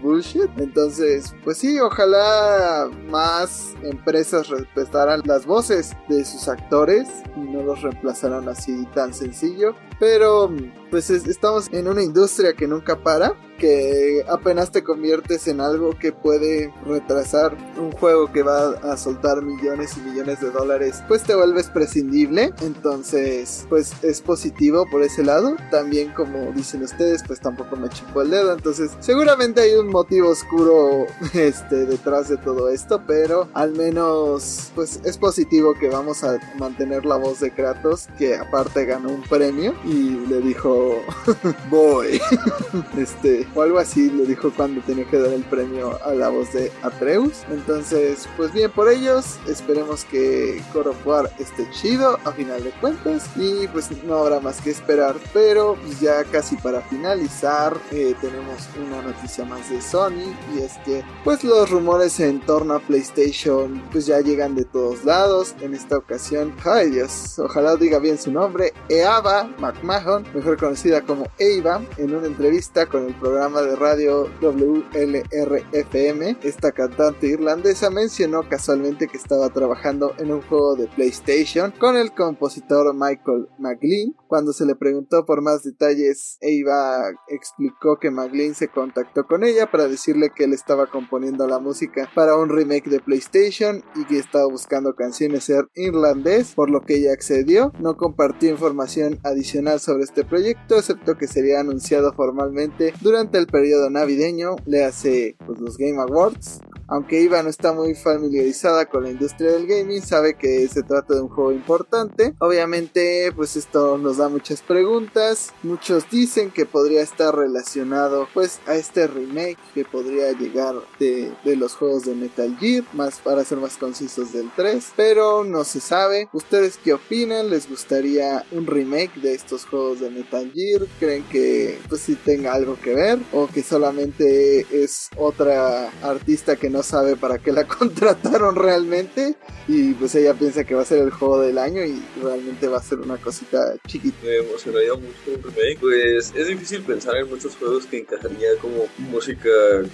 [0.57, 7.81] entonces, pues sí, ojalá más empresas respetaran las voces de sus actores y no los
[7.81, 9.75] reemplazaran así tan sencillo.
[9.99, 10.51] Pero
[10.91, 16.11] pues estamos en una industria que nunca para, que apenas te conviertes en algo que
[16.11, 21.35] puede retrasar un juego que va a soltar millones y millones de dólares, pues te
[21.35, 22.53] vuelves prescindible.
[22.61, 25.55] Entonces, pues es positivo por ese lado.
[25.71, 28.53] También como dicen ustedes, pues tampoco me chupó el dedo.
[28.53, 34.99] Entonces, seguramente hay un motivo oscuro este detrás de todo esto, pero al menos pues
[35.03, 39.73] es positivo que vamos a mantener la voz de Kratos, que aparte ganó un premio
[39.85, 41.01] y le dijo
[41.69, 42.19] voy
[42.97, 46.51] este o algo así le dijo cuando tenía que dar el premio a la voz
[46.53, 47.43] de Atreus.
[47.49, 53.29] Entonces pues bien por ellos esperemos que God esté chido a final de cuentas.
[53.35, 59.01] Y pues no habrá más que esperar pero ya casi para finalizar eh, tenemos una
[59.01, 64.05] noticia más de Sony y es que pues los rumores en torno a PlayStation pues
[64.07, 65.55] ya llegan de todos lados.
[65.61, 69.47] En esta ocasión ay Dios ojalá diga bien su nombre Eava
[69.83, 76.71] McMahon, mejor conocida como Eva, en una entrevista con el programa de radio WLRFM, esta
[76.71, 82.93] cantante irlandesa mencionó casualmente que estaba trabajando en un juego de PlayStation con el compositor
[82.93, 84.15] Michael McLean.
[84.35, 89.71] Cuando se le preguntó por más detalles, Eva explicó que McLean se contactó con ella
[89.71, 94.19] para decirle que él estaba componiendo la música para un remake de PlayStation y que
[94.19, 97.71] estaba buscando canciones en irlandés, por lo que ella accedió.
[97.79, 103.89] No compartió información adicional sobre este proyecto, excepto que sería anunciado formalmente durante el periodo
[103.89, 106.59] navideño, le hace pues, los Game Awards.
[106.87, 111.15] Aunque Iva no está muy familiarizada con la industria del gaming, sabe que se trata
[111.15, 112.35] de un juego importante.
[112.39, 115.53] Obviamente, pues esto nos da muchas preguntas.
[115.63, 121.55] Muchos dicen que podría estar relacionado pues a este remake que podría llegar de, de
[121.55, 125.79] los juegos de Metal Gear, más para ser más concisos del 3, pero no se
[125.79, 126.29] sabe.
[126.33, 127.49] ¿Ustedes qué opinan?
[127.49, 130.81] ¿Les gustaría un remake de estos juegos de Metal Gear?
[130.99, 136.69] ¿Creen que pues si tenga algo que ver o que solamente es otra artista que
[136.69, 139.35] no sabe para qué la contrataron realmente
[139.67, 142.77] y pues ella piensa que va a ser el juego del año y realmente va
[142.77, 144.17] a ser una cosita chiquita.
[144.23, 148.87] Me emocionaría mucho un remake, pues es difícil pensar en muchos juegos que encajaría como
[148.97, 149.49] música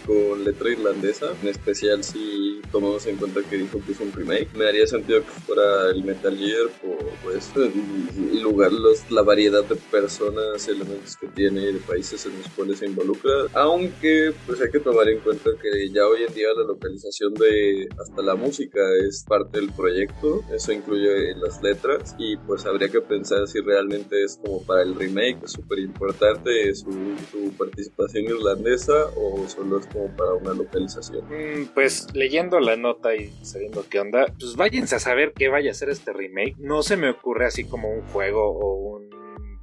[0.05, 4.49] con letra irlandesa, en especial si tomamos en cuenta que dijo que es un remake.
[4.55, 9.63] Me haría sentido que fuera el Metal Gear por pues el lugar, los, la variedad
[9.63, 14.69] de personas, elementos que tiene de países en los cuales se involucra, aunque pues hay
[14.69, 18.79] que tomar en cuenta que ya hoy en día la localización de hasta la música
[19.07, 24.23] es parte del proyecto, eso incluye las letras y pues habría que pensar si realmente
[24.23, 26.91] es como para el remake, es súper importante su,
[27.31, 31.25] su, participación irlandesa o solo es como para una localización.
[31.25, 35.71] Mm, pues leyendo la nota y sabiendo qué onda, pues váyanse a saber qué vaya
[35.71, 36.55] a ser este remake.
[36.57, 39.10] No se me ocurre así como un juego o un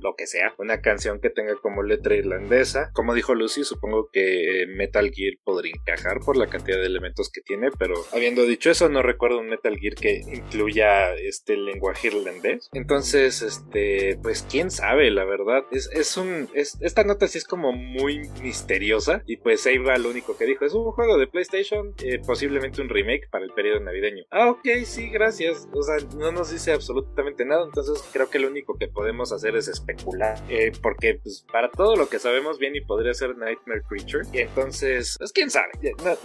[0.00, 2.90] lo que sea, una canción que tenga como letra irlandesa.
[2.92, 7.40] Como dijo Lucy, supongo que Metal Gear podría encajar por la cantidad de elementos que
[7.40, 12.68] tiene, pero habiendo dicho eso, no recuerdo un Metal Gear que incluya este lenguaje irlandés.
[12.72, 15.64] Entonces, este, pues quién sabe, la verdad.
[15.70, 20.10] Es, es un, esta nota sí es como muy misteriosa y pues ahí va lo
[20.10, 20.64] único que dijo.
[20.64, 24.24] Es un juego de PlayStation, eh, posiblemente un remake para el periodo navideño.
[24.30, 25.68] Ah, ok, sí, gracias.
[25.72, 29.56] O sea, no nos dice absolutamente nada, entonces creo que lo único que podemos hacer
[29.56, 33.82] es especular, eh, porque pues, para todo lo que sabemos bien y podría ser Nightmare
[33.88, 35.72] Creature, y entonces, pues quién sabe,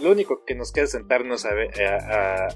[0.00, 2.48] lo único que nos queda es sentarnos a ver, a,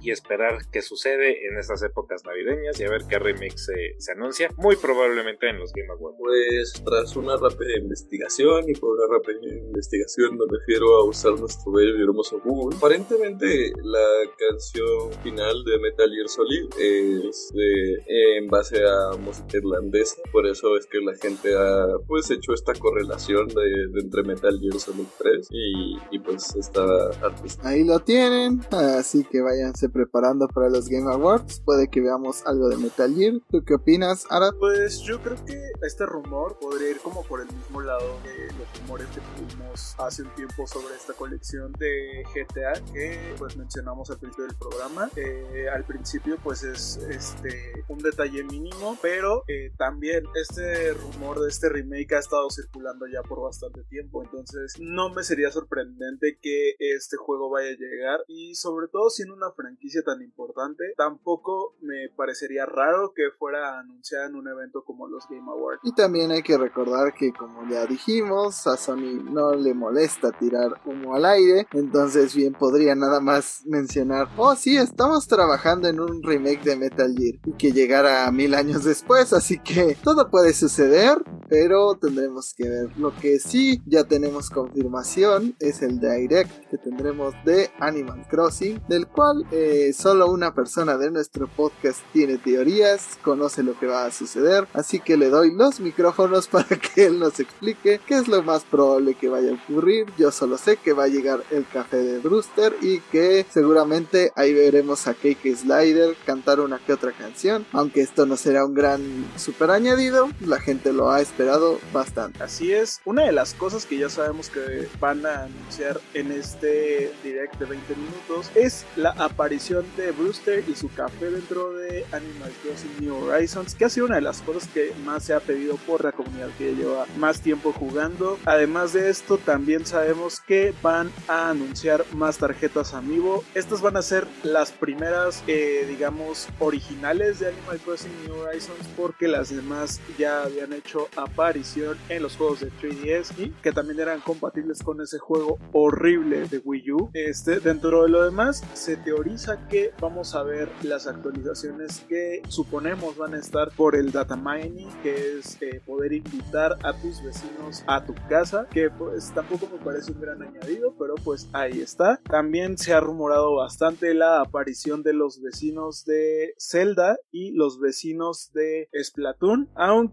[0.00, 3.66] y esperar qué sucede en estas épocas navideñas y a ver qué remix
[3.98, 6.16] se, anuncia, muy probablemente en los Game Awards.
[6.18, 11.72] Pues tras una rápida investigación, y por una rápida investigación me refiero a usar nuestro
[11.72, 18.48] bello y hermoso Google, aparentemente la canción final de Metal Gear Solid es de, en
[18.48, 23.48] base a música irlandesa, por eso es que la gente ha pues hecho esta correlación
[23.48, 26.82] de, entre Metal Gear Solid 3 y, y pues esta
[27.22, 27.68] artista.
[27.68, 31.60] Ahí lo tienen, así que váyanse preparando para los Game Awards.
[31.64, 33.34] Puede que veamos algo de Metal Gear.
[33.50, 34.50] ¿Tú qué opinas, Ara?
[34.58, 38.80] Pues yo creo que este rumor podría ir como por el mismo lado de los
[38.80, 44.18] rumores que tuvimos hace un tiempo sobre esta colección de GTA que pues mencionamos al
[44.18, 45.10] principio del programa.
[45.16, 51.48] Eh, al principio pues es este un detalle mínimo, pero eh, también este rumor de
[51.48, 56.74] este remake ha estado circulando ya por bastante tiempo, entonces no me sería sorprendente que
[56.78, 62.10] este juego vaya a llegar y sobre todo siendo una franquicia tan importante, tampoco me
[62.14, 65.80] parecería raro que fuera anunciada en un evento como los Game Awards.
[65.82, 70.80] Y también hay que recordar que como ya dijimos, a Sony no le molesta tirar
[70.84, 76.22] humo al aire, entonces bien podría nada más mencionar, oh sí, estamos trabajando en un
[76.22, 81.22] remake de Metal Gear y que llegara mil años después, así que todo puede suceder,
[81.48, 82.88] pero tendremos que ver.
[82.98, 89.06] Lo que sí ya tenemos confirmación es el direct que tendremos de Animal Crossing, del
[89.06, 94.10] cual eh, solo una persona de nuestro podcast tiene teorías, conoce lo que va a
[94.10, 98.42] suceder, así que le doy los micrófonos para que él nos explique qué es lo
[98.42, 100.06] más probable que vaya a ocurrir.
[100.18, 104.52] Yo solo sé que va a llegar el café de Brewster y que seguramente ahí
[104.52, 109.00] veremos a Cake Slider cantar una que otra canción, aunque esto no será un gran
[109.36, 112.42] super añadido la gente lo ha esperado bastante.
[112.42, 117.12] Así es, una de las cosas que ya sabemos que van a anunciar en este
[117.22, 122.52] direct de 20 minutos es la aparición de Brewster y su café dentro de Animal
[122.62, 125.76] Crossing New Horizons, que ha sido una de las cosas que más se ha pedido
[125.76, 128.38] por la comunidad que lleva más tiempo jugando.
[128.44, 133.44] Además de esto, también sabemos que van a anunciar más tarjetas Amiibo.
[133.54, 139.28] Estas van a ser las primeras, eh, digamos, originales de Animal Crossing New Horizons porque
[139.28, 144.20] las demás ya habían hecho aparición en los juegos de 3DS y que también eran
[144.20, 147.10] compatibles con ese juego horrible de Wii U.
[147.12, 153.16] Este, dentro de lo demás, se teoriza que vamos a ver las actualizaciones que suponemos
[153.16, 157.84] van a estar por el data mining, que es eh, poder invitar a tus vecinos
[157.86, 162.20] a tu casa, que pues tampoco me parece un gran añadido, pero pues ahí está.
[162.24, 168.50] También se ha rumorado bastante la aparición de los vecinos de Zelda y los vecinos
[168.52, 170.03] de Splatoon, aunque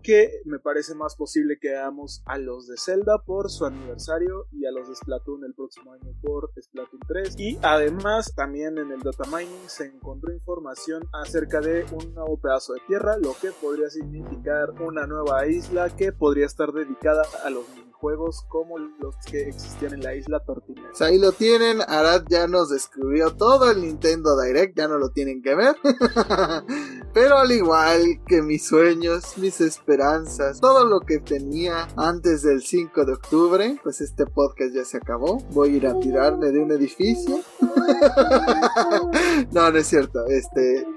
[0.46, 4.72] me parece más posible que veamos a los de Zelda por su aniversario y a
[4.72, 7.40] los de Splatoon el próximo año por Splatoon 3.
[7.40, 12.74] Y además también en el data mining se encontró información acerca de un nuevo pedazo
[12.74, 17.66] de tierra, lo que podría significar una nueva isla que podría estar dedicada a los
[18.02, 20.82] juegos como los que existían en la isla Tortilla.
[21.00, 25.44] Ahí lo tienen, Arad ya nos describió todo el Nintendo Direct, ya no lo tienen
[25.44, 25.76] que ver.
[27.14, 33.06] Pero al igual que mis sueños, mis esperanzas, todo lo que tenía antes del 5
[33.06, 35.38] de octubre, pues este podcast ya se acabó.
[35.52, 37.40] Voy a ir a tirarme de un edificio.
[39.52, 40.26] no, no es cierto.
[40.26, 40.88] Este,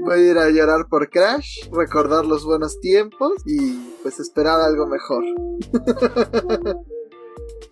[0.00, 4.86] Voy a ir a llorar por Crash, recordar los buenos tiempos y pues esperar algo
[4.86, 5.24] mejor.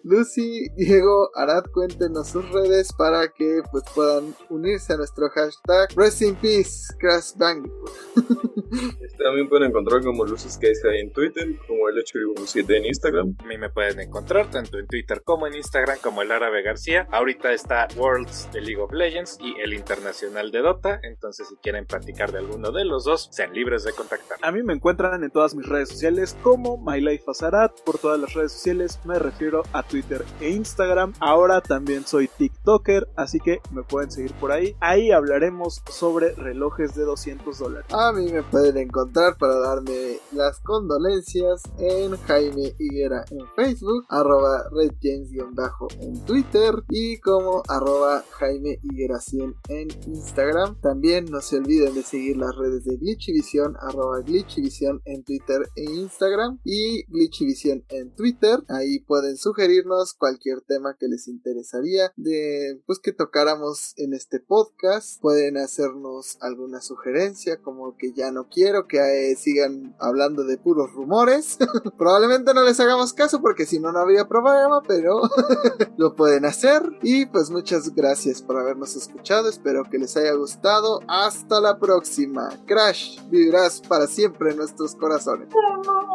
[0.05, 6.21] Lucy, Diego, Arad, cuéntenos sus redes para que pues puedan unirse a nuestro hashtag Rest
[6.21, 7.91] in Peace Crash Bandicoot.
[9.19, 13.35] También pueden encontrar como que ahí en Twitter, como el 817 en Instagram.
[13.39, 17.09] A mí me pueden encontrar tanto en Twitter como en Instagram como el Árabe García.
[17.11, 21.01] Ahorita está Worlds de League of Legends y el Internacional de Dota.
[21.03, 24.37] Entonces, si quieren platicar de alguno de los dos, sean libres de contactar.
[24.43, 27.81] A mí me encuentran en todas mis redes sociales como MyLifeAzarat.
[27.85, 31.13] Por todas las redes sociales me refiero a Twitter e Instagram.
[31.21, 34.75] Ahora también soy TikToker, así que me pueden seguir por ahí.
[34.81, 37.87] Ahí hablaremos sobre relojes de 200 dólares.
[37.93, 44.65] A mí me pueden encontrar para darme las condolencias en Jaime Higuera en Facebook, arroba
[44.73, 50.81] redjames-bajo en Twitter y como arroba Jaime Higuera 100 en Instagram.
[50.81, 55.85] También no se olviden de seguir las redes de Glitchivision, arroba Glitchivision en Twitter e
[55.85, 58.59] Instagram y Glitchivision en Twitter.
[58.69, 59.37] Ahí pueden
[59.85, 65.21] sugerirnos cualquier tema que les interesaría de pues que tocáramos en este podcast.
[65.21, 70.93] Pueden hacernos alguna sugerencia como que ya no quiero que eh, sigan hablando de puros
[70.93, 71.59] rumores.
[71.99, 75.23] Probablemente no les hagamos caso porque si no no habría programa, pero
[75.97, 76.83] lo pueden hacer.
[77.03, 79.49] Y pues muchas gracias por habernos escuchado.
[79.49, 81.01] Espero que les haya gustado.
[81.09, 82.49] Hasta la próxima.
[82.67, 85.49] Crash, vivirás para siempre en nuestros corazones.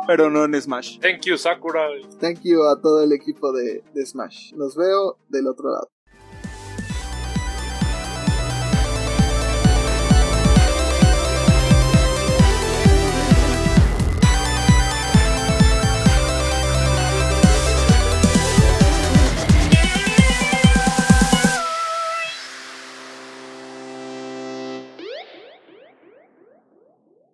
[0.08, 1.00] Pero no en Smash.
[1.00, 1.88] Thank you, Sakura.
[2.20, 4.54] Thank you a todo el equipo de, Smash.
[4.54, 5.90] Los veo del otro lado.